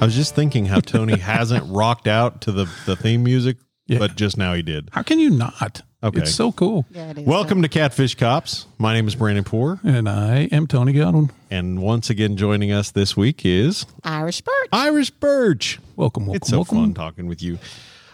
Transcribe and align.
I 0.00 0.04
was 0.04 0.14
just 0.14 0.34
thinking 0.34 0.64
how 0.66 0.80
Tony 0.80 1.18
hasn't 1.18 1.64
rocked 1.74 2.06
out 2.06 2.42
to 2.42 2.52
the, 2.52 2.70
the 2.86 2.94
theme 2.94 3.24
music, 3.24 3.56
Yeah. 3.86 3.98
but 3.98 4.14
just 4.16 4.36
now 4.38 4.54
he 4.54 4.62
did. 4.62 4.90
How 4.92 5.02
can 5.02 5.18
you 5.18 5.30
not? 5.30 5.82
Okay. 6.02 6.20
It's 6.20 6.34
so 6.34 6.52
cool. 6.52 6.86
Yeah, 6.92 7.10
it 7.10 7.18
is. 7.18 7.26
Welcome 7.26 7.62
to 7.62 7.68
Catfish 7.68 8.14
Cops. 8.14 8.66
My 8.78 8.94
name 8.94 9.08
is 9.08 9.16
Brandon 9.16 9.42
Poor, 9.42 9.80
And 9.82 10.08
I 10.08 10.42
am 10.52 10.68
Tony 10.68 10.92
Godwin. 10.92 11.30
and 11.50 11.82
once 11.82 12.10
again 12.10 12.36
joining 12.36 12.70
us 12.70 12.92
this 12.92 13.16
week 13.16 13.44
is 13.44 13.86
Irish 14.04 14.40
Bird. 14.42 14.68
Irish 14.72 15.10
Bird. 15.10 15.66
Welcome, 15.96 16.26
welcome, 16.26 16.36
It's 16.36 16.48
so 16.48 16.58
welcome. 16.58 16.78
fun 16.78 16.94
talking 16.94 17.26
with 17.26 17.42
you. 17.42 17.58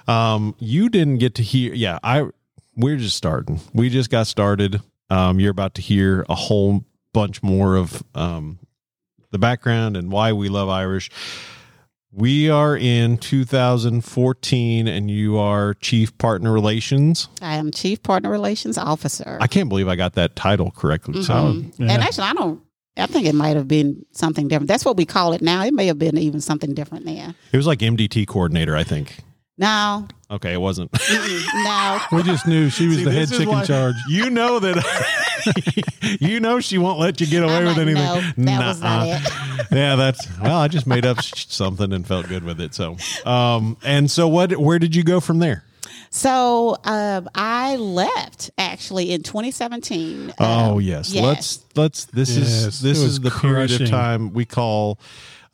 Um, 0.08 0.54
you 0.58 0.88
didn't 0.88 1.18
get 1.18 1.34
to 1.36 1.42
hear. 1.42 1.74
Yeah, 1.74 1.98
I. 2.02 2.26
We're 2.76 2.96
just 2.96 3.16
starting. 3.16 3.60
We 3.72 3.88
just 3.88 4.10
got 4.10 4.26
started. 4.26 4.80
Um, 5.10 5.38
you're 5.38 5.50
about 5.52 5.74
to 5.76 5.82
hear 5.82 6.24
a 6.28 6.34
whole 6.34 6.84
bunch 7.12 7.40
more 7.42 7.76
of 7.76 8.02
um, 8.16 8.58
the 9.30 9.38
background 9.38 9.96
and 9.96 10.10
why 10.10 10.32
we 10.32 10.48
love 10.48 10.68
Irish. 10.68 11.08
We 12.16 12.48
are 12.48 12.76
in 12.76 13.18
2014, 13.18 14.86
and 14.86 15.10
you 15.10 15.36
are 15.36 15.74
Chief 15.74 16.16
Partner 16.16 16.52
Relations. 16.52 17.28
I 17.42 17.56
am 17.56 17.72
Chief 17.72 18.00
Partner 18.04 18.30
Relations 18.30 18.78
Officer. 18.78 19.36
I 19.40 19.48
can't 19.48 19.68
believe 19.68 19.88
I 19.88 19.96
got 19.96 20.12
that 20.14 20.36
title 20.36 20.70
correctly. 20.70 21.22
So 21.24 21.32
Mhm. 21.34 21.72
Yeah. 21.76 21.92
And 21.92 22.02
actually, 22.04 22.28
I 22.28 22.32
don't. 22.34 22.60
I 22.96 23.06
think 23.06 23.26
it 23.26 23.34
might 23.34 23.56
have 23.56 23.66
been 23.66 24.04
something 24.12 24.46
different. 24.46 24.68
That's 24.68 24.84
what 24.84 24.96
we 24.96 25.04
call 25.04 25.32
it 25.32 25.42
now. 25.42 25.64
It 25.64 25.74
may 25.74 25.86
have 25.88 25.98
been 25.98 26.16
even 26.16 26.40
something 26.40 26.72
different 26.72 27.04
then. 27.04 27.34
it 27.50 27.56
was 27.56 27.66
like 27.66 27.80
MDT 27.82 28.26
coordinator, 28.26 28.76
I 28.76 28.84
think. 28.84 29.16
No, 29.58 30.06
Okay, 30.30 30.52
it 30.52 30.60
wasn't. 30.60 30.92
no. 31.64 32.00
We 32.12 32.22
just 32.24 32.46
knew 32.46 32.70
she 32.70 32.86
was 32.88 32.98
See, 32.98 33.04
the 33.04 33.10
head 33.12 33.22
this 33.22 33.32
is 33.32 33.38
chick 33.38 33.48
in 33.48 33.54
why- 33.54 33.64
charge. 33.64 33.94
You 34.08 34.30
know 34.30 34.58
that. 34.60 34.76
you 36.20 36.40
know 36.40 36.60
she 36.60 36.78
won't 36.78 36.98
let 36.98 37.20
you 37.20 37.26
get 37.26 37.42
away 37.42 37.56
I'm 37.56 37.64
with 37.64 37.76
like, 37.78 37.86
anything. 37.86 38.34
no, 38.36 38.58
that 38.58 38.66
was 38.68 38.80
not 38.80 39.06
Nuh-uh. 39.06 39.20
it. 39.60 39.66
yeah, 39.72 39.96
that's 39.96 40.38
well. 40.40 40.58
I 40.58 40.68
just 40.68 40.86
made 40.86 41.04
up 41.06 41.22
something 41.22 41.92
and 41.92 42.06
felt 42.06 42.28
good 42.28 42.44
with 42.44 42.60
it. 42.60 42.74
So, 42.74 42.96
um, 43.26 43.76
and 43.84 44.10
so 44.10 44.28
what? 44.28 44.56
Where 44.56 44.78
did 44.78 44.94
you 44.94 45.02
go 45.02 45.20
from 45.20 45.38
there? 45.38 45.64
So 46.10 46.76
um, 46.84 47.28
I 47.34 47.74
left 47.76 48.50
actually 48.56 49.10
in 49.10 49.22
2017. 49.24 50.32
oh 50.38 50.74
Um, 50.74 50.80
yes. 50.80 51.12
yes. 51.12 51.24
let's 51.24 51.64
let's. 51.74 52.04
This 52.06 52.36
Yes, 52.36 52.46
is 52.46 52.80
this 52.80 52.98
is 52.98 53.04
was 53.04 53.20
the 53.20 53.30
period 53.30 53.80
of 53.80 53.88
time 53.90 54.32
we 54.32 54.44
call. 54.44 54.98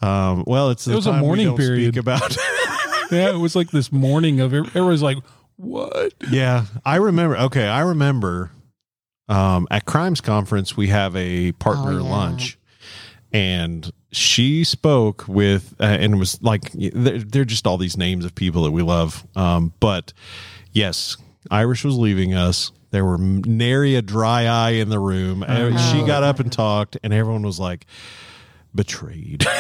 Um, 0.03 0.45
well, 0.47 0.71
it's 0.71 0.85
the 0.85 0.93
It 0.93 0.97
was 0.97 1.07
a 1.07 1.13
mourning 1.15 1.47
we 1.47 1.51
don't 1.51 1.57
period. 1.59 1.95
Speak 1.95 2.01
about. 2.01 2.37
yeah, 3.11 3.31
it 3.31 3.39
was 3.39 3.57
like 3.57 3.71
this 3.71 3.91
mourning 3.93 4.41
of 4.41 4.53
everybody's 4.53 5.03
like, 5.03 5.19
what? 5.57 6.13
Yeah, 6.31 6.65
I 6.85 6.97
remember. 6.97 7.37
Okay, 7.37 7.67
I 7.67 7.81
remember 7.81 8.51
um, 9.31 9.67
at 9.71 9.85
Crimes 9.87 10.21
Conference 10.21 10.77
we 10.77 10.89
have 10.89 11.15
a 11.17 11.53
partner 11.53 11.93
Oh, 11.93 12.03
yeah. 12.05 12.11
lunch, 12.11 12.59
and 13.33 13.91
she 14.13 14.65
spoke 14.65 15.27
with, 15.29 15.75
uh, 15.81 15.85
and 15.85 16.15
it 16.15 16.17
was 16.17 16.43
like 16.43 16.73
they're, 16.73 17.19
they're 17.21 17.45
just 17.45 17.67
all 17.67 17.79
these 17.79 17.97
names 17.97 18.25
of 18.25 18.35
people 18.35 18.65
that 18.65 18.73
we 18.73 18.83
love. 18.83 19.25
Um, 19.37 19.73
but 19.81 20.13
yes, 20.73 21.17
Irish 21.51 21.85
was 21.85 21.97
leaving 21.97 22.35
us. 22.35 22.73
There 22.91 23.05
were 23.05 23.19
nary 23.19 23.95
a 23.95 24.03
dry 24.03 24.47
eye 24.47 24.71
in 24.73 24.89
the 24.89 24.99
room. 24.99 25.45
Uh, 25.47 25.77
She 25.93 26.05
got 26.05 26.25
up 26.25 26.41
and 26.41 26.53
talked, 26.53 26.97
and 27.05 27.13
everyone 27.15 27.43
was 27.43 27.61
like 27.61 27.87
betrayed. 28.75 29.47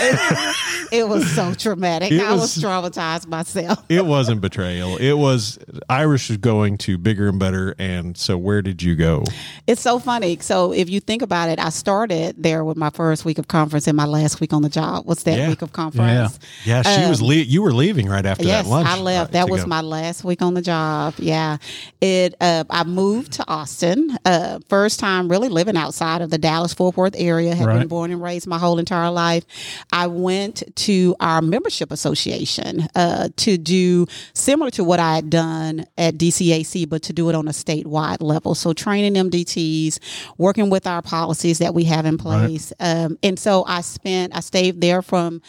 It 0.93 1.06
was 1.09 1.31
so 1.37 1.54
traumatic. 1.54 2.10
It 2.10 2.21
I 2.21 2.32
was, 2.32 2.56
was- 2.56 2.65
traumatized 2.65 3.28
myself. 3.28 3.84
it 3.88 4.04
wasn't 4.04 4.41
betrayal. 4.41 4.97
It 4.97 5.12
was 5.12 5.56
Irish 5.88 6.28
was 6.31 6.38
going 6.38 6.78
to 6.78 6.98
bigger 6.98 7.28
and 7.28 7.38
better. 7.38 7.76
And 7.78 8.19
so, 8.19 8.37
where 8.37 8.60
did 8.60 8.82
you 8.82 8.97
go? 8.97 9.22
It's 9.69 9.81
so 9.81 10.00
funny. 10.00 10.38
So 10.41 10.72
if 10.72 10.91
you 10.91 10.98
think 10.98 11.22
about 11.22 11.48
it, 11.48 11.60
I 11.60 11.69
started 11.69 12.43
there 12.43 12.65
with 12.65 12.76
my 12.76 12.91
first 12.91 13.25
week 13.25 13.38
of 13.38 13.47
conference, 13.47 13.87
and 13.87 13.97
my 13.97 14.04
last 14.04 14.41
week 14.41 14.53
on 14.53 14.62
the 14.62 14.69
job 14.69 15.06
was 15.06 15.22
that 15.22 15.38
Yeah. 15.38 15.48
week 15.50 15.62
of 15.62 15.72
conference. 15.72 16.41
Yeah, 16.65 16.82
yeah 16.82 17.03
she 17.04 17.09
was. 17.09 17.21
Um, 17.22 17.28
Le- 17.28 17.34
you 17.37 17.62
were 17.62 17.72
leaving 17.72 18.09
right 18.09 18.27
after 18.27 18.42
Yes, 18.44 18.65
that 18.65 18.71
lunch. 18.71 18.88
I 18.88 18.98
left. 18.98 19.32
that 19.34 19.48
was 19.48 19.60
go. 19.62 19.69
my 19.69 19.82
last 19.82 20.25
week 20.25 20.42
on 20.42 20.54
the 20.54 20.62
job. 20.62 21.15
Yeah, 21.19 21.59
it. 22.00 22.34
Uh, 22.41 22.65
I 22.69 22.82
moved 22.82 23.34
to 23.34 23.44
Austin. 23.48 24.19
Uh, 24.25 24.59
first 24.69 24.98
time 24.98 25.28
really 25.28 25.48
living 25.50 25.77
outside 25.77 26.21
of 26.21 26.31
the 26.31 26.38
Dallas 26.38 26.75
Fort 26.75 26.97
Worth 26.97 27.15
area. 27.16 27.54
Had 27.54 27.66
been 27.66 27.87
born 27.87 28.10
and 28.10 28.21
raised 28.21 28.48
my 28.48 28.59
whole 28.59 28.81
entire 28.81 29.00
life. 29.09 29.44
I 29.93 30.09
went 30.09 30.65
to 30.77 31.15
our 31.21 31.41
membership 31.41 31.91
association 31.93 32.88
uh, 32.94 33.28
to 33.37 33.56
do 33.56 34.06
similar 34.34 34.71
to 34.72 34.84
what 34.84 34.99
I 35.00 35.15
had 35.15 35.31
done 35.31 35.87
at 35.97 36.15
DCAC, 36.19 36.88
but 36.88 37.03
to 37.05 37.12
do 37.12 37.28
it 37.28 37.34
on 37.34 37.49
a 37.49 37.53
statewide 37.53 38.21
level. 38.21 38.55
So 38.55 38.72
training 38.72 39.15
MDTs, 39.15 39.99
working 40.37 40.69
with 40.69 40.87
our 40.87 41.00
policies 41.03 41.59
that 41.59 41.72
we 41.72 41.84
have 41.84 42.05
in 42.05 42.19
place, 42.19 42.72
um, 42.81 43.16
and 43.22 43.39
so 43.39 43.65
I 43.66 43.81
spent. 43.83 44.37
I 44.37 44.41
stayed 44.41 44.81
there 44.81 45.03
from. 45.03 45.41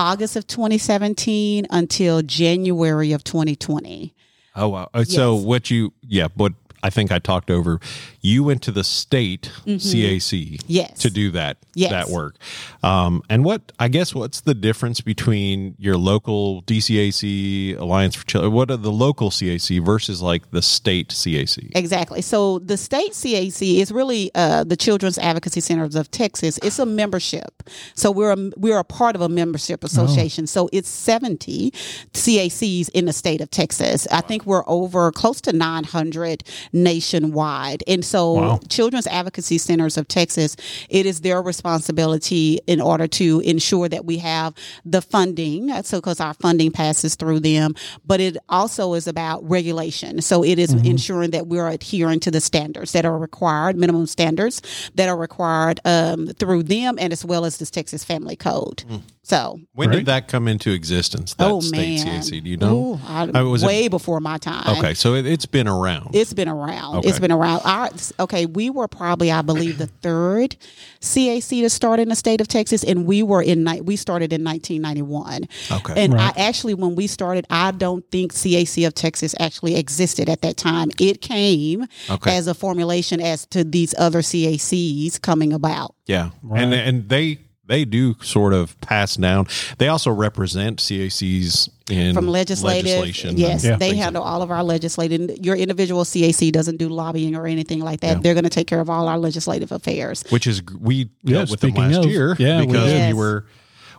August 0.00 0.36
of 0.36 0.46
2017 0.46 1.66
until 1.70 2.22
January 2.22 3.10
of 3.10 3.24
2020. 3.24 4.14
Oh 4.54 4.68
wow! 4.68 4.88
Uh, 4.94 5.02
So 5.02 5.34
Yes. 5.36 5.44
what 5.44 5.70
you? 5.72 5.92
Yeah, 6.06 6.28
but 6.36 6.52
I 6.84 6.90
think 6.90 7.10
I 7.10 7.18
talked 7.18 7.50
over. 7.50 7.80
You 8.20 8.44
went 8.44 8.62
to 8.62 8.72
the 8.72 8.84
state 8.84 9.52
CAC. 9.66 10.62
Yes. 10.66 10.98
To 11.00 11.10
do 11.10 11.30
that. 11.32 11.58
Yes. 11.74 11.90
That 11.90 12.08
work. 12.08 12.36
Um, 12.82 13.22
and 13.28 13.44
what? 13.44 13.72
I 13.78 13.88
guess 13.88 14.14
what's 14.14 14.40
the 14.40 14.54
difference 14.54 15.00
between 15.00 15.74
your 15.78 15.96
local 15.96 16.62
DCAC 16.62 17.78
Alliance 17.78 18.16
for 18.16 18.26
Children? 18.26 18.52
What 18.52 18.70
are 18.70 18.76
the 18.76 18.92
local 18.92 19.30
CAC 19.30 19.84
versus 19.84 20.20
like 20.20 20.50
the 20.50 20.62
state 20.62 21.10
CAC? 21.10 21.70
Exactly. 21.74 22.22
So 22.22 22.58
the 22.58 22.76
state 22.76 23.12
CAC 23.12 23.80
is 23.80 23.92
really 23.92 24.30
uh, 24.34 24.64
the 24.64 24.76
Children's 24.76 25.18
Advocacy 25.18 25.60
Centers 25.60 25.94
of 25.94 26.10
Texas. 26.10 26.58
It's 26.62 26.78
a 26.78 26.86
membership. 26.86 27.62
So 27.94 28.10
we're 28.10 28.32
a, 28.32 28.50
we're 28.56 28.78
a 28.78 28.84
part 28.84 29.14
of 29.14 29.22
a 29.22 29.28
membership 29.28 29.84
association. 29.84 30.46
So 30.46 30.68
it's 30.72 30.88
70 30.88 31.70
CACs 32.12 32.88
in 32.90 33.04
the 33.04 33.12
state 33.12 33.40
of 33.40 33.50
Texas. 33.50 34.06
I 34.10 34.20
think 34.20 34.46
we're 34.46 34.64
over 34.66 35.12
close 35.12 35.40
to 35.42 35.52
900 35.52 36.42
nationwide. 36.72 37.84
And 37.86 38.04
so 38.08 38.32
Wow. 38.32 38.60
Children's 38.68 39.06
Advocacy 39.06 39.58
Centers 39.58 39.96
of 39.96 40.08
Texas, 40.08 40.56
it 40.88 41.06
is 41.06 41.20
their 41.20 41.42
responsibility 41.42 42.60
in 42.66 42.80
order 42.80 43.06
to 43.06 43.40
ensure 43.40 43.88
that 43.88 44.04
we 44.04 44.18
have 44.18 44.54
the 44.84 45.02
funding. 45.02 45.70
So 45.82 45.98
because 45.98 46.20
our 46.20 46.34
funding 46.34 46.70
passes 46.72 47.14
through 47.14 47.40
them, 47.40 47.74
but 48.04 48.20
it 48.20 48.36
also 48.48 48.94
is 48.94 49.06
about 49.06 49.48
regulation. 49.48 50.20
So 50.22 50.44
it 50.44 50.58
is 50.58 50.72
ensuring 50.72 51.30
that 51.32 51.46
we're 51.46 51.68
adhering 51.68 52.20
to 52.20 52.30
the 52.30 52.40
standards 52.40 52.92
that 52.92 53.04
are 53.04 53.18
required, 53.18 53.76
minimum 53.76 54.06
standards 54.06 54.62
that 54.94 55.08
are 55.08 55.16
required 55.16 55.80
um, 55.84 56.26
through 56.28 56.64
them, 56.64 56.96
and 56.98 57.12
as 57.12 57.24
well 57.24 57.44
as 57.44 57.58
the 57.58 57.66
Texas 57.66 58.04
Family 58.04 58.36
Code. 58.36 58.84
So. 59.28 59.60
When 59.74 59.90
Right. 59.90 59.96
did 59.96 60.06
that 60.06 60.26
come 60.26 60.48
into 60.48 60.70
existence? 60.72 61.34
That 61.34 61.50
oh 61.50 61.60
state 61.60 62.02
man! 62.02 62.22
CAC. 62.22 62.42
Do 62.42 62.48
you 62.48 62.56
know? 62.56 62.76
Ooh, 62.94 63.00
I- 63.06 63.24
Uh, 63.28 63.44
was 63.44 63.62
it- 63.62 63.66
way 63.66 63.88
before 63.88 64.20
my 64.20 64.38
time. 64.38 64.78
Okay, 64.78 64.94
so 64.94 65.14
it, 65.14 65.26
it's 65.26 65.44
been 65.44 65.68
around. 65.68 66.14
It's 66.14 66.32
been 66.32 66.48
around. 66.48 66.96
Okay. 66.98 67.08
It's 67.10 67.18
been 67.18 67.30
around. 67.30 67.60
Our, 67.66 67.90
okay, 68.20 68.46
we 68.46 68.70
were 68.70 68.88
probably, 68.88 69.30
I 69.30 69.42
believe, 69.42 69.76
the 69.76 69.88
third 70.00 70.56
CAC 71.02 71.60
to 71.60 71.68
start 71.68 72.00
in 72.00 72.08
the 72.08 72.16
state 72.16 72.40
of 72.40 72.48
Texas, 72.48 72.82
and 72.82 73.04
we 73.04 73.22
were 73.22 73.42
in. 73.42 73.64
ni- 73.64 73.82
We 73.82 73.96
started 73.96 74.32
in 74.32 74.42
1991. 74.44 75.46
Okay. 75.72 76.04
and 76.04 76.14
Right. 76.14 76.32
I 76.36 76.40
actually, 76.40 76.72
when 76.74 76.94
we 76.94 77.06
started, 77.06 77.44
I 77.50 77.70
don't 77.72 78.04
think 78.10 78.32
CAC 78.32 78.86
of 78.86 78.94
Texas 78.94 79.34
actually 79.38 79.76
existed 79.76 80.30
at 80.30 80.40
that 80.40 80.56
time. 80.56 80.90
It 80.98 81.20
came 81.20 81.86
Okay. 82.08 82.34
as 82.34 82.46
a 82.46 82.54
formulation 82.54 83.20
as 83.20 83.44
to 83.50 83.62
these 83.62 83.94
other 83.98 84.22
CACs 84.22 85.20
coming 85.20 85.52
about. 85.52 85.94
Yeah, 86.06 86.30
and 86.54 86.72
and 86.72 87.08
they 87.10 87.40
they 87.68 87.84
do 87.84 88.16
sort 88.22 88.52
of 88.52 88.78
pass 88.80 89.16
down. 89.16 89.46
They 89.78 89.88
also 89.88 90.10
represent 90.10 90.78
CACs 90.80 91.68
in 91.90 92.14
From 92.14 92.26
legislative, 92.28 92.84
legislation. 92.86 93.36
yes, 93.38 93.64
and 93.64 93.80
they 93.80 93.96
handle 93.96 94.22
all 94.22 94.42
of 94.42 94.50
our 94.50 94.62
legislative. 94.64 95.38
Your 95.44 95.54
individual 95.56 96.04
CAC 96.04 96.50
doesn't 96.52 96.76
do 96.78 96.88
lobbying 96.88 97.36
or 97.36 97.46
anything 97.46 97.80
like 97.80 98.00
that. 98.00 98.16
Yeah. 98.16 98.20
They're 98.22 98.34
going 98.34 98.44
to 98.44 98.50
take 98.50 98.66
care 98.66 98.80
of 98.80 98.90
all 98.90 99.06
our 99.08 99.18
legislative 99.18 99.70
affairs. 99.72 100.24
which 100.30 100.46
is 100.46 100.62
we 100.80 101.10
Yeah, 101.22 101.38
dealt 101.38 101.50
with 101.50 101.60
them 101.60 101.74
last 101.74 101.98
of, 101.98 102.06
year 102.06 102.34
yeah, 102.38 102.60
we 102.60 102.66
because 102.66 102.84
we 102.84 102.90
Yes. 102.98 103.14
were 103.14 103.46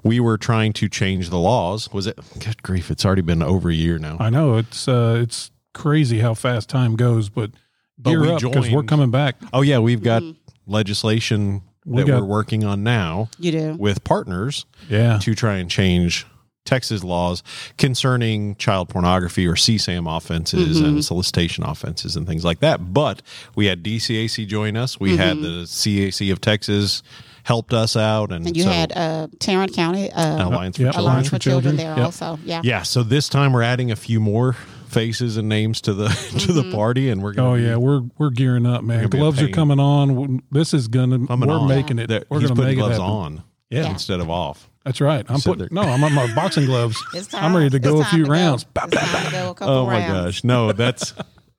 we 0.04 0.20
were 0.20 0.38
trying 0.38 0.72
to 0.74 0.88
change 0.88 1.30
the 1.30 1.38
laws. 1.40 1.92
Was 1.92 2.08
it? 2.08 2.18
Good 2.40 2.64
grief! 2.64 2.90
It's 2.92 3.04
already 3.06 3.22
been 3.22 3.42
over 3.44 3.70
a 3.70 3.74
year 3.74 3.98
now. 4.00 4.18
I 4.20 4.30
know 4.30 4.58
it's 4.58 4.88
uh, 4.88 5.20
it's 5.22 5.52
crazy 5.74 6.20
how 6.20 6.34
fast 6.34 6.70
time 6.70 6.96
goes, 6.96 7.28
but 7.30 7.52
But 7.98 8.12
gear 8.12 8.22
we 8.22 8.30
up 8.32 8.42
because 8.42 8.70
we're 8.72 8.84
coming 8.84 9.12
back. 9.12 9.36
Oh 9.52 9.62
yeah, 9.62 9.80
we've 9.80 10.02
got 10.04 10.24
legislation 10.68 11.62
We 11.90 12.02
that 12.04 12.08
got- 12.08 12.22
we're 12.22 12.28
working 12.28 12.64
on 12.64 12.84
now 12.84 13.30
You 13.40 13.52
do. 13.52 13.76
with 13.80 14.04
partners 14.04 14.66
Yeah, 14.90 15.18
to 15.20 15.36
try 15.36 15.56
and 15.58 15.70
change 15.70 16.26
Texas 16.66 17.04
laws 17.04 17.42
concerning 17.80 18.56
child 18.58 18.90
pornography 18.90 19.48
or 19.48 19.56
CSAM 19.56 20.06
offenses 20.08 20.78
Mm-hmm. 20.78 20.86
and 20.86 21.06
solicitation 21.06 21.64
offenses 21.64 22.16
and 22.16 22.28
things 22.28 22.46
like 22.46 22.60
that. 22.60 22.94
But 22.94 23.22
we 23.56 23.66
had 23.66 23.82
DCAC 23.84 24.46
join 24.48 24.78
us. 24.78 25.00
We 25.00 25.18
had 25.18 25.38
the 25.42 25.64
CAC 25.66 26.32
of 26.32 26.42
Texas 26.42 27.02
helped 27.44 27.74
us 27.74 27.96
out, 27.96 28.32
and, 28.32 28.42
Mm-hmm. 28.42 28.48
And 28.50 28.58
you 28.58 28.64
so 28.64 28.70
had 28.70 28.92
uh, 28.96 29.28
Tarrant 29.40 29.74
County 29.74 30.12
uh, 30.12 30.48
Alliance 30.48 30.78
Yep. 30.78 30.94
for 30.94 31.00
Alliance 31.00 31.30
Children. 31.30 31.40
for 31.40 31.44
Children, 31.44 31.78
Children. 31.78 31.78
there 31.78 31.98
Yep. 31.98 32.06
also. 32.06 32.40
Yeah. 32.46 32.62
Yeah, 32.64 32.82
so 32.84 33.02
this 33.02 33.30
time 33.30 33.54
we're 33.54 33.64
adding 33.64 33.90
a 33.90 33.96
few 33.96 34.20
more 34.20 34.56
faces 34.90 35.38
and 35.38 35.48
names 35.50 35.82
to 35.82 35.94
the 35.94 36.08
to 36.10 36.14
Mm-hmm. 36.14 36.54
the 36.70 36.76
party, 36.76 37.10
and 37.10 37.22
we're 37.24 37.34
gonna 37.34 37.52
Oh 37.52 37.56
be- 37.56 37.64
yeah, 37.64 37.76
we're 37.78 38.02
we're 38.18 38.30
gearing 38.32 38.66
up, 38.66 38.84
man. 38.84 38.98
gonna 39.00 39.10
be 39.10 39.18
a 39.18 39.22
Gloves 39.22 39.42
are 39.42 39.46
pain. 39.46 39.54
coming 39.54 39.80
on. 39.80 40.42
This 40.52 40.74
is 40.74 40.88
gonna. 40.88 41.26
coming 41.28 41.50
we're 41.50 41.56
on. 41.60 41.68
making 41.68 42.00
it. 42.00 42.08
That- 42.08 42.26
We're 42.30 42.40
he's 42.40 42.50
gonna 42.50 42.56
putting 42.62 42.78
make 42.78 42.78
it 42.78 42.88
gloves 42.88 42.98
happen. 42.98 43.12
on 43.12 43.44
Yeah. 43.70 43.90
instead 43.92 44.20
of 44.20 44.30
off. 44.30 44.70
That's 44.86 45.02
right. 45.02 45.26
I'm 45.30 45.38
said 45.40 45.58
putting. 45.58 45.76
No, 45.76 45.82
I'm 45.82 46.04
on 46.04 46.14
my 46.14 46.34
boxing 46.34 46.66
gloves. 46.66 46.98
It's 47.14 47.28
time. 47.28 47.44
I'm 47.46 47.56
ready 47.56 47.70
to 47.70 47.78
It's 47.78 47.86
go 47.86 48.00
a 48.00 48.04
time 48.04 48.10
few 48.12 48.24
to 48.24 48.28
go. 48.28 48.32
rounds. 48.34 48.66
It's 48.76 48.96
time 48.96 49.26
to 49.26 49.32
go 49.32 49.50
a 49.52 49.54
couple 49.56 49.74
Oh 49.76 49.86
my 49.86 50.00
rounds. 50.00 50.26
gosh, 50.38 50.44
no, 50.44 50.72
that's 50.72 51.14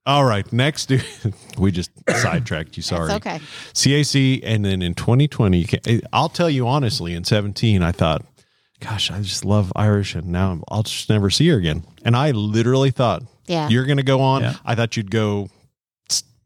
all 0.07 0.25
right. 0.25 0.51
Next, 0.53 0.91
we 1.59 1.71
just 1.71 1.91
sidetracked 2.09 2.77
you. 2.77 2.83
Sorry. 2.83 3.13
okay. 3.13 3.39
CAC, 3.75 4.41
and 4.43 4.65
then 4.65 4.83
in 4.83 4.95
2020, 4.95 5.59
you 5.59 5.67
can, 5.67 6.01
I'll 6.13 6.31
tell 6.31 6.49
you 6.51 6.67
honestly, 6.67 7.15
in 7.15 7.23
17, 7.25 7.83
I 7.83 7.93
thought, 7.93 8.25
gosh, 8.81 9.11
I 9.11 9.21
just 9.21 9.45
love 9.45 9.73
Irish, 9.77 10.15
and 10.15 10.29
now 10.29 10.63
I'll 10.69 10.83
just 10.83 11.09
never 11.09 11.31
see 11.31 11.49
her 11.49 11.57
again. 11.59 11.85
And 12.05 12.17
I 12.17 12.31
literally 12.33 12.91
thought, 12.91 13.23
Yeah. 13.47 13.69
you're 13.69 13.85
going 13.87 13.99
to 13.99 14.03
go 14.03 14.21
on. 14.21 14.43
Yeah. 14.43 14.55
I 14.65 14.75
thought 14.75 14.97
you'd 14.97 15.11
go 15.11 15.49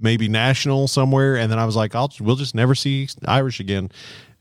maybe 0.01 0.29
national 0.29 0.89
somewhere, 0.89 1.37
and 1.37 1.51
then 1.51 1.59
I 1.59 1.65
was 1.65 1.77
like, 1.77 1.95
I'll 1.95 2.13
we'll 2.21 2.37
just 2.37 2.55
never 2.55 2.75
see 2.75 3.09
Irish 3.27 3.61
again. 3.61 3.91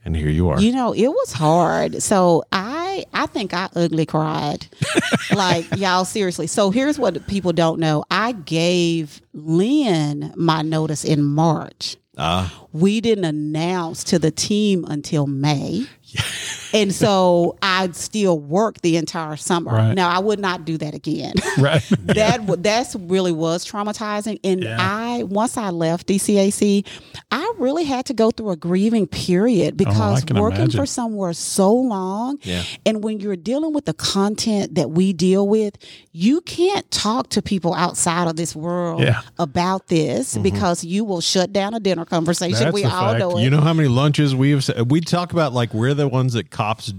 And 0.06 0.14
here 0.14 0.28
you 0.28 0.50
are. 0.50 0.60
You 0.60 0.72
know, 0.72 0.92
it 0.92 1.08
was 1.08 1.32
hard. 1.32 2.02
So 2.02 2.44
I 2.52 3.06
I 3.14 3.24
think 3.24 3.54
I 3.54 3.70
ugly 3.74 4.04
cried. 4.04 4.66
like, 5.34 5.64
y'all 5.78 6.04
seriously. 6.04 6.46
So 6.46 6.70
here's 6.70 6.98
what 6.98 7.26
people 7.26 7.54
don't 7.54 7.80
know. 7.80 8.04
I 8.10 8.32
gave 8.32 9.22
Lynn 9.32 10.34
my 10.36 10.60
notice 10.60 11.04
in 11.04 11.22
March. 11.24 11.96
Ah. 12.18 12.52
We 12.72 13.00
didn't 13.00 13.24
announce 13.24 14.04
to 14.04 14.18
the 14.18 14.30
team 14.30 14.84
until 14.86 15.26
May. 15.26 15.86
and 16.74 16.92
so 16.92 17.56
I'd 17.62 17.96
still 17.96 18.38
work 18.38 18.80
the 18.82 18.96
entire 18.98 19.36
summer. 19.36 19.72
Right. 19.72 19.94
Now 19.94 20.10
I 20.10 20.18
would 20.18 20.40
not 20.40 20.64
do 20.66 20.76
that 20.78 20.94
again. 20.94 21.32
Right. 21.56 21.82
that 22.02 22.38
w- 22.40 22.60
that's 22.60 22.96
really 22.96 23.30
was 23.32 23.64
traumatizing 23.64 24.40
and 24.42 24.64
Yeah. 24.64 24.76
i 24.80 25.22
once 25.22 25.56
i 25.56 25.70
left 25.70 26.08
dcac 26.08 26.84
i 27.30 27.52
really 27.58 27.84
had 27.84 28.06
to 28.06 28.14
go 28.14 28.30
through 28.32 28.50
a 28.50 28.56
grieving 28.56 29.06
period 29.06 29.74
oh, 29.74 29.76
because 29.76 30.24
Oh, 30.32 30.40
working 30.40 30.62
imagine. 30.62 30.80
for 30.80 30.86
somewhere 30.86 31.32
so 31.32 31.72
long 31.72 32.38
Yeah. 32.42 32.64
and 32.84 33.04
when 33.04 33.20
you're 33.20 33.36
dealing 33.36 33.72
with 33.72 33.84
the 33.84 33.94
content 33.94 34.74
that 34.74 34.90
we 34.90 35.12
deal 35.12 35.46
with 35.46 35.76
you 36.12 36.40
can't 36.40 36.90
talk 36.90 37.28
to 37.30 37.42
people 37.42 37.72
outside 37.74 38.26
of 38.28 38.34
this 38.36 38.56
world 38.56 39.02
Yeah. 39.02 39.20
about 39.38 39.86
this 39.86 40.34
mm-hmm. 40.34 40.42
because 40.42 40.82
you 40.84 41.04
will 41.04 41.20
shut 41.20 41.52
down 41.52 41.74
a 41.74 41.80
dinner 41.80 42.04
conversation 42.04 42.58
That's 42.58 42.74
we 42.74 42.82
a 42.82 42.88
all 42.88 43.10
fact. 43.10 43.18
know 43.20 43.38
it 43.38 43.42
You 43.44 43.50
know 43.50 43.60
how 43.60 43.72
many 43.74 43.88
lunches 43.88 44.34
we've 44.34 44.68
we 44.88 45.00
talk 45.00 45.32
about 45.32 45.52
like 45.52 45.72
we're 45.72 45.94
the 45.94 46.08
ones 46.08 46.32
that 46.32 46.50
cops 46.64 46.92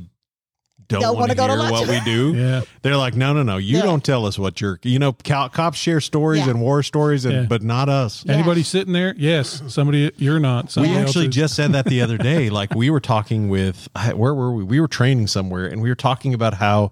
don't, 0.87 1.01
Don't 1.01 1.15
want 1.15 1.21
wanna 1.21 1.35
go 1.35 1.47
to 1.47 1.53
hear 1.53 1.59
lunch. 1.63 1.71
what 1.71 1.89
we 1.89 1.99
do. 2.01 2.33
Yeah. 2.37 2.61
They're 2.83 2.95
like, 2.95 3.15
no, 3.15 3.33
no, 3.33 3.41
no. 3.41 3.57
You 3.57 3.77
Yeah. 3.77 3.83
don't 3.83 4.03
tell 4.05 4.27
us 4.27 4.37
what 4.37 4.61
you're. 4.61 4.79
You 4.83 4.99
know, 4.99 5.13
co- 5.13 5.49
cops 5.49 5.79
share 5.79 5.99
stories 5.99 6.43
Yeah. 6.43 6.51
and 6.51 6.61
war 6.61 6.83
stories, 6.83 7.25
and 7.25 7.33
Yeah. 7.33 7.45
but 7.49 7.63
not 7.63 7.89
us. 7.89 8.23
Yeah. 8.23 8.33
Anybody 8.33 8.61
sitting 8.61 8.93
there? 8.93 9.15
Yes. 9.17 9.63
Somebody. 9.67 10.11
You're 10.17 10.39
not. 10.39 10.65
We 10.65 10.71
Somebody 10.71 10.95
else 10.97 11.07
actually 11.09 11.29
is. 11.29 11.35
just 11.35 11.55
said 11.55 11.71
that 11.73 11.85
the 11.85 12.01
other 12.01 12.19
day. 12.19 12.49
Like 12.61 12.75
we 12.75 12.91
were 12.91 12.99
talking 12.99 13.49
with 13.49 13.89
where 14.13 14.35
were 14.35 14.53
we? 14.53 14.63
We 14.63 14.79
were 14.79 14.87
training 14.87 15.25
somewhere, 15.25 15.65
and 15.65 15.81
we 15.81 15.89
were 15.89 15.95
talking 15.95 16.35
about 16.35 16.53
how, 16.55 16.91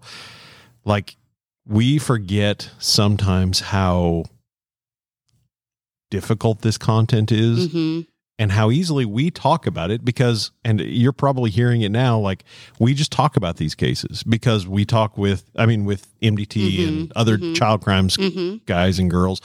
like, 0.86 1.16
we 1.68 2.00
forget 2.00 2.72
sometimes 2.80 3.60
how 3.60 4.24
difficult 6.10 6.62
this 6.62 6.78
content 6.80 7.32
is 7.32 7.72
hmm 7.72 8.02
and 8.44 8.52
how 8.52 8.70
easily 8.72 9.06
we 9.06 9.32
talk 9.32 9.66
about 9.66 9.90
it 9.90 10.04
because 10.04 10.52
and 10.66 10.82
you're 10.82 11.14
probably 11.14 11.50
hearing 11.50 11.82
it 11.82 11.92
now 11.94 12.20
like 12.20 12.44
we 12.78 12.94
just 12.94 13.10
talk 13.10 13.38
about 13.38 13.56
these 13.56 13.74
cases 13.74 14.22
because 14.24 14.68
we 14.68 14.84
talk 14.84 15.18
with 15.18 15.50
i 15.56 15.66
mean 15.66 15.86
with 15.86 16.14
mdt 16.20 16.48
mm-hmm. 16.48 16.88
and 16.88 17.14
other 17.16 17.38
mm-hmm. 17.38 17.54
child 17.54 17.82
crimes 17.82 18.18
mm-hmm. 18.18 18.58
guys 18.66 19.00
and 19.00 19.10
girls 19.10 19.40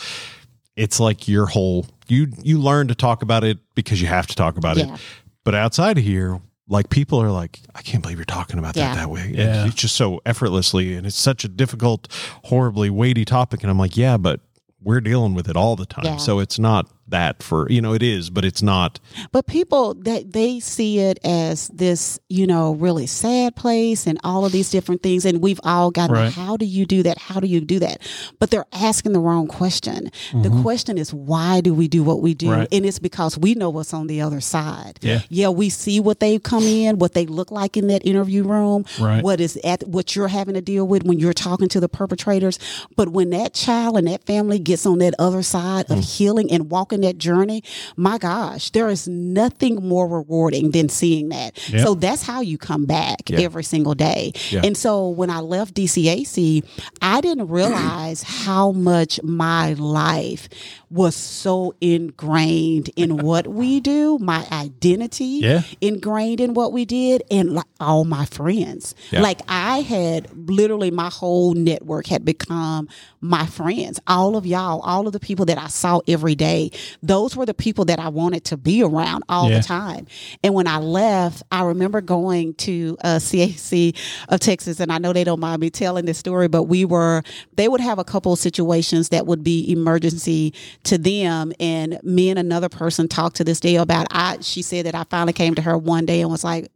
it's 0.74 0.98
like 0.98 1.28
your 1.28 1.46
whole 1.46 1.86
you 2.08 2.26
you 2.42 2.58
learn 2.58 2.88
to 2.88 2.94
talk 2.94 3.22
about 3.22 3.44
it 3.44 3.58
because 3.76 4.02
you 4.02 4.08
have 4.08 4.26
to 4.26 4.34
talk 4.34 4.56
about 4.56 4.76
Yeah. 4.76 4.94
it 4.94 5.00
but 5.44 5.54
outside 5.54 5.96
of 5.96 6.02
here 6.02 6.40
like 6.66 6.90
people 6.90 7.22
are 7.22 7.30
like 7.30 7.60
i 7.76 7.82
can't 7.82 8.02
believe 8.02 8.18
you're 8.18 8.24
talking 8.24 8.58
about 8.58 8.76
Yeah. 8.76 8.96
that 8.96 9.02
that 9.02 9.10
way 9.10 9.30
Yeah. 9.32 9.64
it's 9.64 9.76
just 9.76 9.94
so 9.94 10.20
effortlessly 10.26 10.94
and 10.94 11.06
it's 11.06 11.16
such 11.16 11.44
a 11.44 11.48
difficult 11.48 12.08
horribly 12.46 12.90
weighty 12.90 13.24
topic 13.24 13.62
and 13.62 13.70
i'm 13.70 13.78
like 13.78 13.96
yeah 13.96 14.16
but 14.16 14.40
we're 14.82 15.00
dealing 15.00 15.34
with 15.34 15.48
it 15.48 15.56
all 15.56 15.76
the 15.76 15.86
time 15.86 16.04
Yeah. 16.04 16.16
so 16.16 16.40
it's 16.40 16.58
not 16.58 16.90
that 17.10 17.42
for 17.42 17.66
you 17.70 17.80
know 17.80 17.92
it 17.94 18.02
is 18.02 18.30
but 18.30 18.44
it's 18.44 18.62
not 18.62 19.00
but 19.32 19.46
people 19.46 19.94
that 19.94 20.32
they 20.32 20.60
see 20.60 20.98
it 20.98 21.18
as 21.24 21.68
this 21.68 22.18
you 22.28 22.46
know 22.46 22.72
really 22.74 23.06
sad 23.06 23.54
place 23.56 24.06
and 24.06 24.18
all 24.24 24.44
of 24.44 24.52
these 24.52 24.70
different 24.70 25.02
things 25.02 25.24
and 25.24 25.40
we've 25.42 25.60
all 25.64 25.90
gotten 25.90 26.14
Right. 26.14 26.32
how 26.32 26.56
do 26.56 26.64
you 26.66 26.86
do 26.86 27.02
that 27.04 27.18
how 27.18 27.40
do 27.40 27.46
you 27.46 27.60
do 27.60 27.78
that 27.80 28.00
but 28.38 28.50
they're 28.50 28.66
asking 28.72 29.12
the 29.12 29.20
wrong 29.20 29.46
question 29.46 30.10
the 30.32 30.50
question 30.62 30.98
is 30.98 31.12
why 31.14 31.60
do 31.60 31.72
we 31.74 31.88
do 31.88 32.02
what 32.02 32.20
we 32.20 32.34
do 32.34 32.46
Mm-hmm. 32.48 32.58
Right. 32.60 32.68
and 32.72 32.86
it's 32.86 32.98
because 32.98 33.36
we 33.36 33.54
know 33.54 33.68
what's 33.70 33.92
on 33.92 34.06
the 34.06 34.20
other 34.22 34.40
side 34.40 34.98
Yeah. 35.02 35.20
yeah 35.28 35.48
we 35.48 35.68
see 35.70 36.00
what 36.00 36.20
they 36.20 36.38
come 36.38 36.62
in 36.64 36.98
what 36.98 37.14
they 37.14 37.26
look 37.26 37.50
like 37.50 37.76
in 37.76 37.88
that 37.88 38.06
interview 38.06 38.42
room 38.44 38.84
Right. 39.00 39.22
what 39.22 39.40
is 39.40 39.56
at 39.64 39.86
what 39.86 40.14
you're 40.16 40.28
having 40.28 40.54
to 40.54 40.60
deal 40.62 40.86
with 40.86 41.04
when 41.04 41.18
you're 41.18 41.32
talking 41.32 41.68
to 41.70 41.80
the 41.80 41.88
perpetrators 41.88 42.58
but 42.96 43.08
when 43.10 43.30
that 43.30 43.54
child 43.54 43.96
and 43.98 44.06
that 44.08 44.24
family 44.24 44.58
gets 44.58 44.86
on 44.86 44.98
that 44.98 45.14
other 45.18 45.42
side 45.42 45.86
Mm. 45.88 45.98
of 45.98 46.04
healing 46.04 46.50
and 46.50 46.70
walking 46.70 46.97
that 47.02 47.18
journey 47.18 47.62
my 47.96 48.18
gosh 48.18 48.70
there 48.70 48.88
is 48.88 49.06
nothing 49.08 49.76
more 49.76 50.08
rewarding 50.08 50.70
than 50.72 50.88
seeing 50.88 51.28
that 51.30 51.56
Yep. 51.70 51.86
so 51.86 51.94
that's 51.94 52.22
how 52.22 52.40
you 52.40 52.58
come 52.58 52.84
back 52.86 53.28
Yeah. 53.30 53.40
every 53.40 53.64
single 53.64 53.94
day 53.94 54.32
Yeah. 54.50 54.62
and 54.64 54.76
so 54.76 55.08
when 55.08 55.30
i 55.30 55.40
left 55.40 55.74
dcac 55.74 56.62
i 57.02 57.20
didn't 57.20 57.48
realize 57.48 58.22
how 58.22 58.72
much 58.72 59.20
my 59.22 59.74
life 59.74 60.48
was 60.90 61.14
so 61.14 61.74
ingrained 61.80 62.88
in 62.96 63.18
what 63.18 63.46
we 63.46 63.78
do 63.80 64.18
my 64.18 64.46
identity 64.50 65.40
Yeah. 65.42 65.62
ingrained 65.80 66.40
in 66.40 66.54
what 66.54 66.72
we 66.72 66.84
did 66.84 67.22
and 67.30 67.54
like 67.54 67.66
all 67.78 68.04
my 68.04 68.24
friends 68.24 68.94
Yeah. 69.10 69.20
like 69.20 69.40
i 69.48 69.80
had 69.80 70.28
literally 70.48 70.90
my 70.90 71.08
whole 71.10 71.54
network 71.54 72.06
had 72.06 72.24
become 72.24 72.88
my 73.20 73.46
friends 73.46 74.00
all 74.06 74.36
of 74.36 74.46
y'all 74.46 74.80
all 74.80 75.06
of 75.06 75.12
the 75.12 75.20
people 75.20 75.44
that 75.46 75.58
i 75.58 75.68
saw 75.68 76.00
every 76.08 76.34
day 76.34 76.70
those 77.02 77.36
were 77.36 77.46
the 77.46 77.54
people 77.54 77.84
that 77.86 77.98
i 77.98 78.08
wanted 78.08 78.44
to 78.46 78.56
be 78.56 78.82
around 78.82 79.22
all 79.28 79.50
Yeah. 79.50 79.58
the 79.58 79.64
time 79.64 80.06
and 80.42 80.54
when 80.54 80.66
i 80.66 80.78
left 80.78 81.42
i 81.52 81.62
remember 81.64 82.00
going 82.00 82.54
to 82.54 82.96
uh, 83.04 83.18
cac 83.20 83.94
of 84.28 84.40
texas 84.40 84.80
and 84.80 84.90
i 84.90 84.98
know 84.98 85.12
they 85.12 85.24
don't 85.24 85.40
mind 85.40 85.60
me 85.60 85.70
telling 85.70 86.06
this 86.06 86.18
story 86.18 86.48
but 86.48 86.64
we 86.64 86.84
were 86.84 87.22
they 87.56 87.68
would 87.68 87.80
have 87.80 87.98
a 87.98 88.04
couple 88.04 88.32
of 88.32 88.38
situations 88.38 89.10
that 89.10 89.26
would 89.26 89.44
be 89.44 89.70
emergency 89.70 90.52
to 90.84 90.98
them 90.98 91.52
and 91.60 91.98
me 92.02 92.30
and 92.30 92.38
another 92.38 92.68
person 92.68 93.08
talked 93.08 93.36
to 93.36 93.44
this 93.44 93.60
day 93.60 93.76
about 93.76 94.06
i 94.10 94.38
she 94.40 94.62
said 94.62 94.86
that 94.86 94.94
i 94.94 95.04
finally 95.04 95.32
came 95.32 95.54
to 95.54 95.62
her 95.62 95.76
one 95.76 96.06
day 96.06 96.20
and 96.20 96.30
was 96.30 96.44
like 96.44 96.70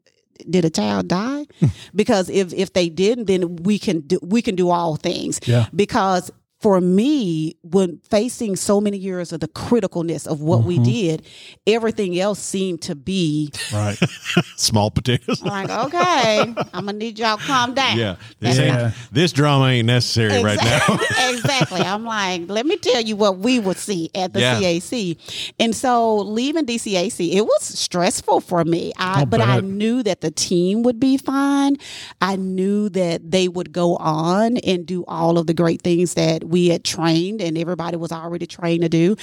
did 0.48 0.64
a 0.64 0.70
child 0.70 1.08
die? 1.08 1.46
Hmm. 1.60 1.66
Because 1.94 2.28
if 2.30 2.52
if 2.52 2.72
they 2.72 2.88
didn't 2.88 3.26
then 3.26 3.56
we 3.56 3.78
can 3.78 4.00
do 4.00 4.18
we 4.22 4.42
can 4.42 4.54
do 4.54 4.70
all 4.70 4.96
things. 4.96 5.40
Yeah. 5.46 5.66
because 5.74 6.30
for 6.62 6.80
me 6.80 7.56
when 7.62 7.98
facing 8.08 8.56
so 8.56 8.80
many 8.80 8.96
years 8.96 9.32
of 9.32 9.40
the 9.40 9.48
criticalness 9.48 10.26
of 10.26 10.40
what 10.40 10.64
we 10.64 10.76
mm-hmm. 10.76 10.84
did 10.84 11.26
everything 11.66 12.18
else 12.18 12.38
seemed 12.38 12.80
to 12.82 12.94
be 12.94 13.50
Right. 13.72 13.98
small 14.56 14.90
potatoes. 14.90 15.42
like 15.42 15.68
okay 15.68 16.40
i'm 16.40 16.86
gonna 16.86 16.92
need 16.94 17.18
y'all 17.18 17.36
to 17.36 17.44
calm 17.44 17.74
down 17.74 17.98
yeah, 17.98 18.16
this 18.40 18.58
Yeah. 18.58 18.92
this 19.10 19.32
drama 19.32 19.66
ain't 19.66 19.86
necessary 19.86 20.42
right 20.42 20.58
now. 20.62 20.98
exactly. 21.30 21.80
I'm 21.80 22.04
like, 22.04 22.48
let 22.48 22.66
me 22.66 22.76
tell 22.76 23.00
you 23.00 23.16
what 23.16 23.38
we 23.38 23.58
would 23.58 23.76
see 23.76 24.10
at 24.14 24.32
the 24.32 24.40
Yeah. 24.40 24.60
CAC. 24.60 25.52
And 25.58 25.74
so 25.74 26.18
leaving 26.18 26.66
DCAC, 26.66 27.34
it 27.34 27.42
was 27.42 27.62
stressful 27.62 28.40
for 28.40 28.64
me. 28.64 28.92
I, 28.98 29.24
but 29.24 29.40
I 29.40 29.60
knew 29.60 30.02
that 30.02 30.20
the 30.20 30.30
team 30.30 30.82
would 30.82 31.00
be 31.00 31.16
fine. 31.16 31.76
I 32.20 32.36
knew 32.36 32.88
that 32.90 33.30
they 33.30 33.48
would 33.48 33.72
go 33.72 33.96
on 33.96 34.56
and 34.58 34.86
do 34.86 35.04
all 35.06 35.38
of 35.38 35.46
the 35.46 35.54
great 35.54 35.82
things 35.82 36.14
that 36.14 36.44
we 36.52 36.68
had 36.68 36.84
trained 36.84 37.40
and 37.40 37.58
everybody 37.58 37.96
was 37.96 38.12
already 38.12 38.46
trained 38.46 38.82
to 38.82 38.88
do. 38.88 39.16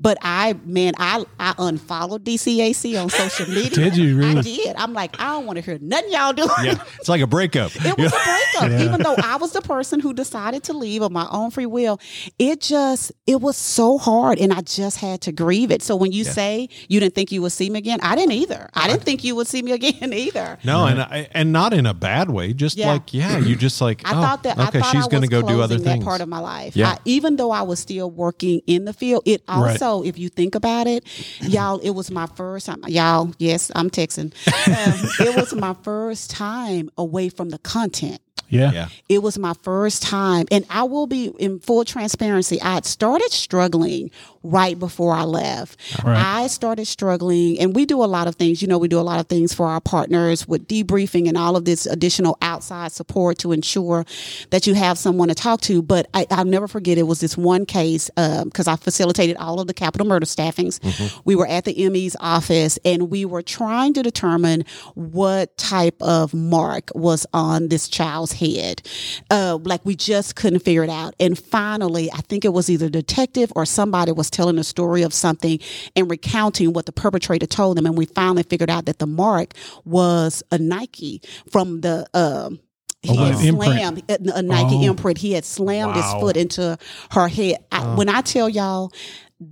But 0.00 0.16
I, 0.22 0.54
man, 0.64 0.94
I 0.96 1.24
I 1.38 1.54
unfollowed 1.58 2.24
DCAC 2.24 3.00
on 3.02 3.10
social 3.10 3.46
media. 3.54 3.70
Did 3.70 3.96
you 3.96 4.16
really? 4.16 4.38
I 4.38 4.42
did. 4.42 4.76
I'm 4.76 4.94
like, 4.94 5.20
I 5.20 5.32
don't 5.32 5.44
want 5.46 5.58
to 5.58 5.62
hear 5.62 5.78
nothing 5.80 6.12
y'all 6.12 6.32
doing. 6.32 6.48
Yeah, 6.62 6.82
it's 6.98 7.08
like 7.08 7.20
a 7.20 7.26
breakup. 7.26 7.72
It 7.86 7.96
was 7.98 8.12
a 8.12 8.16
breakup. 8.16 8.45
Even 8.64 9.02
though 9.02 9.14
I 9.22 9.36
was 9.36 9.52
the 9.52 9.60
person 9.60 10.00
who 10.00 10.12
decided 10.12 10.64
to 10.64 10.72
leave 10.72 11.02
of 11.02 11.12
my 11.12 11.26
own 11.30 11.50
free 11.50 11.66
will, 11.66 12.00
it 12.38 12.60
just 12.60 13.12
it 13.26 13.40
was 13.40 13.56
so 13.56 13.98
hard 13.98 14.38
and 14.38 14.52
I 14.52 14.60
just 14.62 14.98
had 14.98 15.20
to 15.22 15.32
grieve 15.32 15.70
it. 15.70 15.82
So 15.82 15.96
when 15.96 16.12
you 16.12 16.24
say 16.24 16.68
you 16.88 17.00
didn't 17.00 17.14
think 17.14 17.32
you 17.32 17.42
would 17.42 17.52
see 17.52 17.70
me 17.70 17.78
again, 17.78 17.98
I 18.02 18.14
didn't 18.16 18.32
either. 18.32 18.68
I 18.74 18.88
didn't 18.88 19.02
think 19.04 19.24
you 19.24 19.34
would 19.36 19.46
see 19.46 19.62
me 19.62 19.72
again 19.72 20.12
either. 20.12 20.58
No, 20.64 20.86
and 20.86 21.00
I, 21.00 21.28
and 21.32 21.52
not 21.52 21.72
in 21.72 21.86
a 21.86 21.94
bad 21.94 22.30
way. 22.30 22.52
Just 22.52 22.76
Yeah. 22.76 22.92
like 22.92 23.12
yeah, 23.14 23.38
you 23.38 23.56
just 23.56 23.80
like 23.80 24.02
I 24.04 24.10
oh, 24.16 24.20
thought 24.22 24.42
that 24.44 24.58
okay, 24.58 24.78
I 24.78 24.82
thought 24.82 24.92
she's 24.92 25.08
going 25.08 25.22
to 25.22 25.28
go 25.28 25.42
do 25.42 25.60
other 25.60 25.76
closing 25.76 25.84
things. 25.84 26.04
That 26.04 26.08
part 26.08 26.20
of 26.20 26.28
my 26.28 26.38
life. 26.40 26.76
Yeah. 26.76 26.90
I- 26.90 26.98
even 27.04 27.36
though 27.36 27.50
I 27.50 27.62
was 27.62 27.78
still 27.78 28.10
working 28.10 28.60
in 28.66 28.84
the 28.84 28.92
field, 28.92 29.22
it 29.26 29.42
Right. 29.48 29.80
also, 29.80 30.02
if 30.02 30.18
you 30.18 30.28
think 30.28 30.54
about 30.54 30.86
it, 30.86 31.04
y'all, 31.42 31.78
it 31.78 31.90
was 31.90 32.10
my 32.10 32.26
first 32.26 32.66
time. 32.66 32.80
Y'all, 32.86 33.32
yes, 33.38 33.70
I'm 33.74 33.90
texting. 33.90 34.32
Um, 34.68 35.08
it 35.26 35.36
was 35.36 35.54
my 35.54 35.74
first 35.82 36.30
time 36.30 36.90
away 36.98 37.28
from 37.28 37.50
the 37.50 37.58
content. 37.58 38.20
Yeah. 38.48 38.72
yeah, 38.72 38.88
It 39.08 39.22
was 39.22 39.38
my 39.38 39.54
first 39.62 40.02
time, 40.02 40.46
and 40.50 40.64
I 40.70 40.84
will 40.84 41.06
be 41.06 41.26
in 41.38 41.58
full 41.58 41.84
transparency. 41.84 42.60
I 42.60 42.74
had 42.74 42.86
started 42.86 43.32
struggling 43.32 44.10
right 44.50 44.78
before 44.78 45.12
I 45.12 45.22
left. 45.22 45.78
Right. 46.02 46.16
I 46.16 46.46
started 46.46 46.86
struggling, 46.86 47.58
and 47.58 47.74
we 47.74 47.86
do 47.86 48.02
a 48.02 48.06
lot 48.06 48.28
of 48.28 48.36
things. 48.36 48.62
You 48.62 48.68
know, 48.68 48.78
we 48.78 48.88
do 48.88 48.98
a 48.98 49.02
lot 49.02 49.20
of 49.20 49.26
things 49.26 49.54
for 49.54 49.66
our 49.66 49.80
partners 49.80 50.46
with 50.46 50.66
debriefing 50.68 51.28
and 51.28 51.36
all 51.36 51.56
of 51.56 51.64
this 51.64 51.86
additional 51.86 52.36
outside 52.42 52.92
support 52.92 53.38
to 53.38 53.52
ensure 53.52 54.04
that 54.50 54.66
you 54.66 54.74
have 54.74 54.98
someone 54.98 55.28
to 55.28 55.34
talk 55.34 55.60
to. 55.62 55.82
But 55.82 56.08
I, 56.14 56.26
I'll 56.30 56.44
never 56.44 56.68
forget 56.68 56.98
it 56.98 57.04
was 57.04 57.20
this 57.20 57.36
one 57.36 57.66
case 57.66 58.10
because 58.16 58.66
I 58.66 58.76
facilitated 58.76 59.36
all 59.36 59.60
of 59.60 59.66
the 59.66 59.74
capital 59.74 60.06
murder 60.06 60.26
staffings. 60.26 60.80
We 61.24 61.34
were 61.34 61.46
at 61.46 61.64
the 61.64 61.88
ME's 61.88 62.16
office, 62.20 62.78
and 62.84 63.10
we 63.10 63.24
were 63.24 63.42
trying 63.42 63.94
to 63.94 64.02
determine 64.02 64.64
what 64.94 65.56
type 65.56 66.00
of 66.00 66.34
mark 66.34 66.90
was 66.94 67.26
on 67.32 67.68
this 67.68 67.88
child's 67.88 68.32
head. 68.32 68.82
Uh, 69.30 69.58
like 69.64 69.84
we 69.84 69.96
just 69.96 70.36
couldn't 70.36 70.60
figure 70.60 70.84
it 70.84 70.90
out. 70.90 71.14
And 71.20 71.38
finally, 71.38 72.10
I 72.12 72.18
think 72.18 72.44
it 72.44 72.52
was 72.52 72.70
either 72.70 72.88
detective 72.88 73.52
or 73.56 73.66
somebody 73.66 74.12
was 74.12 74.30
telling 74.36 74.58
a 74.58 74.64
story 74.64 75.02
of 75.02 75.12
something 75.14 75.58
and 75.96 76.10
recounting 76.10 76.72
what 76.72 76.86
the 76.86 76.92
perpetrator 76.92 77.46
told 77.46 77.76
them. 77.76 77.86
And 77.86 77.96
we 77.96 78.06
finally 78.06 78.42
figured 78.42 78.70
out 78.70 78.84
that 78.86 78.98
the 78.98 79.06
mark 79.06 79.54
was 79.84 80.42
a 80.52 80.58
Nike 80.58 81.22
from 81.50 81.80
the, 81.80 82.06
um, 82.14 82.60
he 83.02 83.16
Oh, 83.18 83.24
had 83.24 83.44
imprint. 83.44 84.02
a, 84.10 84.42
Nike 84.42 84.76
Oh. 84.76 84.90
imprint. 84.90 85.18
He 85.18 85.32
had 85.32 85.44
slammed 85.44 85.94
his 85.96 86.04
foot 86.20 86.36
into 86.36 86.76
her 87.12 87.28
head. 87.28 87.56
I, 87.70 87.94
When 87.94 88.08
I 88.08 88.20
tell 88.20 88.48
y'all 88.48 88.90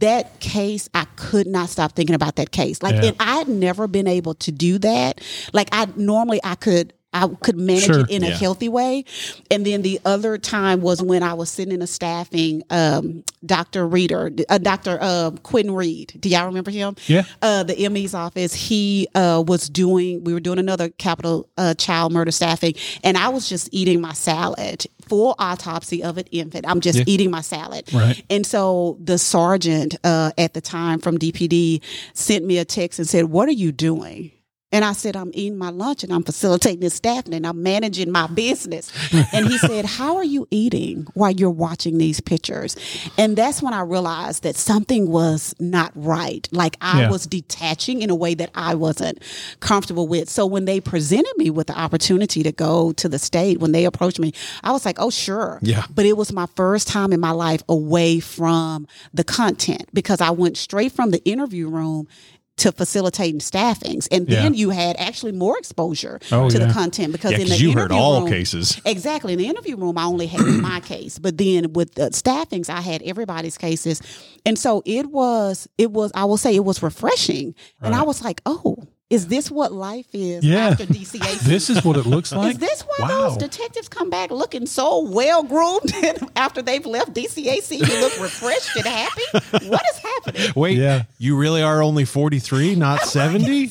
that 0.01 0.41
case, 0.41 0.89
I 0.95 1.05
could 1.17 1.47
not 1.47 1.69
stop 1.69 1.93
thinking 1.93 2.15
about 2.17 2.37
that 2.37 2.51
case. 2.51 2.83
Like, 2.83 2.95
Yeah. 2.97 3.09
and 3.09 3.17
I 3.21 3.37
had 3.37 3.49
never 3.49 3.87
been 3.87 4.07
able 4.09 4.35
to 4.35 4.51
do 4.51 4.79
that. 4.79 5.21
Like, 5.53 5.69
I 5.73 5.87
normally 5.97 6.41
I 6.43 6.55
could. 6.57 6.93
I 7.15 7.29
could 7.29 7.57
manage 7.57 7.85
Sure. 7.85 8.01
it 8.01 8.11
in 8.11 8.25
a 8.25 8.31
healthy 8.31 8.69
way. 8.69 9.05
And 9.51 9.65
then 9.65 9.83
the 9.83 10.01
other 10.05 10.37
time 10.37 10.81
was 10.83 11.01
when 11.01 11.23
I 11.23 11.33
was 11.35 11.49
sitting 11.49 11.73
in 11.73 11.81
a 11.81 11.87
staffing, 11.87 12.63
um, 12.71 13.25
Dr. 13.47 13.87
Reader, 13.87 14.33
uh, 14.49 14.59
Dr. 14.59 14.99
Uh, 15.01 15.31
Quinn 15.43 15.71
Reed. 15.71 16.15
Do 16.19 16.29
y'all 16.29 16.47
remember 16.47 16.71
him? 16.73 16.97
Yeah. 17.07 17.23
Uh, 17.41 17.63
the 17.63 17.89
ME's 17.89 18.15
office. 18.15 18.53
He 18.53 19.09
uh, 19.15 19.43
was 19.47 19.69
doing, 19.69 20.25
we 20.25 20.33
were 20.35 20.41
doing 20.41 20.59
another 20.59 20.89
capital 20.89 21.49
uh, 21.57 21.75
child 21.75 22.13
murder 22.13 22.33
staffing, 22.33 22.75
and 23.05 23.17
I 23.17 23.29
was 23.29 23.49
just 23.49 23.69
eating 23.73 24.01
my 24.01 24.13
salad, 24.13 24.87
full 25.09 25.37
autopsy 25.39 26.03
of 26.03 26.19
an 26.19 26.27
infant. 26.33 26.65
I'm 26.69 26.81
just 26.81 27.07
eating 27.07 27.31
my 27.31 27.43
salad. 27.43 27.93
Right. 27.93 28.25
And 28.29 28.45
so 28.45 28.99
the 29.01 29.19
sergeant 29.19 29.95
uh, 30.03 30.33
at 30.37 30.55
the 30.55 30.61
time 30.61 30.99
from 30.99 31.19
DPD 31.19 31.81
sent 32.13 32.45
me 32.45 32.59
a 32.59 32.65
text 32.65 32.99
and 32.99 33.09
said, 33.09 33.27
What 33.27 33.49
are 33.49 33.53
you 33.53 33.71
doing? 33.71 34.33
And 34.75 34.85
I 34.85 34.93
said, 34.93 35.15
I'm 35.15 35.31
eating 35.35 35.57
my 35.57 35.71
lunch 35.71 36.03
and 36.03 36.13
I'm 36.13 36.25
facilitating 36.25 36.81
this 36.81 36.95
staffing 36.95 37.33
and 37.33 37.47
I'm 37.47 37.63
managing 37.63 38.11
my 38.11 38.27
business. 38.27 38.93
and 39.33 39.47
he 39.47 39.57
said, 39.71 39.85
How 39.85 40.17
are 40.17 40.25
you 40.25 40.49
eating 40.51 41.07
while 41.15 41.31
you're 41.31 41.49
watching 41.49 41.99
these 41.99 42.21
pictures? 42.21 42.77
And 43.17 43.37
that's 43.37 43.63
when 43.63 43.73
I 43.73 43.83
realized 43.83 44.43
that 44.43 44.57
something 44.57 45.09
was 45.09 45.55
not 45.61 45.93
right. 45.95 46.49
Like 46.51 46.77
I 46.81 47.03
Yeah. 47.03 47.11
was 47.11 47.25
detaching 47.27 48.03
in 48.03 48.11
a 48.11 48.15
way 48.17 48.35
that 48.35 48.51
I 48.55 48.75
wasn't 48.75 49.23
comfortable 49.61 50.09
with. 50.09 50.29
So 50.29 50.45
when 50.45 50.65
they 50.65 50.81
presented 50.81 51.33
me 51.37 51.51
with 51.51 51.69
the 51.69 51.79
opportunity 51.79 52.43
to 52.43 52.51
go 52.51 52.93
to 52.95 53.09
the 53.09 53.19
state, 53.21 53.61
when 53.61 53.71
they 53.71 53.85
approached 53.85 54.19
me, 54.19 54.33
I 54.65 54.73
was 54.73 54.85
like, 54.85 54.97
Oh, 54.99 55.11
sure. 55.11 55.61
Yeah. 55.63 55.85
But 55.95 56.05
it 56.05 56.17
was 56.17 56.33
my 56.33 56.47
first 56.57 56.89
time 56.89 57.13
in 57.13 57.21
my 57.21 57.31
life 57.31 57.63
away 57.69 58.19
from 58.19 58.89
the 59.13 59.23
content 59.23 59.89
because 59.95 60.21
I 60.21 60.31
went 60.31 60.57
straight 60.57 60.91
from 60.91 61.13
the 61.13 61.23
interview 61.25 61.69
room 61.69 62.09
to 62.57 62.71
facilitating 62.71 63.41
staffings. 63.41 64.07
And 64.13 64.27
then 64.29 64.55
Yeah. 64.55 64.59
you 64.59 64.71
had 64.71 64.97
actually 64.99 65.33
more 65.33 65.59
exposure 65.59 66.21
Oh, 66.31 66.49
to 66.49 66.59
yeah. 66.59 66.67
the 66.67 66.73
content 66.73 67.13
because 67.13 67.33
Yeah, 67.33 67.39
in 67.39 67.49
the 67.49 67.57
you 67.57 67.73
heard 67.73 67.91
interview 67.91 67.97
all 67.97 68.21
room- 68.21 68.31
cases. 68.31 68.81
Exactly. 68.85 69.33
In 69.33 69.39
the 69.41 69.49
interview 69.49 69.77
room, 69.77 69.99
I 69.99 70.05
only 70.05 70.27
had 70.29 70.41
my 70.63 70.81
case, 70.85 71.19
but 71.19 71.37
then 71.37 71.73
with 71.73 71.95
the 71.97 72.11
staffings, 72.13 72.69
I 72.71 72.81
had 72.81 73.03
everybody's 73.03 73.59
cases. 73.59 74.01
And 74.47 74.57
so 74.59 74.83
it 74.87 75.07
was, 75.11 75.67
it 75.79 75.91
was, 75.91 76.13
I 76.15 76.25
will 76.27 76.37
say 76.37 76.55
it 76.55 76.65
was 76.65 76.83
refreshing. 76.83 77.55
And 77.83 77.95
I 77.95 78.03
was 78.03 78.23
like, 78.23 78.41
oh, 78.47 78.77
is 79.15 79.29
this 79.29 79.51
what 79.51 79.73
life 79.73 80.07
is 80.13 80.45
Yeah. 80.45 80.69
after 80.71 80.87
DCAC? 80.97 81.41
This 81.41 81.71
is 81.71 81.85
what 81.85 81.97
it 81.97 82.07
looks 82.07 82.33
like. 82.33 82.53
Is 82.53 82.59
this 82.59 82.83
why 82.83 82.97
wow. 83.09 83.29
those 83.29 83.37
detectives 83.37 83.89
come 83.89 84.11
back 84.11 84.31
looking 84.31 84.67
so 84.67 85.01
well 85.09 85.43
groomed 85.43 85.93
after 86.37 86.63
they've 86.63 86.85
left 86.85 87.15
DCAC? 87.15 87.71
You 87.79 88.01
look 88.01 88.19
refreshed 88.21 88.77
and 88.77 88.87
happy. 88.87 89.23
What 89.69 89.83
is 89.93 89.99
happening? 89.99 90.53
Wait, 90.57 90.79
Yeah. 90.79 91.05
you 91.19 91.37
really 91.37 91.63
are 91.63 91.83
only 91.83 92.05
forty 92.05 92.39
three, 92.39 92.75
not 92.87 93.03
seventy? 93.03 93.71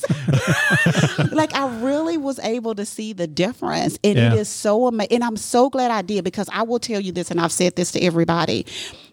like 1.31 1.53
I 1.55 1.79
really 1.81 2.17
was 2.17 2.39
able 2.39 2.75
to 2.75 2.85
see 2.85 3.13
the 3.13 3.27
difference, 3.27 3.97
and 4.03 4.17
Yeah. 4.17 4.33
it 4.33 4.39
is 4.39 4.49
so 4.49 4.87
amazing. 4.87 5.13
And 5.15 5.23
I'm 5.23 5.37
so 5.37 5.69
glad 5.69 5.91
I 5.91 6.01
did 6.01 6.23
because 6.23 6.47
I 6.51 6.63
will 6.63 6.79
tell 6.79 6.99
you 6.99 7.11
this, 7.11 7.31
and 7.31 7.39
I've 7.39 7.51
said 7.51 7.75
this 7.75 7.91
to 7.91 8.01
everybody. 8.01 8.65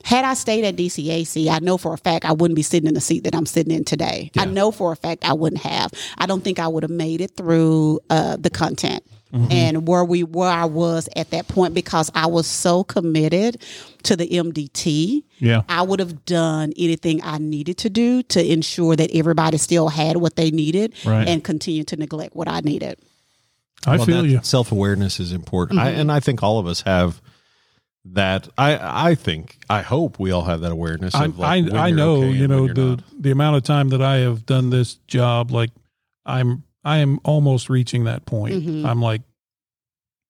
Had 0.05 0.25
I 0.25 0.35
stayed 0.35 0.65
at 0.65 0.77
DCAC, 0.77 1.49
I 1.49 1.59
know 1.59 1.77
for 1.79 1.93
a 1.93 1.99
fact 1.99 2.25
I 2.25 2.33
wouldn't 2.33 2.57
be 2.57 2.63
sitting 2.63 2.89
in 2.89 2.95
the 2.95 3.01
seat 3.01 3.25
that 3.25 3.35
I'm 3.35 3.47
sitting 3.47 3.73
in 3.75 3.85
today. 3.85 4.31
I 4.39 4.45
know 4.47 4.71
for 4.71 4.93
a 4.93 4.97
fact 4.97 5.25
I 5.29 5.35
wouldn't 5.35 5.63
have. 5.63 5.93
I 6.19 6.27
don't 6.27 6.43
think 6.43 6.59
I 6.59 6.69
would 6.69 6.83
have 6.83 6.91
made 6.91 7.21
it 7.21 7.37
through 7.37 8.01
uh, 8.11 8.37
the 8.37 8.51
content. 8.51 9.05
And 9.33 9.87
where 9.87 10.05
we 10.05 10.25
where 10.25 10.51
I 10.51 10.65
was 10.65 11.09
at 11.15 11.31
that 11.31 11.47
point 11.47 11.73
because 11.73 12.11
I 12.17 12.27
was 12.27 12.49
so 12.49 12.83
committed 12.83 13.63
to 14.03 14.17
the 14.17 14.27
MDT, 14.29 15.23
Yeah. 15.39 15.63
I 15.69 15.83
would 15.83 16.01
have 16.01 16.25
done 16.25 16.73
anything 16.77 17.21
I 17.23 17.39
needed 17.39 17.79
to 17.79 17.91
do 17.91 18.25
to 18.25 18.45
ensure 18.45 18.97
that 18.97 19.13
everybody 19.15 19.57
still 19.59 19.89
had 19.89 20.17
what 20.17 20.35
they 20.35 20.51
needed 20.51 20.95
Right. 21.07 21.29
and 21.29 21.45
continue 21.45 21.85
to 21.85 21.95
neglect 21.97 22.35
what 22.35 22.49
I 22.49 22.59
needed. 22.59 22.99
I 23.87 23.99
feel 24.05 24.27
you. 24.27 24.41
Self 24.43 24.73
awareness 24.73 25.21
is 25.21 25.31
important, 25.33 25.79
Mm-hmm. 25.79 26.01
and 26.01 26.11
I 26.11 26.19
think 26.19 26.43
all 26.43 26.59
of 26.59 26.67
us 26.67 26.81
have 26.81 27.23
that. 28.05 28.49
I 28.59 29.11
I 29.11 29.15
think 29.15 29.59
I 29.69 29.83
hope 29.83 30.19
we 30.19 30.31
all 30.31 30.43
have 30.45 30.61
that 30.63 30.73
awareness. 30.73 31.15
I 31.15 31.27
Of 31.27 31.39
like 31.39 31.65
when 31.67 31.77
I, 31.77 31.85
I 31.85 31.89
you're 31.89 31.97
know 31.97 32.17
okay 32.17 32.31
you 32.33 32.49
know 32.49 32.67
the 32.69 32.85
not. 32.97 33.03
the 33.19 33.31
amount 33.31 33.57
of 33.57 33.63
time 33.63 33.89
that 33.91 34.03
I 34.03 34.17
have 34.19 34.47
done 34.47 34.71
this 34.71 34.95
job. 35.07 35.51
Like 35.51 35.71
I'm 36.27 36.65
I 36.85 36.99
am 36.99 37.21
almost 37.25 37.69
reaching 37.69 38.05
that 38.05 38.25
point. 38.27 38.55
Mhm. 38.65 38.85
I'm 38.87 39.01
like 39.03 39.23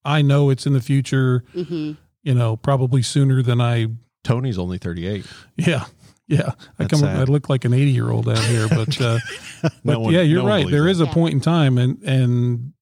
I 0.04 0.22
know 0.22 0.50
it's 0.50 0.66
in 0.66 0.72
the 0.72 0.80
future. 0.80 1.44
hmm 1.52 1.92
You 2.22 2.34
know, 2.34 2.56
probably 2.56 3.02
sooner 3.02 3.42
than 3.42 3.60
I. 3.60 3.88
Tony's 4.24 4.58
only 4.58 4.78
thirty 4.78 5.06
eight. 5.06 5.26
Yeah. 5.56 5.84
Yeah, 6.26 6.52
I 6.78 6.84
come. 6.84 7.00
sad. 7.00 7.16
I 7.18 7.24
look 7.24 7.48
like 7.48 7.64
an 7.64 7.74
eighty-year-old 7.74 8.28
out 8.28 8.38
here, 8.44 8.68
but 8.68 9.00
uh, 9.00 9.18
but 9.84 10.00
one- 10.00 10.14
yeah, 10.14 10.20
you're 10.20 10.42
no 10.44 10.48
right. 10.48 10.64
There 10.70 10.82
believes 10.82 11.00
a 11.00 11.06
point 11.06 11.34
in 11.34 11.40
time, 11.40 11.76
and 11.76 12.00
and 12.04 12.72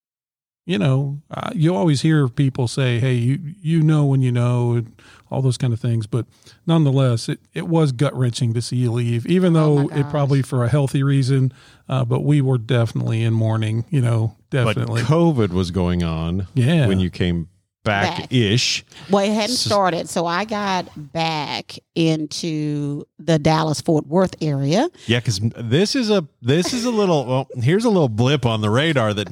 you 0.69 0.79
know, 0.79 1.19
uh, 1.31 1.51
you 1.55 1.75
always 1.75 2.03
hear 2.03 2.29
people 2.29 2.69
say, 2.69 3.01
"Hey, 3.01 3.15
you 3.15 3.41
you 3.63 3.83
know 3.83 4.05
when 4.05 4.21
you 4.21 4.31
know," 4.31 4.75
and 4.75 4.93
all 5.31 5.41
those 5.41 5.57
kind 5.57 5.73
of 5.73 5.81
things. 5.81 6.07
But 6.07 6.27
nonetheless, 6.67 7.29
it 7.31 7.41
it 7.55 7.67
was 7.69 7.91
gut 7.91 8.15
wrenching 8.15 8.53
to 8.53 8.61
see 8.61 8.77
you 8.77 8.93
leave, 8.93 9.25
even 9.27 9.57
Oh 9.57 9.59
though 9.59 9.83
my 9.89 9.97
it 10.01 10.11
probably 10.11 10.43
for 10.43 10.63
a 10.65 10.69
healthy 10.69 11.03
reason. 11.03 11.53
Uh, 11.89 12.05
but 12.05 12.21
we 12.21 12.43
were 12.43 12.59
definitely 12.59 13.23
in 13.25 13.33
mourning. 13.33 13.87
You 13.89 14.03
know, 14.03 14.37
But 14.51 14.65
definitely. 14.67 15.03
COVID 15.03 15.49
was 15.51 15.71
going 15.71 16.03
on 16.05 16.47
Yeah. 16.55 16.87
when 16.87 17.01
you 17.01 17.09
came 17.09 17.49
back 17.85 18.19
Back. 18.19 18.33
ish. 18.33 18.85
Well, 19.11 19.25
it 19.25 19.33
hadn't 19.33 19.57
So- 19.57 19.71
started, 19.71 20.11
so 20.11 20.27
I 20.27 20.45
got 20.45 20.89
back 21.15 21.79
into 21.99 23.05
the 23.19 23.40
Dallas 23.40 23.81
Fort 23.81 24.07
Worth 24.07 24.37
area. 24.40 24.88
Yeah, 25.07 25.19
because 25.19 25.40
this 25.57 25.97
is 25.97 26.11
a 26.11 26.25
this 26.40 26.73
is 26.73 26.85
a 26.85 26.93
little. 26.93 27.26
Well, 27.26 27.49
here's 27.57 27.85
a 27.85 27.88
little 27.88 28.09
blip 28.09 28.47
on 28.47 28.61
the 28.61 28.71
radar 28.71 29.12
that 29.14 29.28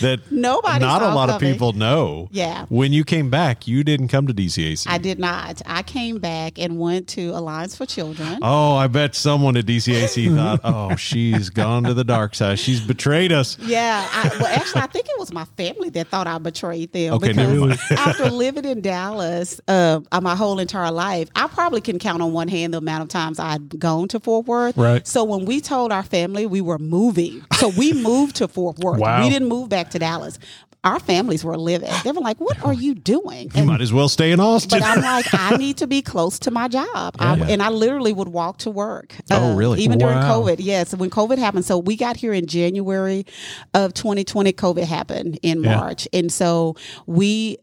that 0.00 0.32
Nobody 0.32 0.80
not 0.80 1.00
a 1.00 1.14
lot 1.14 1.30
of 1.30 1.40
people 1.40 1.74
know. 1.74 2.28
Yeah. 2.32 2.66
When 2.70 2.92
you 2.92 3.04
came 3.04 3.30
back, 3.30 3.68
you 3.68 3.84
didn't 3.84 4.08
come 4.08 4.26
to 4.26 4.34
DCAC. 4.34 4.88
I 4.88 4.98
did 4.98 5.20
not. 5.20 5.62
I 5.64 5.84
came 5.84 6.18
back 6.18 6.58
and 6.58 6.80
went 6.80 7.06
to 7.10 7.30
Alliance 7.30 7.76
for 7.76 7.86
Children. 7.86 8.40
Oh, 8.42 8.74
I 8.74 8.88
bet 8.88 9.14
someone 9.14 9.56
at 9.56 9.66
DCAC 9.66 10.34
thought, 10.36 10.60
"Oh, 10.64 10.96
she's 10.96 11.50
gone 11.50 11.84
to 11.84 11.94
the 11.94 12.04
dark 12.04 12.34
side. 12.34 12.58
She's 12.58 12.80
betrayed 12.80 13.30
us." 13.30 13.56
Yeah, 13.60 14.08
I, 14.12 14.28
well, 14.40 14.46
actually, 14.46 14.82
I 14.82 14.86
think 14.88 15.06
it 15.06 15.18
was 15.20 15.32
my 15.32 15.44
family 15.56 15.90
that 15.90 16.08
thought 16.08 16.26
I 16.26 16.38
betrayed 16.38 16.92
them 16.92 17.14
Okay, 17.14 17.28
because 17.28 17.78
after 17.92 18.28
living 18.28 18.64
in 18.64 18.80
Dallas 18.80 19.60
uh, 19.68 20.00
uh, 20.10 20.20
my 20.20 20.34
whole 20.34 20.58
entire 20.58 20.90
life, 20.90 21.28
I 21.36 21.46
probably 21.46 21.80
can 21.80 22.00
count 22.08 22.22
on 22.22 22.32
one 22.32 22.48
hand 22.48 22.72
the 22.72 22.78
amount 22.78 23.02
of 23.02 23.08
times 23.08 23.38
I'd 23.38 23.78
gone 23.78 24.08
to 24.08 24.20
Fort 24.20 24.46
Worth. 24.46 24.76
Right. 24.76 25.06
So 25.06 25.24
when 25.24 25.44
we 25.44 25.60
told 25.60 25.92
our 25.92 26.02
family 26.02 26.46
we 26.46 26.60
were 26.62 26.78
moving, 26.78 27.44
so 27.58 27.68
we 27.68 27.92
moved 28.02 28.36
to 28.36 28.48
Fort 28.48 28.78
Worth. 28.78 29.00
Wow. 29.00 29.22
We 29.22 29.28
didn't 29.30 29.48
move 29.48 29.68
back 29.68 29.90
to 29.90 29.98
Dallas. 29.98 30.38
Our 30.84 31.00
families 31.00 31.44
were 31.44 31.56
livid. 31.58 31.90
They 32.04 32.12
were 32.12 32.20
like, 32.20 32.40
"What 32.40 32.62
are 32.64 32.72
you 32.72 32.94
doing?" 32.94 33.50
You 33.54 33.64
might 33.64 33.80
as 33.80 33.92
well 33.92 34.08
stay 34.08 34.30
in 34.30 34.38
Austin. 34.40 34.78
But 34.78 34.86
I'm 34.88 35.02
like, 35.02 35.26
I 35.34 35.56
need 35.64 35.76
to 35.78 35.88
be 35.88 36.00
close 36.02 36.38
to 36.40 36.50
my 36.52 36.68
job. 36.68 37.16
I, 37.18 37.34
Yeah. 37.34 37.46
And 37.48 37.62
I 37.62 37.68
literally 37.68 38.12
would 38.12 38.28
walk 38.28 38.58
to 38.58 38.70
work. 38.70 39.12
Uh, 39.30 39.38
Oh, 39.40 39.56
really? 39.56 39.82
Even 39.82 39.98
during 39.98 40.16
COVID. 40.18 40.56
Yes. 40.60 40.94
when 40.94 41.10
COVID 41.10 41.36
happened. 41.36 41.64
So 41.64 41.78
we 41.78 41.96
got 41.96 42.16
here 42.16 42.32
in 42.32 42.46
January 42.46 43.26
of 43.74 43.92
2020. 43.92 44.52
COVID 44.52 44.84
happened 44.84 45.38
in 45.42 45.64
Yeah. 45.64 45.76
March. 45.76 46.06
And 46.12 46.30
so 46.32 46.76
we 47.06 47.58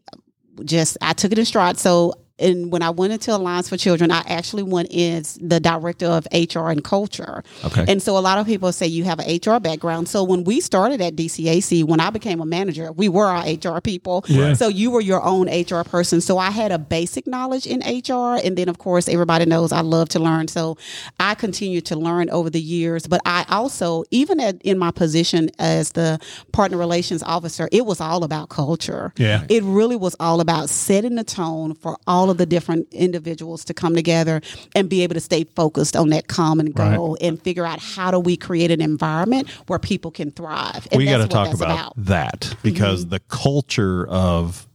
just, 0.65 0.97
I 1.01 1.13
took 1.13 1.31
it 1.31 1.39
in 1.39 1.45
stride. 1.45 1.77
So, 1.77 2.13
and 2.37 2.71
when 2.71 2.81
I 2.81 2.89
went 2.89 3.13
into 3.13 3.33
Alliance 3.33 3.69
for 3.69 3.77
Children, 3.77 4.11
I 4.11 4.21
actually 4.27 4.63
went 4.63 4.93
as 4.93 5.35
the 5.35 5.59
director 5.59 6.07
of 6.07 6.27
HR 6.33 6.67
and 6.69 6.83
culture. 6.83 7.43
Okay. 7.63 7.85
And 7.87 8.01
so 8.01 8.17
a 8.17 8.19
lot 8.19 8.37
of 8.37 8.45
people 8.45 8.71
say 8.73 8.87
you 8.87 9.05
have 9.05 9.19
an 9.19 9.39
HR 9.43 9.59
background. 9.59 10.09
So 10.09 10.23
when 10.23 10.43
we 10.43 10.59
started 10.59 10.99
at 11.01 11.15
DCAC, 11.15 11.85
when 11.85 12.01
I 12.01 12.09
became 12.09 12.41
a 12.41 12.45
manager, 12.45 12.91
we 12.91 13.07
were 13.07 13.25
our 13.25 13.45
HR 13.45 13.79
people. 13.79 14.25
Yeah. 14.27 14.53
So 14.53 14.67
you 14.67 14.91
were 14.91 14.99
your 14.99 15.23
own 15.23 15.47
HR 15.47 15.83
person. 15.83 16.19
So 16.19 16.37
I 16.37 16.51
had 16.51 16.71
a 16.73 16.79
basic 16.79 17.25
knowledge 17.25 17.65
in 17.65 17.79
HR. 17.79 18.37
And 18.43 18.57
then, 18.57 18.67
of 18.67 18.79
course, 18.79 19.07
everybody 19.07 19.45
knows 19.45 19.71
I 19.71 19.81
love 19.81 20.09
to 20.09 20.19
learn. 20.19 20.49
So 20.49 20.77
I 21.19 21.35
continued 21.35 21.85
to 21.87 21.95
learn 21.95 22.29
over 22.29 22.49
the 22.49 22.61
years. 22.61 23.07
But 23.07 23.21
I 23.25 23.45
also, 23.49 24.03
even 24.11 24.41
at, 24.41 24.61
in 24.61 24.77
my 24.77 24.91
position 24.91 25.49
as 25.57 25.93
the 25.93 26.19
partner 26.51 26.77
relations 26.77 27.23
officer, 27.23 27.69
it 27.71 27.85
was 27.85 28.01
all 28.01 28.25
about 28.25 28.49
culture. 28.49 29.13
Yeah. 29.15 29.45
It 29.49 29.63
really 29.63 29.95
was 29.95 30.17
all 30.19 30.41
about 30.41 30.69
setting 30.69 31.15
the 31.15 31.23
tone 31.23 31.75
for 31.75 31.97
all 32.05 32.24
of 32.29 32.37
the 32.37 32.45
different 32.45 32.87
individuals 32.93 33.65
to 33.65 33.73
come 33.73 33.95
together 33.95 34.41
and 34.75 34.89
be 34.89 35.03
able 35.03 35.13
to 35.13 35.19
stay 35.19 35.43
focused 35.43 35.95
on 35.95 36.09
that 36.09 36.27
common 36.27 36.71
goal 36.71 37.17
and 37.21 37.41
figure 37.41 37.65
out 37.65 37.79
how 37.79 38.11
do 38.11 38.19
we 38.19 38.37
create 38.37 38.71
an 38.71 38.81
environment 38.81 39.49
where 39.67 39.79
people 39.79 40.11
can 40.11 40.31
thrive. 40.31 40.87
And 40.91 40.97
we 40.97 41.05
got 41.05 41.17
to 41.17 41.27
talk 41.27 41.47
that's 41.47 41.61
about, 41.61 41.93
that 41.97 42.55
because 42.63 43.07
the 43.07 43.19
culture 43.19 44.07
of 44.07 44.67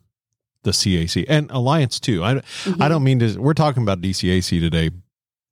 the 0.62 0.71
CAC 0.73 1.25
and 1.28 1.50
Alliance 1.50 1.99
too. 1.99 2.23
I 2.23 2.42
I 2.78 2.88
don't 2.88 3.02
mean 3.02 3.19
to. 3.21 3.38
We're 3.38 3.54
talking 3.54 3.83
about 3.83 4.00
DCAC 4.00 4.61
today, 4.61 4.90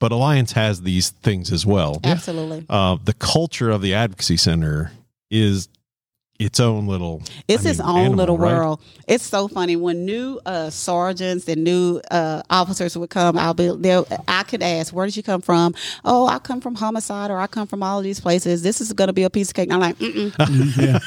but 0.00 0.12
Alliance 0.12 0.52
has 0.52 0.83
these 0.83 1.11
things 1.11 1.52
as 1.52 1.64
well. 1.64 2.00
Absolutely. 2.05 2.67
Uh, 2.69 2.99
the 3.02 3.14
culture 3.14 3.71
of 3.71 3.83
the 3.83 3.95
advocacy 3.95 4.37
center 4.37 4.93
is 5.31 5.69
its 6.38 6.61
own 6.61 6.87
little. 6.87 7.21
It's 7.49 7.66
I 7.66 7.71
its 7.71 7.78
mean, 7.80 7.88
own 7.88 7.97
animal, 7.99 8.16
little 8.16 8.38
right? 8.38 8.52
world. 8.54 8.80
It's 9.09 9.25
so 9.25 9.49
funny 9.49 9.75
when 9.75 10.04
new 10.04 10.38
uh, 10.47 10.71
sergeants 10.71 11.49
and 11.49 11.64
new 11.64 12.00
uh, 12.11 12.42
officers 12.49 12.97
would 12.97 13.11
come. 13.11 13.37
I'll 13.37 13.54
be 13.54 13.75
there. 13.76 14.04
I 14.28 14.42
could 14.45 14.62
ask, 14.62 14.92
"Where 14.95 15.07
did 15.07 15.16
you 15.16 15.23
come 15.23 15.40
from?" 15.40 15.75
Oh, 16.04 16.26
I 16.28 16.38
come 16.38 16.61
from 16.61 16.75
homicide, 16.76 17.30
or 17.30 17.38
I 17.40 17.47
come 17.49 17.66
from 17.66 17.83
all 17.83 17.99
of 17.99 18.04
these 18.04 18.21
places. 18.21 18.62
This 18.62 18.80
is 18.80 18.92
going 18.92 19.09
to 19.09 19.12
be 19.12 19.25
a 19.25 19.30
piece 19.30 19.49
of 19.49 19.54
cake. 19.54 19.71
And 19.71 19.75
I'm 19.75 19.80
like, 19.80 19.99
Mm-mm, 19.99 20.33
yeah. 20.76 20.99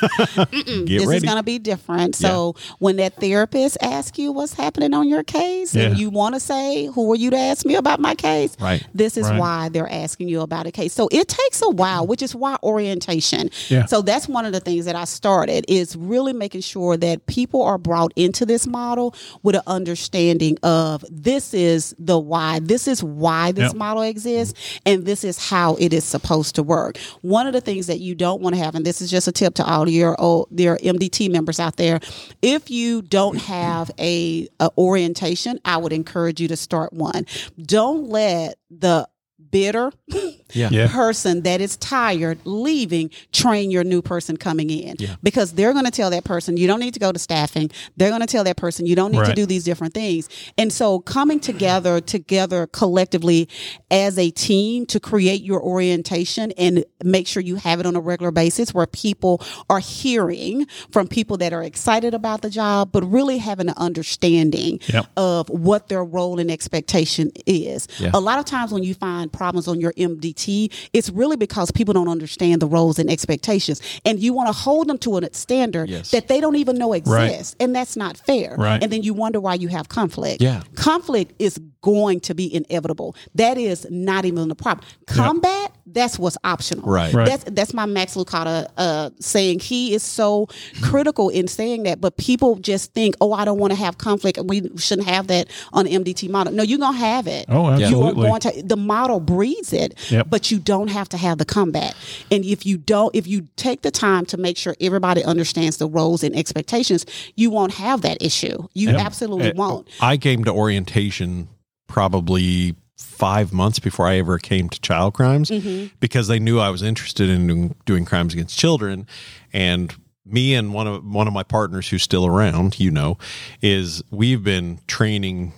mm-mm. 0.46 0.88
This 0.88 1.06
ready. 1.06 1.18
is 1.18 1.24
going 1.24 1.38
to 1.38 1.44
be 1.44 1.60
different. 1.60 2.16
So 2.16 2.56
when 2.80 2.98
that 2.98 3.16
therapist 3.16 3.78
asks 3.82 4.18
you 4.20 4.32
what's 4.32 4.54
happening 4.54 4.94
on 4.94 5.08
your 5.08 5.24
case, 5.24 5.76
and 5.76 5.98
you 5.98 6.10
want 6.10 6.36
to 6.36 6.40
say, 6.42 6.88
"Who 6.88 7.12
are 7.14 7.16
you 7.16 7.30
to 7.32 7.38
ask 7.38 7.66
me 7.66 7.76
about 7.76 8.00
my 8.00 8.16
case?" 8.16 8.58
Right. 8.60 8.86
This 8.94 9.16
is 9.18 9.30
Right. 9.30 9.40
why 9.40 9.70
they're 9.70 9.90
asking 9.92 10.28
you 10.28 10.42
about 10.42 10.66
a 10.66 10.72
case. 10.72 10.94
So 10.94 11.08
it 11.12 11.28
takes 11.28 11.62
a 11.62 11.70
while, 11.70 12.06
which 12.08 12.22
is 12.22 12.34
why 12.36 12.58
orientation. 12.64 13.50
Yeah. 13.70 13.86
So 13.86 14.02
that's 14.02 14.28
one 14.28 14.46
of 14.46 14.52
the 14.54 14.60
things 14.60 14.86
that 14.86 14.96
I 14.96 15.06
started 15.22 15.64
is 15.68 15.96
really 15.96 16.34
making 16.34 16.62
sure 16.62 16.98
that 16.98 17.28
people 17.28 17.62
are 17.62 17.78
brought 17.78 18.12
into 18.16 18.44
this 18.44 18.66
model 18.66 19.14
with 19.44 19.56
an 19.56 19.62
understanding 19.68 20.58
of 20.64 21.06
this 21.12 21.54
is 21.54 21.94
the 22.00 22.18
why, 22.18 22.60
this 22.60 22.88
is 22.88 23.04
why 23.04 23.52
this 23.52 23.66
Yep. 23.70 23.76
model 23.76 24.02
exists, 24.02 24.80
and 24.84 25.06
this 25.06 25.24
is 25.24 25.38
how 25.38 25.76
it 25.76 25.94
is 25.94 26.04
supposed 26.04 26.56
to 26.56 26.64
work. 26.64 26.98
One 27.22 27.46
of 27.46 27.54
the 27.54 27.62
things 27.62 27.86
that 27.86 28.00
you 28.00 28.16
don't 28.16 28.42
want 28.42 28.56
to 28.56 28.64
have, 28.64 28.74
and 28.74 28.84
this 28.84 29.00
is 29.00 29.12
just 29.12 29.28
a 29.28 29.32
tip 29.32 29.54
to 29.56 29.64
all 29.64 29.88
your 29.88 30.16
oh, 30.18 30.48
your 30.50 30.78
MDT 30.80 31.30
members 31.32 31.60
out 31.60 31.76
there, 31.78 32.00
if 32.42 32.72
you 32.72 33.04
don't 33.04 33.38
have 33.38 33.92
a, 34.00 34.48
a 34.60 34.72
orientation, 34.76 35.60
I 35.66 35.78
would 35.78 35.94
encourage 35.94 36.42
you 36.42 36.48
to 36.48 36.58
start 36.58 36.94
one. 36.94 37.28
Don't 37.62 38.10
let 38.10 38.56
the 38.72 39.08
bitter 39.52 39.92
Yeah. 40.54 40.68
Yeah. 40.70 40.88
person 40.92 41.44
that 41.44 41.62
is 41.62 41.78
tired 41.78 42.40
leaving 42.44 43.10
train 43.32 43.72
your 43.72 43.86
new 43.86 44.02
person 44.02 44.36
coming 44.36 44.70
in 44.70 44.96
Yeah. 45.00 45.16
because 45.24 45.54
they're 45.54 45.72
going 45.72 45.86
to 45.86 45.92
tell 45.92 46.10
that 46.10 46.26
person 46.26 46.58
you 46.58 46.68
don't 46.68 46.82
need 46.82 46.94
to 46.96 47.00
go 47.00 47.12
to 47.14 47.20
staffing 47.20 47.70
they're 47.96 48.10
going 48.10 48.20
to 48.22 48.28
tell 48.28 48.44
that 48.44 48.58
person 48.58 48.86
you 48.86 48.96
don't 48.96 49.12
need 49.14 49.24
to 49.26 49.34
do 49.34 49.46
these 49.46 49.64
different 49.64 49.94
things 49.94 50.28
and 50.58 50.74
so 50.74 51.00
coming 51.00 51.40
together 51.40 52.02
together 52.02 52.68
collectively 52.68 53.48
as 53.90 54.18
a 54.18 54.30
team 54.32 54.86
to 54.88 55.00
create 55.00 55.42
your 55.42 55.62
orientation 55.64 56.52
and 56.58 56.84
make 57.04 57.28
sure 57.28 57.42
you 57.42 57.56
have 57.56 57.80
it 57.80 57.86
on 57.86 57.96
a 57.96 58.02
regular 58.02 58.32
basis 58.32 58.74
where 58.74 58.86
people 58.88 59.42
are 59.70 59.80
hearing 59.80 60.66
from 60.92 61.08
people 61.08 61.38
that 61.38 61.54
are 61.54 61.64
excited 61.64 62.14
about 62.14 62.42
the 62.42 62.50
job 62.50 62.92
but 62.92 63.04
really 63.10 63.38
having 63.38 63.70
an 63.70 63.76
understanding 63.78 64.80
Yep. 64.92 65.06
of 65.18 65.50
what 65.50 65.88
their 65.88 66.04
role 66.04 66.40
and 66.40 66.50
expectation 66.52 67.32
is. 67.46 67.88
Yeah. 68.00 68.12
A 68.14 68.20
lot 68.20 68.40
of 68.40 68.46
times 68.46 68.72
when 68.72 68.84
you 68.84 68.94
find 68.94 69.32
problems 69.42 69.68
on 69.68 69.80
your 69.82 69.92
MDT, 69.94 70.72
it's 70.94 71.10
really 71.10 71.36
because 71.36 71.72
people 71.72 71.96
don't 71.96 72.08
understand 72.08 72.62
the 72.62 72.68
roles 72.68 73.00
and 73.00 73.10
expectations. 73.10 73.82
And 74.06 74.20
you 74.20 74.34
want 74.34 74.48
to 74.50 74.54
hold 74.54 74.88
them 74.88 75.00
to 75.00 75.18
a 75.18 75.34
standard 75.34 75.90
Yes. 75.90 76.12
that 76.12 76.28
they 76.28 76.40
don't 76.40 76.58
even 76.58 76.78
know 76.78 76.92
Right. 76.92 77.32
exists. 77.32 77.56
And 77.60 77.76
that's 77.76 77.96
not 77.96 78.18
fair. 78.18 78.56
Right. 78.56 78.84
And 78.84 78.92
then 78.94 79.02
you 79.02 79.16
wonder 79.16 79.40
why 79.40 79.56
you 79.56 79.68
have 79.70 79.90
conflict. 79.90 80.44
Yeah. 80.44 80.62
Conflict 80.76 81.34
is 81.40 81.60
going 81.82 82.20
to 82.20 82.36
be 82.36 82.54
inevitable. 82.54 83.16
That 83.34 83.58
is 83.58 83.88
not 83.90 84.26
even 84.26 84.48
the 84.48 84.54
problem. 84.56 84.86
Combat, 85.08 85.72
that's 85.86 86.18
what's 86.20 86.38
optional. 86.44 86.88
Right. 86.90 87.14
Right. 87.14 87.28
That's 87.28 87.44
that's 87.46 87.74
my 87.74 87.86
Max 87.86 88.16
Lucado 88.16 88.68
uh, 88.78 89.10
saying. 89.20 89.60
He 89.60 89.94
is 89.94 90.04
so 90.04 90.48
critical 90.82 91.30
in 91.30 91.48
saying 91.48 91.84
that, 91.84 92.00
but 92.02 92.18
people 92.18 92.56
just 92.58 92.94
think, 92.94 93.16
oh, 93.22 93.34
I 93.34 93.46
don't 93.46 93.58
want 93.60 93.72
to 93.74 93.78
have 93.80 93.98
conflict. 93.98 94.40
We 94.44 94.70
shouldn't 94.78 95.08
have 95.08 95.28
that 95.28 95.48
on 95.74 95.86
the 95.86 95.92
MDT 95.96 96.30
model. 96.30 96.54
No, 96.54 96.64
you're 96.64 96.80
gonna 96.80 96.98
have 96.98 97.28
it. 97.28 97.46
Oh, 97.50 97.68
absolutely. 97.70 97.90
You 97.90 98.04
are 98.06 98.14
going 98.14 98.42
to. 98.42 98.64
The 98.64 98.78
model 98.78 99.20
breeds 99.20 99.74
it, 99.74 99.98
Yep. 100.12 100.28
but 100.30 100.52
you 100.52 100.60
don't 100.60 100.90
have 100.90 101.10
to 101.10 101.18
have 101.18 101.38
the 101.38 101.46
combat. 101.46 101.96
And 102.30 102.46
if 102.46 102.66
you 102.66 102.78
don't, 102.78 103.16
if 103.16 103.28
you 103.28 103.48
take 103.56 103.82
the 103.82 103.92
time 103.92 104.26
to 104.28 104.38
make 104.38 104.58
sure 104.58 104.76
everybody 104.82 105.24
understands 105.24 105.78
the 105.78 105.88
roles 105.88 106.24
and 106.24 106.36
expectations, 106.36 107.06
you 107.36 107.50
won't 107.50 107.74
have 107.74 108.02
that 108.02 108.22
issue. 108.22 108.68
You 108.74 108.92
Yep. 108.92 109.00
absolutely 109.00 109.54
won't. 109.56 109.88
I 110.00 110.18
came 110.18 110.44
to 110.46 110.52
orientation 110.52 111.48
probably 111.88 112.76
five 113.02 113.52
months 113.54 113.80
before 113.80 114.08
I 114.08 114.18
ever 114.18 114.38
came 114.40 114.70
to 114.70 114.80
child 114.82 115.14
crimes 115.14 115.50
Mm-hmm. 115.50 115.88
because 116.00 116.28
they 116.28 116.40
knew 116.40 116.60
I 116.60 116.70
was 116.70 116.82
interested 116.82 117.30
in 117.30 117.48
doing, 117.48 117.76
doing 117.86 118.06
crimes 118.06 118.34
against 118.34 118.58
children. 118.58 119.08
And 119.54 119.94
me 120.26 120.54
and 120.56 120.74
one 120.74 120.88
of 120.88 121.04
one 121.06 121.28
of 121.28 121.34
my 121.34 121.44
partners 121.44 121.90
who's 121.90 122.04
still 122.04 122.26
around, 122.26 122.80
you 122.80 122.92
know, 122.92 123.18
is 123.62 124.04
we've 124.12 124.44
been 124.44 124.80
training 124.88 125.54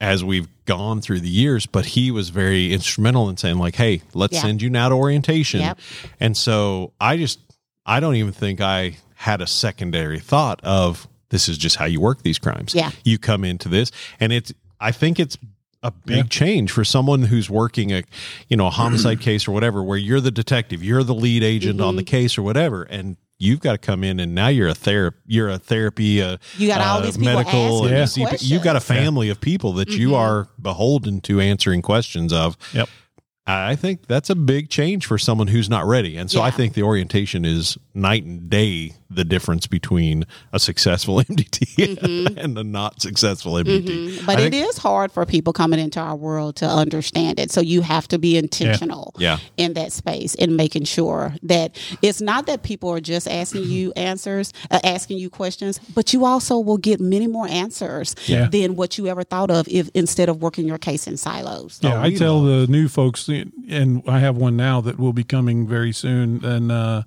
as 0.00 0.24
we've 0.24 0.48
gone 0.64 1.00
through 1.00 1.20
the 1.20 1.28
years, 1.28 1.64
but 1.66 1.86
he 1.86 2.10
was 2.10 2.30
very 2.30 2.72
instrumental 2.72 3.28
in 3.28 3.36
saying, 3.36 3.58
like, 3.58 3.76
hey, 3.76 4.02
let's 4.14 4.34
Yeah. 4.34 4.42
send 4.42 4.60
you 4.60 4.68
now 4.70 4.88
to 4.88 4.94
orientation. 4.96 5.60
Yep. 5.60 5.78
And 6.18 6.36
so 6.36 6.92
I 7.00 7.16
just 7.16 7.38
I 7.86 8.00
don't 8.00 8.16
even 8.16 8.32
think 8.32 8.60
I 8.60 8.96
had 9.14 9.40
a 9.40 9.46
secondary 9.46 10.18
thought 10.18 10.60
of 10.64 11.06
this 11.30 11.48
is 11.48 11.56
just 11.56 11.76
how 11.76 11.84
you 11.84 12.00
work 12.00 12.22
these 12.22 12.38
crimes. 12.38 12.74
Yeah. 12.74 12.90
You 13.04 13.18
come 13.18 13.44
into 13.44 13.68
this 13.68 13.92
and 14.20 14.32
it's 14.32 14.52
I 14.80 14.90
think 14.90 15.20
it's 15.20 15.38
a 15.82 15.90
big 15.90 16.16
Yeah. 16.16 16.22
change 16.24 16.70
for 16.70 16.84
someone 16.84 17.22
who's 17.22 17.50
working 17.50 17.92
a 17.92 18.02
you 18.48 18.56
know 18.56 18.66
a 18.66 18.70
homicide 18.70 19.20
case 19.28 19.48
or 19.48 19.52
whatever 19.52 19.82
where 19.82 19.98
you're 19.98 20.20
the 20.20 20.30
detective, 20.30 20.82
you're 20.82 21.02
the 21.02 21.14
lead 21.14 21.42
agent 21.42 21.80
on 21.80 21.88
Mm-hmm. 21.90 21.96
the 21.98 22.04
case 22.04 22.38
or 22.38 22.42
whatever 22.42 22.82
and 22.84 23.16
you've 23.38 23.58
got 23.60 23.72
to 23.72 23.78
come 23.78 24.04
in 24.04 24.20
and 24.20 24.34
now 24.34 24.46
you're 24.48 24.68
a 24.68 24.74
therapy 24.74 25.18
you're 25.26 25.48
a 25.48 25.58
therapy 25.58 26.22
uh, 26.22 26.36
You 26.56 26.68
got 26.68 26.80
all 26.80 26.98
uh, 26.98 27.00
these 27.06 27.16
people 27.16 27.34
medical 27.34 27.86
asking 27.88 28.24
and 28.26 28.32
you 28.32 28.38
CP 28.38 28.50
you've 28.50 28.62
got 28.62 28.76
a 28.76 28.78
questions. 28.78 28.96
Mm-hmm. 28.98 29.04
family 29.06 29.28
of 29.30 29.40
people 29.40 29.72
that 29.74 29.88
you 29.90 30.14
are 30.14 30.46
beholden 30.60 31.20
to 31.22 31.40
answering 31.40 31.82
questions 31.82 32.32
of 32.32 32.56
Yep. 32.72 32.88
I 33.44 33.74
think 33.74 34.06
that's 34.06 34.30
a 34.30 34.36
big 34.36 34.70
change 34.70 35.04
for 35.04 35.18
someone 35.18 35.48
who's 35.48 35.68
not 35.68 35.84
ready. 35.84 36.16
And 36.16 36.30
so 36.30 36.40
I 36.42 36.52
think 36.52 36.74
the 36.74 36.84
orientation 36.84 37.44
is 37.44 37.76
night 37.92 38.22
and 38.22 38.48
day 38.48 38.92
the 39.14 39.24
difference 39.24 39.66
between 39.66 40.24
a 40.52 40.58
successful 40.58 41.16
MDT 41.30 42.36
and 42.36 42.58
a 42.58 42.64
not 42.64 43.00
successful 43.02 43.52
MDT. 43.54 43.84
Mhm. 44.18 44.26
But 44.26 44.38
I 44.38 44.42
it 44.42 44.50
think- 44.52 44.66
is 44.68 44.78
hard 44.78 45.12
for 45.12 45.24
people 45.26 45.52
coming 45.52 45.80
into 45.80 46.00
our 46.00 46.16
world 46.16 46.56
to 46.56 46.66
understand 46.66 47.38
it. 47.40 47.50
So 47.50 47.60
you 47.60 47.82
have 47.82 48.08
to 48.08 48.18
be 48.18 48.36
intentional 48.36 49.14
Yeah. 49.18 49.38
in 49.56 49.74
that 49.74 49.92
space 49.92 50.34
and 50.36 50.56
making 50.56 50.84
sure 50.84 51.34
that 51.42 51.76
it's 52.02 52.20
not 52.20 52.46
that 52.46 52.62
people 52.62 52.88
are 52.90 53.00
just 53.00 53.28
asking 53.28 53.64
you 53.64 53.92
answers, 53.96 54.52
uh, 54.70 54.80
asking 54.84 55.18
you 55.18 55.30
questions, 55.30 55.78
but 55.94 56.12
you 56.12 56.24
also 56.24 56.58
will 56.58 56.78
get 56.78 57.00
many 57.00 57.26
more 57.26 57.48
answers 57.48 58.14
Yeah. 58.26 58.48
than 58.48 58.76
what 58.76 58.98
you 58.98 59.06
ever 59.08 59.24
thought 59.24 59.50
of 59.50 59.66
if 59.68 59.88
instead 59.94 60.28
of 60.28 60.40
working 60.42 60.66
your 60.66 60.78
case 60.78 61.06
in 61.06 61.16
silos. 61.16 61.78
Yeah, 61.82 61.94
Oh, 61.94 62.00
I 62.02 62.08
we 62.08 62.16
tell 62.16 62.42
the 62.42 62.66
new 62.66 62.88
folks, 62.88 63.28
and 63.28 64.02
I 64.06 64.18
have 64.20 64.36
one 64.36 64.56
now 64.56 64.80
that 64.80 64.98
will 64.98 65.12
be 65.12 65.24
coming 65.24 65.66
very 65.66 65.92
soon. 65.92 66.44
And 66.44 66.72
uh, 66.72 67.02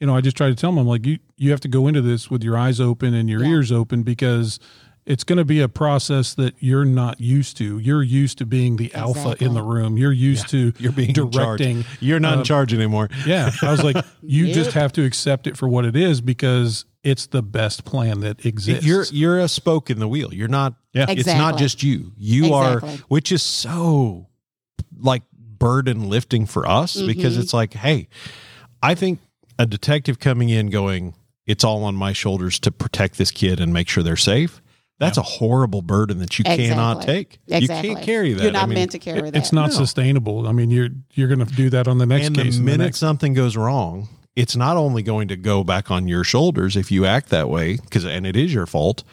you 0.00 0.06
know, 0.06 0.14
I 0.16 0.20
just 0.20 0.36
try 0.36 0.48
to 0.48 0.54
tell 0.54 0.70
them, 0.70 0.78
I'm 0.78 0.86
like, 0.86 1.04
you 1.06 1.18
you 1.36 1.50
have 1.50 1.60
to 1.60 1.68
go 1.68 1.86
into 1.88 2.00
this 2.02 2.30
with 2.30 2.42
your 2.44 2.56
eyes 2.56 2.80
open 2.80 3.14
and 3.14 3.28
your 3.28 3.42
Yeah. 3.42 3.50
ears 3.50 3.72
open 3.72 4.02
because 4.02 4.58
it's 5.06 5.24
going 5.24 5.38
to 5.38 5.44
be 5.44 5.60
a 5.60 5.68
process 5.70 6.34
that 6.34 6.54
you're 6.58 6.84
not 6.84 7.18
used 7.18 7.56
to. 7.56 7.78
You're 7.78 8.02
used 8.02 8.36
to 8.38 8.46
being 8.46 8.76
the 8.76 8.92
alpha 8.94 9.34
in 9.42 9.54
the 9.54 9.62
room. 9.62 9.96
You're 9.96 10.12
used 10.12 10.48
to 10.50 10.72
You're 10.78 10.92
being 10.92 11.14
directing. 11.14 11.78
in. 11.78 11.84
You're 12.00 12.20
not 12.20 12.34
in 12.34 12.38
uh, 12.40 12.44
charge 12.44 12.74
anymore. 12.74 13.08
Yeah, 13.26 13.50
I 13.62 13.70
was 13.70 13.82
like, 13.82 13.96
you 14.22 14.44
Yep. 14.46 14.54
just 14.54 14.72
have 14.72 14.92
to 14.94 15.04
accept 15.04 15.46
it 15.46 15.56
for 15.56 15.66
what 15.66 15.86
it 15.86 15.96
is 15.96 16.20
because 16.20 16.84
it's 17.02 17.26
the 17.26 17.42
best 17.42 17.86
plan 17.86 18.20
that 18.20 18.44
exists. 18.44 18.84
You're 18.84 19.04
you're 19.10 19.38
a 19.38 19.48
spoke 19.48 19.88
in 19.88 19.98
the 19.98 20.08
wheel. 20.08 20.34
You're 20.34 20.46
not. 20.48 20.74
Yeah. 20.92 21.06
It's 21.08 21.26
not 21.26 21.56
just 21.58 21.82
you. 21.82 22.12
You 22.18 22.52
are, 22.52 22.80
which 23.08 23.32
is 23.32 23.42
so 23.42 24.26
like 25.00 25.22
burden 25.32 26.08
lifting 26.10 26.44
for 26.44 26.68
us 26.68 27.00
because 27.00 27.36
Mhm. 27.36 27.40
it's 27.40 27.54
like, 27.54 27.72
hey, 27.72 28.08
I 28.82 28.94
think 28.94 29.20
a 29.58 29.66
detective 29.66 30.18
coming 30.18 30.48
in 30.48 30.70
going, 30.70 31.14
it's 31.46 31.64
all 31.64 31.84
on 31.84 31.94
my 31.94 32.12
shoulders 32.12 32.58
to 32.60 32.70
protect 32.70 33.18
this 33.18 33.30
kid 33.30 33.60
and 33.60 33.72
make 33.72 33.88
sure 33.88 34.02
they're 34.02 34.16
safe. 34.16 34.60
That's 35.00 35.16
a 35.16 35.22
horrible 35.22 35.80
burden 35.82 36.18
that 36.18 36.38
you 36.38 36.44
cannot 36.44 37.02
take. 37.02 37.38
Exactly. 37.46 37.90
You 37.90 37.94
can't 37.94 38.04
carry 38.06 38.32
that. 38.32 38.42
You're 38.42 38.52
not 38.52 38.64
I 38.64 38.66
mean, 38.66 38.74
meant 38.74 38.90
to 38.92 38.98
carry 38.98 39.20
It- 39.28 39.32
that. 39.32 39.36
it's 39.36 39.52
not 39.52 39.70
No. 39.70 39.76
sustainable. 39.76 40.48
I 40.48 40.52
mean, 40.52 40.70
you're 40.70 40.88
you're 41.14 41.28
going 41.28 41.44
to 41.46 41.54
do 41.54 41.70
that 41.70 41.86
on 41.86 41.98
the 41.98 42.06
next 42.06 42.26
and 42.28 42.36
case. 42.36 42.54
the 42.54 42.56
and 42.58 42.64
minute 42.66 42.84
next- 42.84 42.98
something 42.98 43.32
goes 43.32 43.56
wrong, 43.56 44.08
it's 44.34 44.56
not 44.56 44.76
only 44.76 45.02
going 45.04 45.28
to 45.28 45.36
go 45.36 45.62
back 45.62 45.90
on 45.90 46.08
your 46.08 46.24
shoulders 46.24 46.76
if 46.76 46.90
you 46.90 47.04
act 47.06 47.28
that 47.30 47.48
way, 47.48 47.76
because 47.76 48.04
and 48.04 48.26
it 48.26 48.36
is 48.36 48.52
your 48.52 48.66
fault. 48.66 49.04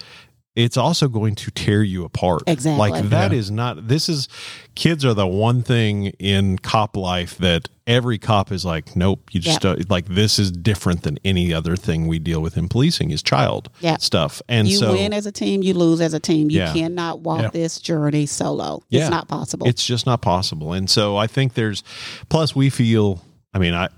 It's 0.55 0.77
also 0.77 1.09
going 1.09 1.35
to 1.35 1.51
tear 1.51 1.83
you 1.83 2.05
apart. 2.05 2.43
Exactly. 2.47 2.79
Like 2.89 3.09
that 3.09 3.31
Yeah. 3.33 3.37
is 3.37 3.51
not. 3.51 3.89
This 3.89 4.07
is 4.07 4.29
kids 4.73 5.03
are 5.03 5.13
the 5.13 5.27
one 5.27 5.63
thing 5.63 6.05
in 6.17 6.57
cop 6.59 6.95
life 6.95 7.37
that 7.39 7.67
every 7.85 8.17
cop 8.17 8.51
is 8.53 8.63
like, 8.63 8.95
nope. 8.95 9.29
You 9.31 9.41
just 9.41 9.63
Yep. 9.65 9.79
uh, 9.79 9.83
like 9.89 10.05
this 10.07 10.39
is 10.39 10.51
different 10.51 11.03
than 11.03 11.17
any 11.25 11.53
other 11.53 11.75
thing 11.75 12.07
we 12.07 12.19
deal 12.19 12.41
with 12.41 12.57
in 12.57 12.69
policing 12.69 13.11
is 13.11 13.21
child 13.21 13.69
Yep. 13.81 14.01
stuff. 14.01 14.41
And 14.47 14.67
you 14.69 14.77
so 14.77 14.93
win 14.93 15.11
as 15.11 15.25
a 15.25 15.31
team, 15.31 15.61
you 15.61 15.73
lose 15.73 15.99
as 15.99 16.13
a 16.13 16.19
team. 16.21 16.49
You 16.49 16.59
Yeah. 16.59 16.73
cannot 16.73 17.19
walk 17.19 17.41
Yeah. 17.41 17.49
this 17.49 17.79
journey 17.79 18.25
solo. 18.25 18.81
Yeah. 18.89 19.01
It's 19.01 19.09
not 19.11 19.27
possible. 19.27 19.67
It's 19.67 19.85
just 19.85 20.05
not 20.05 20.21
possible. 20.21 20.71
And 20.71 20.89
so 20.89 21.17
I 21.17 21.27
think 21.27 21.55
there's 21.55 21.83
plus 22.29 22.55
we 22.55 22.69
feel 22.69 23.21
I 23.53 23.59
mean 23.59 23.73
I 23.73 23.89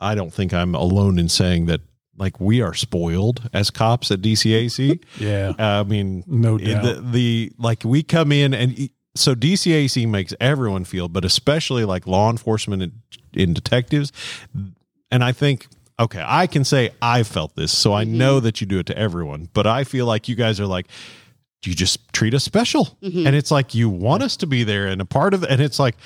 I 0.00 0.16
don't 0.16 0.32
think 0.34 0.52
I'm 0.52 0.74
alone 0.74 1.16
in 1.20 1.28
saying 1.28 1.66
that 1.66 1.80
like 2.22 2.40
we 2.40 2.62
are 2.62 2.72
spoiled 2.72 3.50
as 3.52 3.70
cops 3.70 4.10
at 4.10 4.20
DCAC. 4.22 5.02
yeah, 5.18 5.52
I 5.58 5.82
mean 5.82 6.22
no 6.26 6.56
the, 6.56 6.64
doubt. 6.74 7.12
the 7.12 7.52
like 7.58 7.82
we 7.84 8.02
come 8.04 8.30
in 8.30 8.54
and 8.54 8.88
so 9.14 9.34
DCAC 9.34 10.08
makes 10.08 10.32
everyone 10.40 10.84
feel 10.84 11.08
but 11.08 11.24
especially 11.24 11.84
like 11.84 12.06
law 12.06 12.30
enforcement 12.30 12.82
and, 12.82 12.92
and 13.36 13.54
detectives 13.54 14.12
and 15.10 15.24
I 15.24 15.32
think 15.32 15.66
okay, 15.98 16.24
I 16.24 16.46
can 16.46 16.64
say 16.64 16.90
I 17.02 17.24
felt 17.24 17.56
this 17.56 17.76
so 17.76 17.92
I 17.92 18.04
know 18.04 18.40
that 18.40 18.60
you 18.60 18.66
do 18.66 18.78
it 18.78 18.86
to 18.86 18.96
everyone, 18.96 19.48
but 19.52 19.66
I 19.66 19.84
feel 19.84 20.06
like 20.06 20.28
you 20.28 20.36
guys 20.36 20.60
are 20.60 20.66
like 20.66 20.86
you 21.64 21.74
just 21.74 22.12
treat 22.12 22.34
us 22.34 22.44
special. 22.44 22.96
Mhm. 23.02 23.26
And 23.26 23.36
it's 23.36 23.50
like 23.50 23.74
you 23.74 23.88
want 23.88 24.22
us 24.22 24.36
to 24.38 24.46
be 24.46 24.64
there 24.64 24.86
and 24.86 25.00
a 25.00 25.04
part 25.04 25.34
of 25.34 25.42
and 25.44 25.60
it's 25.60 25.78
like 25.78 25.96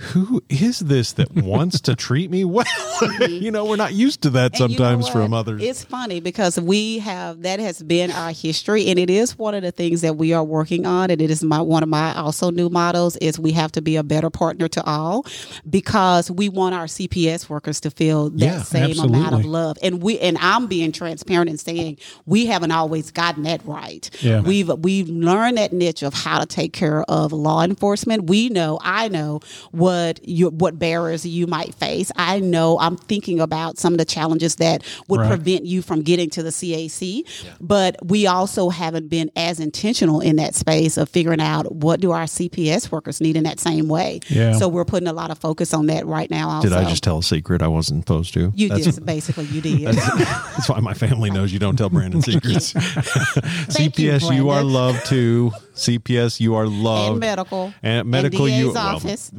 who 0.00 0.42
is 0.48 0.80
this 0.80 1.12
that 1.12 1.32
wants 1.34 1.80
to 1.82 1.94
treat 1.94 2.30
me 2.30 2.44
well? 2.44 2.64
you 3.28 3.50
know, 3.50 3.66
we're 3.66 3.76
not 3.76 3.92
used 3.92 4.22
to 4.22 4.30
that 4.30 4.52
And 4.52 4.72
you 4.72 4.78
know 4.78 4.84
sometimes 4.84 5.08
from 5.08 5.34
others. 5.34 5.62
It's 5.62 5.84
funny 5.84 6.20
because 6.20 6.58
we 6.58 7.00
have 7.00 7.42
that 7.42 7.60
has 7.60 7.82
been 7.82 8.10
our 8.10 8.32
history, 8.32 8.86
and 8.88 8.98
it 8.98 9.10
is 9.10 9.38
one 9.38 9.54
of 9.54 9.62
the 9.62 9.72
things 9.72 10.00
that 10.00 10.16
we 10.16 10.32
are 10.32 10.42
working 10.42 10.86
on. 10.86 11.10
And 11.10 11.20
it 11.20 11.30
is 11.30 11.44
my 11.44 11.60
one 11.60 11.82
of 11.82 11.88
my 11.88 12.14
also 12.14 12.50
new 12.50 12.70
models 12.70 13.16
is 13.18 13.38
we 13.38 13.52
have 13.52 13.72
to 13.72 13.82
be 13.82 13.96
a 13.96 14.02
better 14.02 14.30
partner 14.30 14.68
to 14.68 14.84
all 14.84 15.26
because 15.68 16.30
we 16.30 16.48
want 16.48 16.74
our 16.74 16.86
CPS 16.86 17.48
workers 17.48 17.80
to 17.80 17.90
feel 17.90 18.30
that 18.30 18.38
Yeah, 18.38 18.62
same 18.62 18.98
amount 18.98 19.34
of 19.34 19.44
love. 19.44 19.76
And 19.82 20.02
we 20.02 20.18
and 20.18 20.38
I'm 20.38 20.66
being 20.66 20.92
transparent 20.92 21.50
and 21.50 21.60
saying 21.60 21.98
we 22.24 22.46
haven't 22.46 22.70
always 22.70 23.10
gotten 23.10 23.42
that 23.42 23.64
right. 23.66 24.08
Yeah. 24.22 24.40
We've 24.40 24.68
we've 24.78 25.10
learned 25.10 25.58
that 25.58 25.74
niche 25.74 26.02
of 26.02 26.14
how 26.14 26.40
to 26.40 26.46
take 26.46 26.72
care 26.72 27.02
of 27.02 27.32
law 27.32 27.62
enforcement. 27.62 28.24
We 28.30 28.48
know, 28.48 28.78
I 28.82 29.08
know 29.08 29.40
what 29.72 29.89
you 30.22 30.48
what 30.50 30.78
barriers 30.78 31.24
you 31.26 31.46
might 31.46 31.74
face. 31.74 32.10
I 32.16 32.40
know 32.40 32.78
I'm 32.78 32.96
thinking 32.96 33.40
about 33.40 33.78
some 33.78 33.92
of 33.94 33.98
the 33.98 34.04
challenges 34.04 34.56
that 34.56 34.82
would 35.08 35.20
Right. 35.20 35.28
prevent 35.28 35.66
you 35.66 35.82
from 35.82 36.02
getting 36.02 36.30
to 36.30 36.42
the 36.42 36.50
CAC. 36.50 37.24
But 37.60 37.96
we 38.04 38.26
also 38.26 38.68
haven't 38.70 39.08
been 39.08 39.30
as 39.36 39.60
intentional 39.60 40.20
in 40.20 40.36
that 40.36 40.54
space 40.54 40.96
of 40.96 41.08
figuring 41.08 41.40
out 41.40 41.74
what 41.74 42.00
do 42.00 42.10
our 42.12 42.24
CPS 42.26 42.90
workers 42.90 43.20
need 43.20 43.36
in 43.36 43.44
that 43.44 43.60
same 43.60 43.88
way. 43.88 44.20
Yeah. 44.28 44.52
So 44.58 44.68
we're 44.68 44.84
putting 44.84 45.08
a 45.08 45.12
lot 45.12 45.30
of 45.30 45.38
focus 45.38 45.74
on 45.74 45.86
that 45.86 46.06
right 46.06 46.30
now. 46.30 46.48
Also, 46.48 46.68
Did 46.68 46.76
I 46.78 46.88
just 46.88 47.02
tell 47.02 47.18
a 47.18 47.22
secret 47.22 47.62
I 47.62 47.68
wasn't 47.68 48.02
supposed 48.04 48.32
to? 48.34 48.52
You 48.54 48.68
that's, 48.68 48.84
did 48.96 49.04
basically. 49.06 49.44
You 49.46 49.60
did. 49.60 49.94
That's 49.94 50.68
why 50.68 50.80
my 50.80 50.94
family 50.94 51.30
knows 51.30 51.52
you 51.52 51.58
don't 51.58 51.76
tell 51.76 51.90
Brandon 51.90 52.22
secrets. 52.30 52.72
Thank 52.72 53.98
you, 53.98 54.12
CPS, 54.12 54.34
you, 54.36 54.50
are 54.50 54.62
loved 54.62 55.06
too. 55.06 55.52
CPS, 55.74 56.40
you 56.40 56.54
are 56.54 56.66
loved. 56.66 57.12
and 57.12 57.20
medical. 57.20 57.72
And 57.82 58.08
medical, 58.08 58.48
you 58.48 58.66
DA's 58.66 58.74
well, 58.74 58.96
office. 58.96 59.32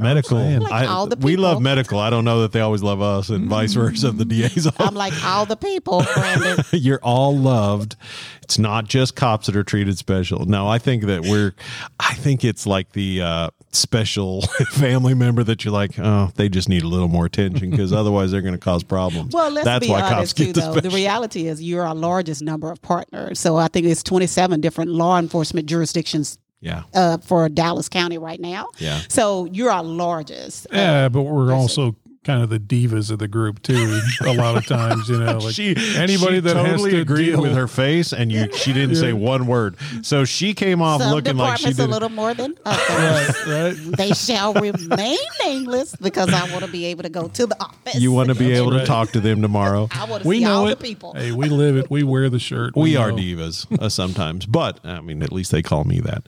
Medical. 0.44 0.64
Like 0.70 0.74
I- 0.74 0.86
all 0.86 1.08
the 1.08 1.18
we 1.18 1.36
love 1.36 1.62
medical. 1.62 2.00
I 2.00 2.10
don't 2.10 2.26
know 2.26 2.42
that 2.42 2.52
they 2.52 2.62
always 2.62 2.84
love 2.84 3.02
us, 3.02 3.30
and 3.30 3.48
vice 3.48 3.74
versa. 3.74 4.10
Of 4.10 4.18
the 4.18 4.26
DA's 4.26 4.68
office. 4.68 4.80
I'm 4.80 4.96
like 4.96 5.14
all 5.24 5.46
the 5.46 5.56
people, 5.56 6.04
Brandon. 6.14 6.64
You're 6.72 7.00
all 7.04 7.38
loved. 7.38 7.96
It's 8.44 8.58
not 8.60 8.86
just 8.88 9.16
cops 9.16 9.46
that 9.46 9.56
are 9.56 9.64
treated 9.64 9.98
special. 9.98 10.46
No, 10.46 10.68
I 10.68 10.78
think 10.78 11.04
that 11.06 11.22
we're. 11.22 11.54
I 12.00 12.14
think 12.16 12.44
it's 12.44 12.66
like 12.68 12.92
the 12.92 13.22
uh, 13.22 13.50
special 13.72 14.42
family 14.72 15.14
member 15.14 15.44
that 15.44 15.64
you're 15.64 15.74
like, 15.74 15.98
oh, 15.98 16.32
they 16.36 16.50
just 16.50 16.68
need 16.68 16.84
a 16.84 16.88
little 16.88 17.08
more 17.08 17.26
attention 17.26 17.70
because 17.72 17.94
otherwise 17.94 18.32
they're 18.32 18.42
going 18.42 18.54
to 18.54 18.60
cause 18.60 18.84
problems. 18.84 19.34
Well, 19.34 19.50
let's 19.52 19.66
That's 19.66 19.86
be 19.86 19.92
why 19.92 20.02
cops 20.02 20.14
honest 20.14 20.38
too, 20.38 20.46
get 20.48 20.56
the 20.56 20.62
though. 20.62 20.80
The 20.82 20.90
reality 20.90 21.48
is 21.48 21.62
you're 21.62 21.86
our 21.86 21.96
largest 21.96 22.42
number 22.42 22.72
of 22.72 22.82
partners. 22.82 23.40
So 23.40 23.56
I 23.58 23.68
think 23.70 23.86
it's 23.86 24.04
27 24.04 24.60
different 24.62 24.92
law 24.92 25.18
enforcement 25.18 25.68
jurisdictions 25.68 26.38
yeah, 26.62 26.84
uh, 26.94 27.18
for 27.18 27.50
Dallas 27.50 27.90
County 27.90 28.18
right 28.18 28.40
now. 28.40 28.68
yeah. 28.78 29.02
So 29.10 29.46
you're 29.46 29.72
our 29.72 29.84
largest. 29.84 30.68
Uh, 30.68 30.78
Yeah, 30.78 31.10
but 31.10 31.24
we're 31.24 31.48
That's 31.48 31.62
also 31.62 31.96
kind 32.24 32.44
of 32.44 32.50
the 32.50 32.60
divas 32.60 33.10
of 33.10 33.20
the 33.20 33.28
group 33.28 33.62
too. 33.64 34.00
A 34.26 34.34
lot 34.34 34.56
of 34.56 34.66
times, 34.66 35.10
you 35.10 35.18
know, 35.18 35.38
like 35.40 35.54
she 35.54 35.76
anybody 35.96 36.36
she 36.36 36.40
that 36.42 36.54
totally 36.54 36.70
has 36.72 36.84
to 36.84 37.02
agreed 37.02 37.26
deal 37.26 37.42
with 37.42 37.56
her 37.56 37.68
face, 37.68 38.14
and 38.14 38.32
you 38.32 38.52
she 38.56 38.74
didn't 38.74 38.96
say 38.96 39.14
one 39.14 39.48
word. 39.48 39.76
So 40.04 40.26
she 40.26 40.54
came 40.54 40.82
off 40.82 41.02
some 41.02 41.14
looking 41.14 41.38
like 41.38 41.58
she 41.58 41.70
departments 41.72 41.80
a 41.80 41.88
little 41.88 42.10
more 42.10 42.34
than 42.34 42.56
others. 42.66 42.88
right, 43.48 43.48
right. 43.48 43.98
they 43.98 44.12
shall 44.12 44.54
remain 44.54 45.18
nameless 45.44 45.96
because 45.96 46.32
I 46.34 46.52
want 46.52 46.64
to 46.66 46.72
be 46.72 46.86
able 46.86 47.04
to 47.04 47.10
go 47.10 47.28
to 47.28 47.46
the 47.46 47.60
office. 47.62 47.96
You 47.96 48.12
want 48.12 48.30
to 48.30 48.36
be 48.36 48.52
able 48.52 48.72
to 48.72 48.86
talk 48.86 49.12
to 49.12 49.20
them 49.20 49.42
tomorrow. 49.42 49.88
I 49.92 50.06
want 50.06 50.24
to 50.24 50.30
We 50.30 50.40
see 50.40 50.46
all 50.46 50.64
know 50.64 50.68
the 50.68 50.74
it. 50.74 50.80
people. 50.80 51.14
Hey, 51.14 51.32
we 51.32 51.50
live 51.50 51.76
it. 51.78 51.90
We 51.90 52.04
wear 52.04 52.30
the 52.30 52.40
shirt. 52.40 52.76
we 52.76 52.96
are 52.96 53.12
know. 53.12 53.18
divas 53.18 53.82
uh, 53.82 53.90
sometimes, 53.90 54.46
but 54.46 54.80
I 54.84 55.02
mean, 55.02 55.24
at 55.24 55.32
least 55.32 55.52
they 55.52 55.62
call 55.64 55.84
me 55.84 56.00
that. 56.02 56.28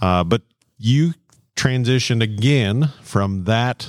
Uh, 0.00 0.24
but 0.24 0.42
you 0.78 1.14
transitioned 1.56 2.22
again 2.22 2.88
from 3.02 3.44
that 3.44 3.88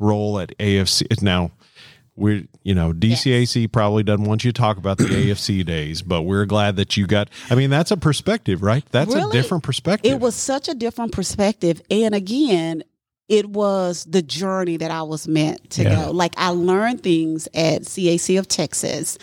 role 0.00 0.40
at 0.40 0.56
AFC. 0.58 1.22
Now, 1.22 1.52
we're 2.16 2.44
you 2.62 2.74
know 2.74 2.92
DCAC 2.92 3.70
probably 3.72 4.02
doesn't 4.02 4.26
want 4.26 4.44
you 4.44 4.52
to 4.52 4.60
talk 4.60 4.76
about 4.76 4.98
the 4.98 5.04
AFC 5.06 5.64
days, 5.64 6.02
but 6.02 6.22
we're 6.22 6.44
glad 6.44 6.76
that 6.76 6.96
you 6.96 7.06
got. 7.06 7.28
I 7.48 7.54
mean, 7.54 7.70
that's 7.70 7.90
a 7.90 7.96
perspective, 7.96 8.62
right? 8.62 8.84
That's 8.90 9.14
a 9.14 9.30
different 9.30 9.64
perspective. 9.64 10.12
It 10.12 10.20
was 10.20 10.34
such 10.34 10.68
a 10.68 10.74
different 10.74 11.12
perspective. 11.12 11.80
And 11.90 12.14
again, 12.14 12.84
it 13.30 13.48
was 13.48 14.04
the 14.10 14.20
journey 14.22 14.76
that 14.76 14.90
I 14.90 15.02
was 15.02 15.28
meant 15.28 15.70
to 15.70 15.84
Yeah. 15.84 16.06
go. 16.06 16.10
Like 16.10 16.34
I 16.36 16.50
learned 16.50 17.02
things 17.02 17.46
at 17.54 17.82
CAC 17.82 18.36
of 18.38 18.48
Texas 18.48 19.16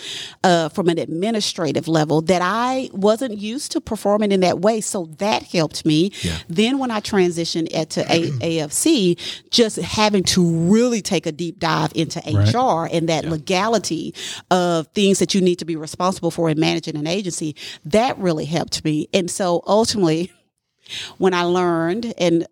uh, 0.45 0.69
from 0.69 0.87
an 0.87 0.97
administrative 0.97 1.87
level 1.89 2.21
that 2.21 2.41
I 2.41 2.89
wasn't 2.93 3.37
used 3.37 3.73
to 3.73 3.81
performing 3.81 4.31
in 4.31 4.39
that 4.39 4.59
way. 4.59 4.79
So 4.81 5.09
that 5.17 5.43
helped 5.43 5.85
me. 5.85 6.11
Then 6.47 6.79
when 6.79 6.89
I 6.89 7.01
transitioned 7.01 7.67
at 7.75 7.89
to 7.91 8.01
A- 8.09 8.29
AFC, 8.39 9.19
just 9.51 9.75
having 9.77 10.23
to 10.23 10.41
really 10.71 11.01
take 11.01 11.25
a 11.25 11.31
deep 11.33 11.59
dive 11.59 11.91
into 11.93 12.21
Right. 12.25 12.53
HR 12.55 12.87
and 12.89 13.09
that 13.09 13.25
legality 13.25 14.15
of 14.49 14.87
things 14.95 15.19
that 15.19 15.33
you 15.35 15.41
need 15.41 15.57
to 15.59 15.65
be 15.65 15.75
responsible 15.75 16.31
for 16.31 16.49
in 16.49 16.57
managing 16.59 16.95
an 16.95 17.07
agency, 17.07 17.55
that 17.83 18.17
really 18.17 18.45
helped 18.45 18.85
me. 18.85 19.09
And 19.13 19.29
so 19.29 19.61
ultimately, 19.67 20.31
when 21.17 21.33
I 21.33 21.43
learned 21.43 22.13
and 22.17 22.47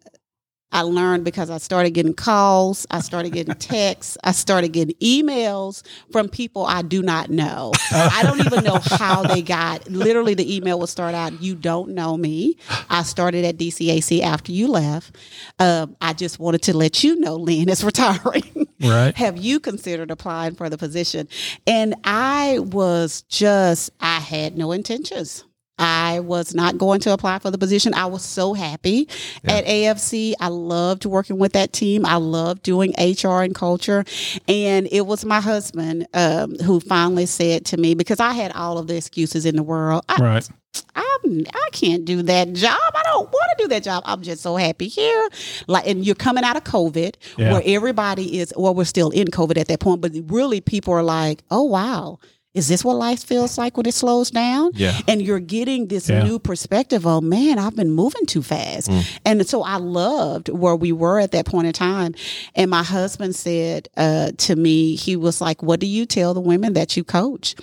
I 0.72 0.82
learned 0.82 1.24
because 1.24 1.50
I 1.50 1.58
started 1.58 1.92
getting 1.92 2.14
calls, 2.14 2.86
I 2.92 3.00
started 3.00 3.32
getting 3.32 3.56
texts, 3.60 4.18
I 4.24 4.32
started 4.32 4.74
getting 4.74 4.96
emails 4.96 5.84
from 6.12 6.28
people 6.28 6.66
I 6.66 6.82
do 6.82 7.02
not 7.02 7.30
know. 7.30 7.72
I 7.92 8.24
don't 8.24 8.40
even 8.46 8.64
know 8.64 8.80
how 8.84 9.24
they 9.24 9.42
got. 9.42 9.90
Literally, 9.90 10.34
the 10.34 10.56
email 10.56 10.80
will 10.80 10.88
start 10.88 11.16
out, 11.16 11.42
"You 11.42 11.56
don't 11.56 11.92
know 11.92 12.18
me. 12.18 12.58
I 12.90 13.04
started 13.04 13.46
at 13.46 13.58
DCAC 13.58 14.22
after 14.22 14.52
you 14.52 14.68
left. 14.68 15.16
Um, 15.60 15.96
I 16.02 16.14
just 16.14 16.40
wanted 16.40 16.62
to 16.64 16.76
let 16.76 17.04
you 17.04 17.20
know 17.20 17.36
Lynn 17.36 17.70
is 17.70 17.84
retiring. 17.86 18.68
Right. 18.82 19.16
Have 19.16 19.38
you 19.38 19.60
considered 19.60 20.12
applying 20.12 20.56
for 20.56 20.70
the 20.70 20.78
position?" 20.78 21.28
And 21.66 21.96
I 22.04 22.60
was 22.60 23.22
just, 23.24 23.92
I 24.02 24.20
had 24.20 24.58
no 24.58 24.72
intentions. 24.72 25.46
I 25.78 26.20
was 26.22 26.56
not 26.56 26.78
going 26.78 27.00
to 27.02 27.12
apply 27.12 27.40
for 27.40 27.52
the 27.52 27.58
position. 27.58 27.94
I 27.94 28.06
was 28.06 28.24
so 28.24 28.54
happy 28.54 29.10
at 29.44 29.66
AFC. 29.66 30.34
I 30.40 30.48
loved 30.48 31.06
working 31.06 31.38
with 31.38 31.54
that 31.54 31.74
team. 31.74 32.06
I 32.06 32.16
loved 32.16 32.64
doing 32.64 32.94
HR 32.98 33.42
and 33.42 33.54
culture. 33.54 34.06
And 34.48 34.88
it 34.92 35.06
was 35.06 35.26
my 35.26 35.42
husband 35.42 36.08
um, 36.14 36.56
who 36.60 36.80
finally 36.80 37.26
said 37.26 37.66
to 37.68 37.78
me, 37.78 37.94
because 37.94 38.20
I 38.20 38.34
had 38.34 38.52
all 38.54 38.78
of 38.78 38.88
the 38.88 38.96
excuses 38.96 39.46
in 39.46 39.56
the 39.56 39.64
world. 39.64 40.04
I, 40.08 40.16
Right. 40.22 40.50
I'm, 40.96 41.46
I 41.54 41.70
can't 41.72 42.04
do 42.04 42.22
that 42.24 42.52
job. 42.54 42.78
I 42.94 43.02
don't 43.06 43.32
want 43.32 43.58
to 43.58 43.64
do 43.64 43.68
that 43.70 43.84
job. 43.84 44.04
I'm 44.06 44.22
just 44.22 44.42
so 44.42 44.56
happy 44.58 44.88
here. 44.90 45.30
Like, 45.68 45.88
and 45.88 46.06
you're 46.06 46.16
coming 46.16 46.44
out 46.44 46.58
of 46.58 46.64
COVID, 46.66 47.16
Yeah. 47.38 47.54
where 47.54 47.62
everybody 47.66 48.40
is. 48.40 48.54
Well, 48.58 48.74
we're 48.76 48.84
still 48.86 49.10
in 49.10 49.28
COVID 49.28 49.58
at 49.58 49.68
that 49.70 49.80
point, 49.80 50.02
but 50.02 50.12
really, 50.28 50.60
people 50.62 50.94
are 50.94 51.04
like, 51.04 51.44
"Oh 51.50 51.64
wow, 51.64 52.20
is 52.56 52.68
this 52.68 52.84
what 52.84 52.96
life 52.98 53.24
feels 53.24 53.58
like 53.58 53.78
when 53.78 53.86
it 53.86 53.94
slows 53.94 54.32
down?" 54.32 54.72
Yeah. 54.74 55.00
and 55.08 55.22
you're 55.22 55.40
getting 55.40 55.88
this 55.88 56.10
Yeah. 56.10 56.24
new 56.24 56.40
perspective. 56.40 57.06
Oh 57.06 57.22
man, 57.22 57.60
I've 57.60 57.76
been 57.76 57.92
moving 57.92 58.26
too 58.26 58.42
fast, 58.42 58.90
and 59.26 59.48
so 59.48 59.62
I 59.62 59.78
loved 59.78 60.50
where 60.50 60.76
we 60.76 60.92
were 60.92 61.20
at 61.20 61.32
that 61.34 61.46
point 61.46 61.68
in 61.68 61.74
time. 61.74 62.16
And 62.56 62.72
my 62.72 62.84
husband 62.84 63.36
said 63.36 63.90
uh, 63.98 64.32
to 64.38 64.56
me, 64.56 64.96
he 64.96 65.16
was 65.16 65.42
like, 65.42 65.62
"What 65.62 65.80
do 65.80 65.86
you 65.86 66.06
tell 66.06 66.34
the 66.34 66.42
women 66.42 66.74
that 66.74 66.98
you 66.98 67.04
coach?" 67.04 67.56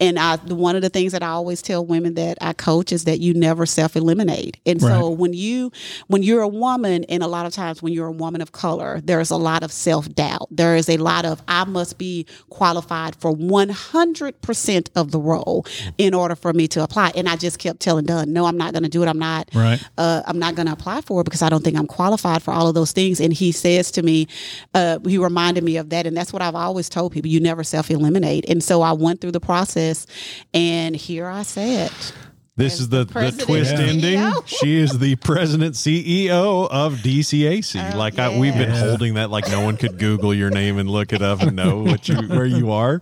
And 0.00 0.18
I, 0.18 0.34
one 0.36 0.74
of 0.74 0.82
the 0.82 0.88
things 0.88 1.12
that 1.12 1.22
I 1.22 1.28
always 1.28 1.62
tell 1.62 1.86
women 1.86 2.14
that 2.14 2.36
I 2.40 2.54
coach 2.54 2.90
is 2.90 3.04
that 3.04 3.20
you 3.20 3.34
never 3.34 3.66
self 3.66 3.94
eliminate. 3.94 4.56
And 4.66 4.80
so 4.80 5.10
when 5.10 5.32
you, 5.32 5.70
when 6.08 6.24
you're 6.24 6.40
a 6.42 6.48
woman, 6.48 7.04
and 7.04 7.22
a 7.22 7.28
lot 7.28 7.46
of 7.46 7.52
times 7.52 7.82
when 7.82 7.92
you're 7.92 8.08
a 8.08 8.12
woman 8.12 8.40
of 8.40 8.50
color, 8.50 9.00
there's 9.04 9.30
a 9.30 9.36
lot 9.36 9.62
of 9.62 9.70
self 9.70 10.12
doubt. 10.12 10.48
There 10.50 10.74
is 10.74 10.88
a 10.88 10.96
lot 10.96 11.24
of 11.24 11.40
I 11.46 11.62
must 11.64 11.98
be 11.98 12.26
qualified 12.50 13.14
for 13.16 13.30
100 13.30 14.31
percent 14.40 14.90
of 14.96 15.10
the 15.10 15.18
role 15.18 15.66
in 15.98 16.14
order 16.14 16.34
for 16.34 16.52
me 16.52 16.68
to 16.68 16.82
apply. 16.82 17.12
And 17.14 17.28
I 17.28 17.36
just 17.36 17.58
kept 17.58 17.80
telling 17.80 18.06
Dunn, 18.06 18.32
no, 18.32 18.46
I'm 18.46 18.56
not 18.56 18.72
going 18.72 18.82
to 18.84 18.88
do 18.88 19.02
it. 19.02 19.08
I'm 19.08 19.18
not. 19.18 19.50
Right. 19.54 19.82
Uh, 19.98 20.22
I'm 20.26 20.38
not 20.38 20.54
going 20.54 20.66
to 20.66 20.72
apply 20.72 21.02
for 21.02 21.20
it 21.20 21.24
because 21.24 21.42
I 21.42 21.48
don't 21.48 21.62
think 21.62 21.76
I'm 21.76 21.86
qualified 21.86 22.42
for 22.42 22.52
all 22.52 22.68
of 22.68 22.74
those 22.74 22.92
things. 22.92 23.20
And 23.20 23.32
he 23.32 23.52
says 23.52 23.90
to 23.92 24.02
me, 24.02 24.26
uh, 24.74 24.98
he 25.04 25.18
reminded 25.18 25.64
me 25.64 25.76
of 25.76 25.90
that, 25.90 26.06
and 26.06 26.16
that's 26.16 26.32
what 26.32 26.42
I've 26.42 26.54
always 26.54 26.88
told 26.88 27.12
people: 27.12 27.30
you 27.30 27.40
never 27.40 27.64
self 27.64 27.90
eliminate. 27.90 28.48
And 28.48 28.62
so 28.62 28.82
I 28.82 28.92
went 28.92 29.20
through 29.20 29.32
the 29.32 29.40
process, 29.40 30.06
and 30.54 30.96
here 30.96 31.26
I 31.26 31.42
sat. 31.42 32.12
This 32.54 32.80
is 32.80 32.90
the, 32.90 33.04
the 33.04 33.12
president 33.12 33.48
twist 33.48 33.72
ending. 33.72 34.32
She 34.44 34.76
is 34.76 34.98
the 34.98 35.16
president 35.16 35.74
CEO 35.74 36.68
of 36.70 36.96
DCAC. 36.96 37.94
Oh, 37.94 37.96
like 37.96 38.18
I, 38.18 38.38
we've 38.38 38.52
been 38.52 38.70
holding 38.70 39.14
that, 39.14 39.30
like 39.30 39.48
no 39.48 39.62
one 39.64 39.78
could 39.78 39.98
Google 39.98 40.34
your 40.34 40.50
name 40.50 40.76
and 40.78 40.90
look 40.90 41.14
it 41.14 41.22
up 41.22 41.40
and 41.40 41.56
know 41.56 41.82
what 41.82 42.08
you 42.10 42.16
where 42.28 42.44
you 42.44 42.70
are. 42.70 43.00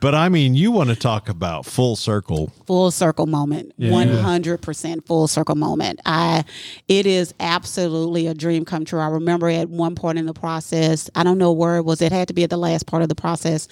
But 0.00 0.16
I 0.16 0.28
mean, 0.28 0.56
you 0.56 0.72
want 0.72 0.90
to 0.90 0.96
talk 0.96 1.28
about 1.28 1.64
full 1.64 1.94
circle. 1.94 2.52
full 2.66 2.90
circle 2.90 3.26
moment 3.26 3.72
Yeah. 3.76 3.90
100% 3.92 5.06
full 5.06 5.28
circle 5.28 5.54
moment 5.54 6.00
i 6.04 6.44
it 6.88 7.06
is 7.06 7.32
absolutely 7.40 8.26
a 8.26 8.34
dream 8.34 8.64
come 8.64 8.84
true 8.84 9.00
i 9.00 9.06
remember 9.06 9.48
at 9.48 9.68
one 9.68 9.94
point 9.94 10.18
in 10.18 10.26
the 10.26 10.32
process 10.34 11.08
i 11.14 11.22
don't 11.22 11.38
know 11.38 11.52
where 11.52 11.76
it 11.76 11.84
was 11.84 12.02
it 12.02 12.12
had 12.12 12.28
to 12.28 12.34
be 12.34 12.44
at 12.44 12.50
the 12.50 12.56
last 12.56 12.86
part 12.86 13.02
of 13.02 13.08
the 13.08 13.14
process 13.14 13.68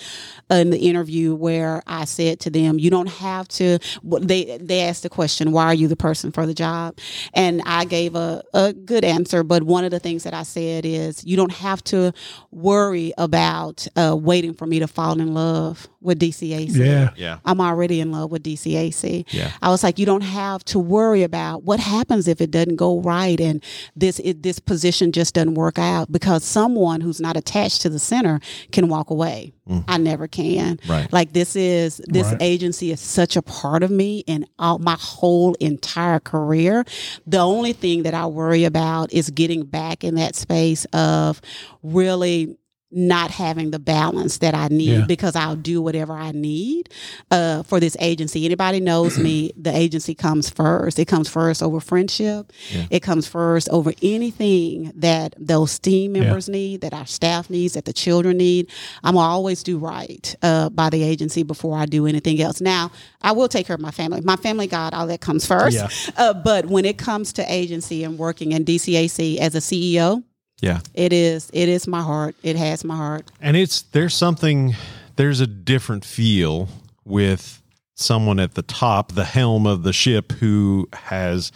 in 0.50 0.70
the 0.70 0.78
interview 0.78 1.34
where 1.34 1.82
i 1.86 2.04
said 2.04 2.40
to 2.40 2.50
them 2.50 2.78
you 2.78 2.90
don't 2.90 3.08
have 3.08 3.46
to 3.48 3.78
they 4.20 4.58
they 4.58 4.80
asked 4.82 5.02
the 5.02 5.08
question 5.16 5.50
why 5.52 5.64
are 5.64 5.74
you 5.74 5.88
the 5.88 5.96
person 6.08 6.30
for 6.30 6.44
the 6.46 6.54
job 6.54 6.96
and 7.34 7.62
i 7.64 7.84
gave 7.84 8.14
a, 8.14 8.42
a 8.54 8.72
good 8.72 9.04
answer 9.04 9.42
but 9.42 9.62
one 9.62 9.84
of 9.84 9.90
the 9.90 9.98
things 10.06 10.22
that 10.24 10.34
i 10.34 10.42
said 10.42 10.84
is 10.84 11.24
you 11.24 11.36
don't 11.40 11.52
have 11.66 11.82
to 11.82 12.12
worry 12.50 13.12
about 13.18 13.86
uh, 13.96 14.14
waiting 14.30 14.54
for 14.54 14.66
me 14.66 14.78
to 14.78 14.86
fall 14.86 15.18
in 15.20 15.32
love 15.34 15.88
with 16.00 16.18
dcac 16.20 16.68
Yeah. 16.76 17.10
Yeah. 17.16 17.38
I'm 17.44 17.60
already 17.60 18.00
in 18.00 18.12
love 18.12 18.30
with 18.30 18.42
DCAC. 18.42 19.24
Yeah. 19.32 19.50
I 19.62 19.70
was 19.70 19.82
like, 19.82 19.98
you 19.98 20.06
don't 20.06 20.22
have 20.42 20.64
to 20.66 20.78
worry 20.78 21.22
about 21.22 21.64
what 21.64 21.80
happens 21.80 22.28
if 22.28 22.40
it 22.40 22.50
doesn't 22.50 22.76
go 22.76 23.00
right 23.00 23.40
and 23.40 23.62
this 23.96 24.18
it, 24.20 24.42
this 24.42 24.58
position 24.58 25.12
just 25.12 25.34
doesn't 25.34 25.54
work 25.54 25.78
out 25.78 26.12
because 26.12 26.44
someone 26.44 27.00
who's 27.00 27.20
not 27.20 27.36
attached 27.36 27.80
to 27.82 27.88
the 27.88 27.98
center 27.98 28.40
can 28.70 28.88
walk 28.88 29.10
away. 29.10 29.52
I 29.88 29.98
never 29.98 30.28
can. 30.28 30.78
Right. 30.88 31.12
Like 31.12 31.32
this 31.32 31.56
is 31.56 32.00
this 32.06 32.28
Right. 32.28 32.36
agency 32.40 32.92
is 32.92 33.00
such 33.00 33.36
a 33.36 33.42
part 33.42 33.82
of 33.82 33.90
me 33.90 34.22
and 34.28 34.46
all, 34.58 34.78
my 34.78 34.96
whole 34.98 35.54
entire 35.54 36.20
career. 36.20 36.84
The 37.26 37.38
only 37.38 37.72
thing 37.72 38.04
that 38.04 38.14
I 38.14 38.26
worry 38.26 38.64
about 38.64 39.12
is 39.12 39.30
getting 39.30 39.64
back 39.64 40.04
in 40.04 40.14
that 40.16 40.36
space 40.36 40.84
of 40.92 41.40
really 41.82 42.56
not 42.96 43.30
having 43.30 43.70
the 43.70 43.78
balance 43.78 44.38
that 44.38 44.54
I 44.54 44.68
need 44.68 44.90
Yeah. 44.90 45.04
because 45.06 45.36
I'll 45.36 45.54
do 45.54 45.82
whatever 45.82 46.14
I 46.14 46.32
need 46.32 46.88
uh, 47.30 47.62
for 47.62 47.78
this 47.78 47.96
agency. 48.00 48.44
Anybody 48.46 48.80
knows 48.80 49.18
me, 49.18 49.52
the 49.60 49.74
agency 49.76 50.14
comes 50.14 50.48
first. 50.50 50.98
It 50.98 51.04
comes 51.04 51.28
first 51.28 51.62
over 51.62 51.78
friendship. 51.78 52.52
It 52.90 53.00
comes 53.00 53.26
first 53.28 53.68
over 53.68 53.92
anything 54.02 54.92
that 54.96 55.34
those 55.38 55.78
team 55.78 56.12
members 56.12 56.48
need, 56.48 56.80
that 56.80 56.94
our 56.94 57.06
staff 57.06 57.50
needs, 57.50 57.74
that 57.74 57.84
the 57.84 57.92
children 57.92 58.38
need. 58.38 58.70
I'm 59.04 59.16
always 59.16 59.62
do 59.62 59.76
right 59.78 60.34
uh, 60.42 60.70
by 60.70 60.88
the 60.90 61.02
agency 61.02 61.42
before 61.42 61.76
I 61.76 61.84
do 61.86 62.06
anything 62.06 62.40
else. 62.40 62.60
Now, 62.60 62.90
I 63.20 63.32
will 63.32 63.48
take 63.48 63.66
care 63.66 63.74
of 63.74 63.80
my 63.80 63.90
family. 63.90 64.20
My 64.22 64.36
family, 64.36 64.66
God, 64.66 64.94
all 64.94 65.06
that 65.08 65.20
comes 65.20 65.44
first. 65.46 65.76
Yeah. 65.76 65.88
Uh, 66.16 66.32
but 66.32 66.66
when 66.66 66.84
it 66.86 66.96
comes 66.96 67.32
to 67.34 67.52
agency 67.52 68.04
and 68.04 68.18
working 68.18 68.52
in 68.52 68.64
DCAC 68.64 69.36
as 69.38 69.54
a 69.54 69.58
CEO, 69.58 70.22
Yeah. 70.60 70.80
it 70.94 71.12
is 71.12 71.50
it 71.52 71.68
is 71.68 71.86
my 71.86 72.02
heart. 72.02 72.34
It 72.42 72.56
has 72.56 72.84
my 72.84 72.96
heart. 72.96 73.30
And 73.40 73.56
it's 73.56 73.82
there's 73.82 74.14
something 74.14 74.74
there's 75.16 75.40
a 75.40 75.46
different 75.46 76.04
feel 76.04 76.68
with 77.04 77.62
someone 77.94 78.38
at 78.38 78.54
the 78.54 78.62
top, 78.62 79.12
the 79.12 79.24
helm 79.24 79.66
of 79.66 79.82
the 79.82 79.92
ship 79.92 80.32
who 80.32 80.88
has 80.92 81.52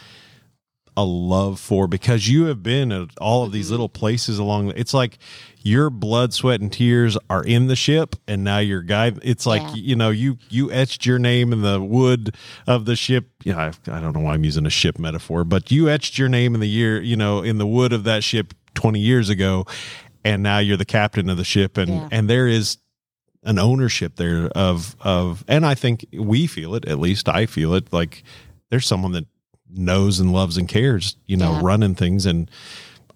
a 0.96 1.04
love 1.04 1.58
for 1.60 1.86
because 1.86 2.28
you 2.28 2.44
have 2.46 2.62
been 2.62 2.92
at 2.92 3.08
all 3.20 3.44
of 3.44 3.52
these 3.52 3.66
mm-hmm. 3.66 3.72
little 3.72 3.88
places 3.88 4.38
along 4.38 4.68
the, 4.68 4.78
it's 4.78 4.92
like 4.92 5.18
your 5.62 5.88
blood 5.88 6.34
sweat 6.34 6.60
and 6.60 6.72
tears 6.72 7.16
are 7.28 7.44
in 7.44 7.68
the 7.68 7.76
ship 7.76 8.16
and 8.26 8.42
now 8.42 8.58
your 8.58 8.82
guy 8.82 9.12
it's 9.22 9.46
like 9.46 9.62
Yeah. 9.62 9.74
you 9.76 9.96
know 9.96 10.10
you 10.10 10.36
you 10.48 10.70
etched 10.72 11.06
your 11.06 11.18
name 11.18 11.52
in 11.52 11.62
the 11.62 11.80
wood 11.80 12.34
of 12.66 12.86
the 12.86 12.96
ship 12.96 13.30
you 13.44 13.52
know 13.52 13.58
I, 13.58 13.72
I 13.86 14.00
don't 14.00 14.14
know 14.14 14.20
why 14.20 14.34
i'm 14.34 14.44
using 14.44 14.66
a 14.66 14.70
ship 14.70 14.98
metaphor 14.98 15.44
but 15.44 15.70
you 15.70 15.88
etched 15.88 16.18
your 16.18 16.28
name 16.28 16.54
in 16.54 16.60
the 16.60 16.68
year 16.68 17.00
you 17.00 17.16
know 17.16 17.42
in 17.42 17.58
the 17.58 17.66
wood 17.66 17.92
of 17.92 18.04
that 18.04 18.24
ship 18.24 18.52
20 18.74 19.00
years 19.00 19.28
ago 19.28 19.64
and 20.24 20.42
now 20.42 20.58
you're 20.58 20.76
the 20.76 20.84
captain 20.84 21.28
of 21.30 21.36
the 21.36 21.44
ship 21.44 21.76
and 21.76 21.90
Yeah. 21.90 22.08
and 22.12 22.28
there 22.28 22.46
is 22.46 22.78
an 23.42 23.58
ownership 23.58 24.16
there 24.16 24.46
of 24.48 24.94
of 25.00 25.44
and 25.48 25.64
I 25.64 25.74
think 25.74 26.04
we 26.12 26.46
feel 26.46 26.74
it, 26.74 26.84
at 26.86 26.98
least 26.98 27.28
I 27.28 27.46
feel 27.46 27.74
it, 27.74 27.92
like 27.92 28.22
there's 28.70 28.86
someone 28.86 29.12
that 29.12 29.26
knows 29.72 30.20
and 30.20 30.32
loves 30.32 30.56
and 30.56 30.68
cares, 30.68 31.16
you 31.26 31.36
know, 31.36 31.52
Yeah. 31.52 31.60
running 31.62 31.94
things 31.94 32.26
and 32.26 32.50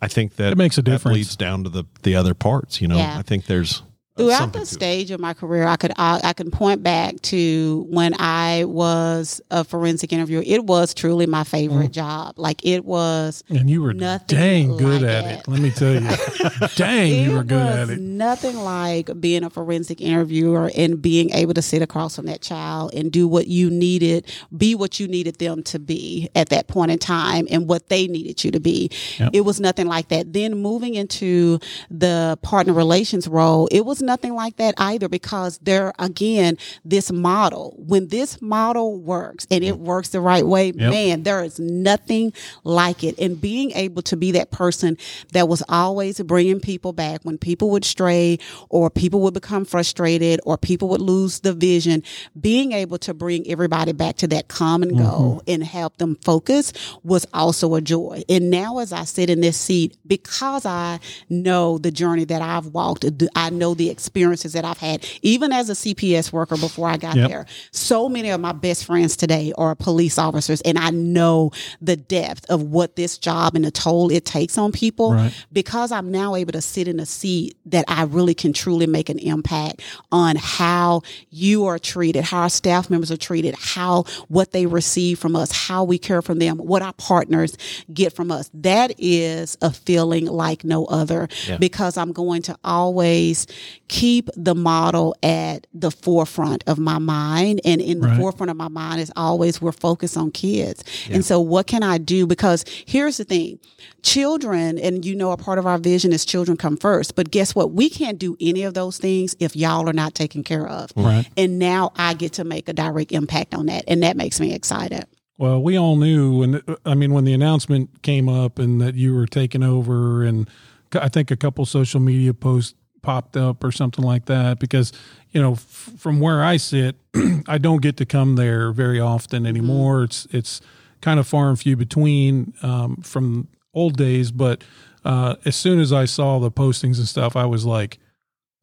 I 0.00 0.08
think 0.08 0.36
that 0.36 0.52
It 0.52 0.58
makes 0.58 0.78
a 0.78 0.82
difference. 0.82 1.14
leads 1.16 1.36
down 1.36 1.64
to 1.64 1.70
the 1.70 1.84
the 2.02 2.14
other 2.16 2.34
parts, 2.34 2.80
you 2.80 2.88
know. 2.88 2.96
Yeah. 2.96 3.18
I 3.18 3.22
think 3.22 3.46
there's 3.46 3.82
Throughout 4.16 4.52
the 4.52 4.64
stage 4.64 5.10
of 5.10 5.18
my 5.18 5.34
career, 5.34 5.66
I 5.66 5.74
could 5.74 5.92
I, 5.96 6.20
I 6.22 6.32
can 6.34 6.52
point 6.52 6.84
back 6.84 7.20
to 7.22 7.84
when 7.90 8.14
I 8.20 8.62
was 8.64 9.40
a 9.50 9.64
forensic 9.64 10.12
interviewer. 10.12 10.44
It 10.46 10.64
was 10.64 10.94
truly 10.94 11.26
my 11.26 11.42
favorite 11.42 11.90
mm. 11.90 11.94
job. 11.94 12.38
Like 12.38 12.64
it 12.64 12.84
was 12.84 13.42
And 13.48 13.68
you 13.68 13.82
were 13.82 13.92
Nothing 13.92 14.26
dang 14.38 14.76
good 14.76 15.02
like 15.02 15.10
at 15.10 15.24
it. 15.24 15.38
it. 15.40 15.48
Let 15.48 15.60
me 15.60 15.70
tell 15.72 15.94
you. 15.94 16.68
dang, 16.76 17.24
you 17.24 17.32
were 17.32 17.42
good 17.42 17.66
at 17.66 17.90
it. 17.90 17.98
nothing 17.98 18.56
like 18.58 19.10
being 19.20 19.42
a 19.42 19.50
forensic 19.50 20.00
interviewer 20.00 20.70
and 20.76 21.02
being 21.02 21.30
able 21.30 21.54
to 21.54 21.62
sit 21.62 21.82
across 21.82 22.14
from 22.14 22.26
that 22.26 22.40
child 22.40 22.94
and 22.94 23.10
do 23.10 23.26
what 23.26 23.48
you 23.48 23.68
needed, 23.68 24.32
be 24.56 24.76
what 24.76 25.00
you 25.00 25.08
needed 25.08 25.40
them 25.40 25.64
to 25.64 25.80
be 25.80 26.30
at 26.36 26.50
that 26.50 26.68
point 26.68 26.92
in 26.92 27.00
time 27.00 27.48
and 27.50 27.68
what 27.68 27.88
they 27.88 28.06
needed 28.06 28.44
you 28.44 28.52
to 28.52 28.60
be. 28.60 28.90
Yep. 29.18 29.30
It 29.32 29.40
was 29.40 29.58
nothing 29.58 29.88
like 29.88 30.06
that. 30.08 30.32
Then 30.32 30.54
moving 30.62 30.94
into 30.94 31.58
the 31.90 32.38
partner 32.42 32.72
relations 32.72 33.26
role, 33.26 33.66
it 33.72 33.80
was 33.80 34.03
nothing 34.04 34.34
like 34.34 34.56
that 34.56 34.74
either 34.78 35.08
because 35.08 35.58
there, 35.58 35.92
again, 35.98 36.58
this 36.84 37.10
model, 37.10 37.74
when 37.78 38.08
this 38.08 38.40
model 38.40 38.98
works 38.98 39.46
and 39.50 39.64
it 39.64 39.78
works 39.78 40.10
the 40.10 40.20
right 40.20 40.46
way, 40.46 40.72
man, 40.72 41.22
there 41.22 41.42
is 41.42 41.58
nothing 41.58 42.32
like 42.62 43.02
it. 43.02 43.18
And 43.18 43.40
being 43.40 43.72
able 43.72 44.02
to 44.02 44.16
be 44.16 44.32
that 44.32 44.50
person 44.50 44.96
that 45.32 45.48
was 45.48 45.62
always 45.68 46.20
bringing 46.20 46.60
people 46.60 46.92
back 46.92 47.22
when 47.22 47.38
people 47.38 47.70
would 47.70 47.84
stray 47.84 48.38
or 48.68 48.90
people 48.90 49.20
would 49.20 49.34
become 49.34 49.64
frustrated 49.64 50.40
or 50.44 50.56
people 50.56 50.88
would 50.88 51.00
lose 51.00 51.40
the 51.40 51.52
vision, 51.52 52.02
being 52.40 52.72
able 52.72 52.98
to 52.98 53.14
bring 53.14 53.48
everybody 53.50 53.92
back 53.92 54.16
to 54.16 54.28
that 54.28 54.48
common 54.48 54.90
mm-hmm. 54.90 55.04
goal 55.04 55.42
and 55.46 55.64
help 55.64 55.96
them 55.98 56.16
focus 56.16 56.72
was 57.02 57.26
also 57.32 57.74
a 57.74 57.80
joy. 57.80 58.22
And 58.28 58.50
now 58.50 58.78
as 58.78 58.92
I 58.92 59.04
sit 59.04 59.30
in 59.30 59.40
this 59.40 59.56
seat, 59.56 59.96
because 60.06 60.66
I 60.66 61.00
know 61.28 61.78
the 61.78 61.90
journey 61.90 62.24
that 62.24 62.42
I've 62.42 62.66
walked, 62.66 63.04
I 63.34 63.50
know 63.50 63.74
the 63.74 63.90
experiences 63.94 64.52
that 64.52 64.64
I've 64.64 64.78
had, 64.78 65.06
even 65.22 65.52
as 65.52 65.70
a 65.70 65.74
CPS 65.74 66.32
worker 66.32 66.56
before 66.56 66.88
I 66.88 66.96
got 66.96 67.14
Yep. 67.16 67.28
there. 67.28 67.46
So 67.70 68.08
many 68.08 68.30
of 68.30 68.40
my 68.40 68.52
best 68.52 68.84
friends 68.84 69.16
today 69.16 69.52
are 69.56 69.74
police 69.74 70.18
officers, 70.18 70.60
and 70.62 70.76
I 70.78 70.90
know 70.90 71.52
the 71.80 71.96
depth 71.96 72.44
of 72.50 72.62
what 72.62 72.96
this 72.96 73.16
job 73.18 73.54
and 73.54 73.64
the 73.64 73.70
toll 73.70 74.10
it 74.10 74.24
takes 74.24 74.58
on 74.58 74.72
people. 74.72 75.12
Right. 75.14 75.32
Because 75.52 75.92
I'm 75.92 76.10
now 76.10 76.34
able 76.34 76.52
to 76.52 76.60
sit 76.60 76.88
in 76.88 76.98
a 76.98 77.06
seat 77.06 77.56
that 77.66 77.84
I 77.88 78.02
really 78.02 78.34
can 78.34 78.52
truly 78.52 78.86
make 78.86 79.08
an 79.08 79.18
impact 79.20 79.80
on 80.10 80.36
how 80.36 81.02
you 81.30 81.66
are 81.66 81.78
treated, 81.78 82.24
how 82.24 82.42
our 82.42 82.50
staff 82.50 82.90
members 82.90 83.10
are 83.12 83.16
treated, 83.16 83.54
how 83.58 84.04
what 84.28 84.50
they 84.52 84.66
receive 84.66 85.18
from 85.18 85.36
us, 85.36 85.52
how 85.52 85.84
we 85.84 85.98
care 85.98 86.20
for 86.22 86.34
them, 86.34 86.58
what 86.58 86.82
our 86.82 86.92
partners 86.94 87.56
get 87.92 88.12
from 88.12 88.30
us. 88.32 88.50
That 88.52 88.92
is 88.98 89.56
a 89.62 89.70
feeling 89.70 90.26
like 90.26 90.64
no 90.64 90.84
other 90.86 91.28
because 91.60 91.96
I'm 91.96 92.12
going 92.12 92.42
to 92.42 92.56
always 92.64 93.46
keep 93.88 94.28
the 94.36 94.54
model 94.54 95.14
at 95.22 95.66
the 95.74 95.90
forefront 95.90 96.64
of 96.66 96.78
my 96.78 96.98
mind. 96.98 97.60
And 97.64 97.80
in 97.80 98.00
the 98.00 98.08
Right. 98.08 98.18
forefront 98.18 98.50
of 98.50 98.56
my 98.56 98.68
mind 98.68 99.00
is 99.00 99.12
always 99.16 99.60
we're 99.60 99.72
focused 99.72 100.16
on 100.16 100.30
kids. 100.30 100.82
And 101.10 101.24
so 101.24 101.40
what 101.40 101.66
can 101.66 101.82
I 101.82 101.98
do? 101.98 102.26
Because 102.26 102.64
here's 102.86 103.18
the 103.18 103.24
thing. 103.24 103.58
Children, 104.02 104.78
and 104.78 105.04
you 105.04 105.14
know, 105.14 105.30
a 105.32 105.36
part 105.36 105.58
of 105.58 105.66
our 105.66 105.78
vision 105.78 106.12
is 106.12 106.24
children 106.24 106.56
come 106.56 106.76
first. 106.76 107.14
But 107.14 107.30
guess 107.30 107.54
what? 107.54 107.72
We 107.72 107.88
can't 107.88 108.18
do 108.18 108.36
any 108.40 108.62
of 108.62 108.74
those 108.74 108.98
things 108.98 109.34
if 109.40 109.56
y'all 109.56 109.88
are 109.88 109.92
not 109.94 110.14
taken 110.14 110.42
care 110.44 110.66
of. 110.66 110.90
Right. 110.96 111.26
And 111.36 111.58
now 111.58 111.92
I 111.96 112.14
get 112.14 112.32
to 112.34 112.44
make 112.44 112.68
a 112.68 112.72
direct 112.72 113.12
impact 113.12 113.54
on 113.54 113.66
that. 113.66 113.84
And 113.88 114.02
that 114.02 114.16
makes 114.16 114.40
me 114.40 114.52
excited. 114.52 115.04
Well, 115.38 115.62
we 115.62 115.76
all 115.76 115.96
knew, 115.96 116.42
and 116.42 116.62
uh, 116.68 116.76
I 116.86 116.94
mean, 116.94 117.12
when 117.12 117.24
the 117.24 117.32
announcement 117.32 118.02
came 118.02 118.28
up 118.28 118.58
and 118.58 118.80
that 118.80 118.94
you 118.94 119.14
were 119.14 119.26
taking 119.26 119.62
over, 119.62 120.22
and 120.22 120.48
I 120.94 121.08
think 121.08 121.30
a 121.30 121.36
couple 121.36 121.66
social 121.66 121.98
media 121.98 122.32
posts 122.34 122.74
popped 123.04 123.36
up 123.36 123.62
or 123.62 123.70
something 123.70 124.04
like 124.04 124.24
that, 124.26 124.58
because 124.58 124.92
you 125.32 125.40
know, 125.40 125.52
f- 125.52 125.90
from 125.98 126.20
where 126.20 126.42
I 126.42 126.56
sit, 126.56 126.96
I 127.48 127.58
don't 127.58 127.82
get 127.82 127.96
to 127.98 128.06
come 128.06 128.36
there 128.36 128.72
very 128.72 129.00
often 129.00 129.46
anymore. 129.46 130.04
It's 130.04 130.26
it's 130.30 130.60
kind 131.00 131.20
of 131.20 131.26
far 131.26 131.48
and 131.50 131.58
few 131.58 131.76
between 131.76 132.54
um, 132.62 132.96
from 133.02 133.48
old 133.74 133.96
days, 133.96 134.30
but 134.32 134.64
uh, 135.04 135.36
as 135.44 135.54
soon 135.56 135.80
as 135.80 135.92
I 135.92 136.06
saw 136.06 136.38
the 136.38 136.50
postings 136.50 136.98
and 136.98 137.06
stuff, 137.08 137.36
I 137.36 137.46
was 137.46 137.64
like. 137.64 137.98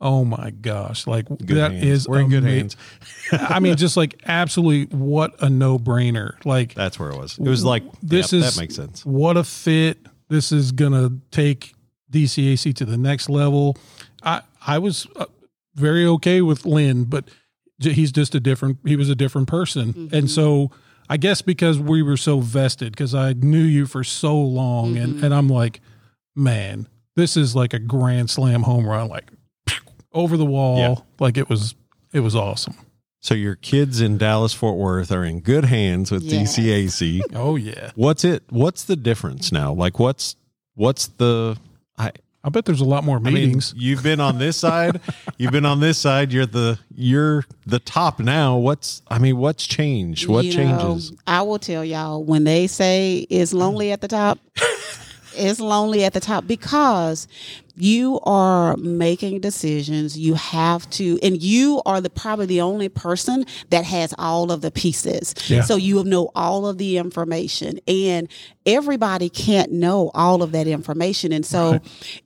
Oh 0.04 0.26
my 0.26 0.50
gosh! 0.50 1.06
Like 1.06 1.28
Good 1.28 1.58
that 1.58 1.74
hands. 1.74 1.86
is 1.86 2.10
We're 2.10 2.22
in 2.22 2.30
good 2.30 2.44
ama- 2.44 2.50
hands. 2.52 2.76
I 3.34 3.60
mean, 3.60 3.76
just 3.76 3.96
like 3.96 4.20
absolutely, 4.26 4.98
what 4.98 5.40
a 5.44 5.48
no 5.48 5.78
brainer! 5.78 6.44
Like 6.44 6.74
That's 6.74 6.98
where 7.00 7.12
it 7.12 7.18
was. 7.20 7.38
It 7.38 7.44
was 7.48 7.64
like 7.64 7.84
this 8.02 8.34
yep, 8.34 8.42
is 8.42 8.56
that 8.56 8.60
makes 8.60 8.76
sense. 8.76 9.06
What 9.06 9.38
a 9.38 9.44
fit! 9.44 10.00
This 10.28 10.52
is 10.52 10.72
gonna 10.72 11.12
take 11.30 11.76
DCAC 12.12 12.74
to 12.78 12.86
the 12.86 12.98
next 12.98 13.30
level. 13.30 13.78
I 14.24 14.42
I 14.66 14.78
was 14.80 15.08
uh, 15.16 15.26
very 15.76 16.06
okay 16.06 16.42
with 16.42 16.66
Lynn, 16.66 17.06
but 17.06 17.26
he's 17.80 18.12
just 18.12 18.36
a 18.36 18.40
different. 18.40 18.78
He 18.86 18.96
was 18.96 19.10
a 19.10 19.16
different 19.16 19.48
person, 19.48 20.10
and 20.14 20.30
so 20.30 20.72
I 21.10 21.18
guess 21.18 21.42
because 21.42 21.80
we 21.80 22.02
were 22.02 22.18
so 22.18 22.40
vested, 22.40 22.94
because 22.94 23.14
I 23.16 23.34
knew 23.34 23.64
you 23.64 23.86
for 23.86 24.04
so 24.04 24.38
long, 24.40 24.98
and 24.98 25.24
and 25.24 25.34
I'm 25.34 25.48
like, 25.50 25.82
man, 26.36 26.88
this 27.16 27.36
is 27.38 27.56
like 27.56 27.74
a 27.74 27.80
grand 27.80 28.30
slam 28.30 28.64
home 28.64 28.86
run, 28.88 29.08
like 29.10 29.32
over 30.14 30.38
the 30.38 30.46
wall, 30.46 30.78
Yeah. 30.78 30.96
like 31.20 31.38
it 31.38 31.50
was. 31.50 31.76
It 32.14 32.20
was 32.20 32.36
awesome. 32.36 32.76
So 33.22 33.36
your 33.36 33.56
kids 33.56 34.02
in 34.02 34.18
Dallas 34.18 34.52
Fort 34.54 34.78
Worth 34.78 35.12
are 35.14 35.24
in 35.24 35.40
good 35.40 35.64
hands 35.66 36.12
with 36.12 36.24
Yes. 36.24 36.58
DCAC. 36.58 37.22
Oh 37.34 37.56
yeah, 37.56 37.92
What's 37.96 38.26
it? 38.26 38.44
What's 38.50 38.84
the 38.84 38.96
difference 38.98 39.52
now? 39.52 39.72
Like 39.72 39.98
what's 40.00 40.36
what's 40.76 41.08
the? 41.08 41.58
I 42.44 42.48
I 42.48 42.50
bet 42.50 42.66
there's 42.66 42.82
a 42.82 42.86
lot 42.86 43.04
more 43.04 43.18
I 43.18 43.20
mean, 43.20 43.34
meetings. 43.34 43.74
you've 43.78 44.02
been 44.02 44.20
on 44.20 44.40
this 44.40 44.58
side. 44.58 45.00
you've 45.38 45.52
been 45.52 45.66
on 45.66 45.80
this 45.80 45.98
side. 45.98 46.32
You're 46.34 46.46
the 46.48 46.80
you're 46.96 47.46
the 47.66 47.80
top 47.80 48.20
now. 48.20 48.58
What's 48.58 49.02
I 49.10 49.20
mean? 49.20 49.38
What's 49.38 49.66
changed? 49.68 50.28
What 50.28 50.46
You 50.46 50.58
know, 50.66 50.80
changes? 50.80 51.14
I 51.28 51.44
will 51.44 51.60
tell 51.60 51.86
y'all 51.86 52.24
when 52.24 52.44
they 52.44 52.68
say 52.68 53.28
it's 53.30 53.54
lonely 53.54 53.92
at 53.92 54.02
the 54.02 54.08
top, 54.08 54.40
it's 55.36 55.60
lonely 55.60 56.04
at 56.04 56.14
the 56.14 56.20
top 56.20 56.48
because 56.48 57.28
you 57.76 58.20
are 58.24 58.78
making 58.78 59.42
decisions. 59.42 60.18
You 60.18 60.36
have 60.36 60.90
to, 60.92 61.20
and 61.22 61.42
you 61.42 61.82
are 61.86 62.02
the 62.02 62.10
probably 62.10 62.46
the 62.46 62.62
only 62.62 62.90
person 62.90 63.46
that 63.70 63.86
has 63.86 64.14
all 64.18 64.52
of 64.52 64.62
the 64.62 64.72
pieces. 64.72 65.34
Yeah. 65.48 65.62
So 65.62 65.76
you 65.76 66.04
know 66.04 66.30
all 66.36 66.68
of 66.68 66.78
the 66.78 66.98
information, 66.98 67.80
and 67.88 68.28
everybody 68.66 69.30
can't 69.30 69.72
know 69.72 70.12
all 70.14 70.44
of 70.44 70.52
that 70.52 70.68
information. 70.68 71.32
And 71.32 71.46
so, 71.46 71.80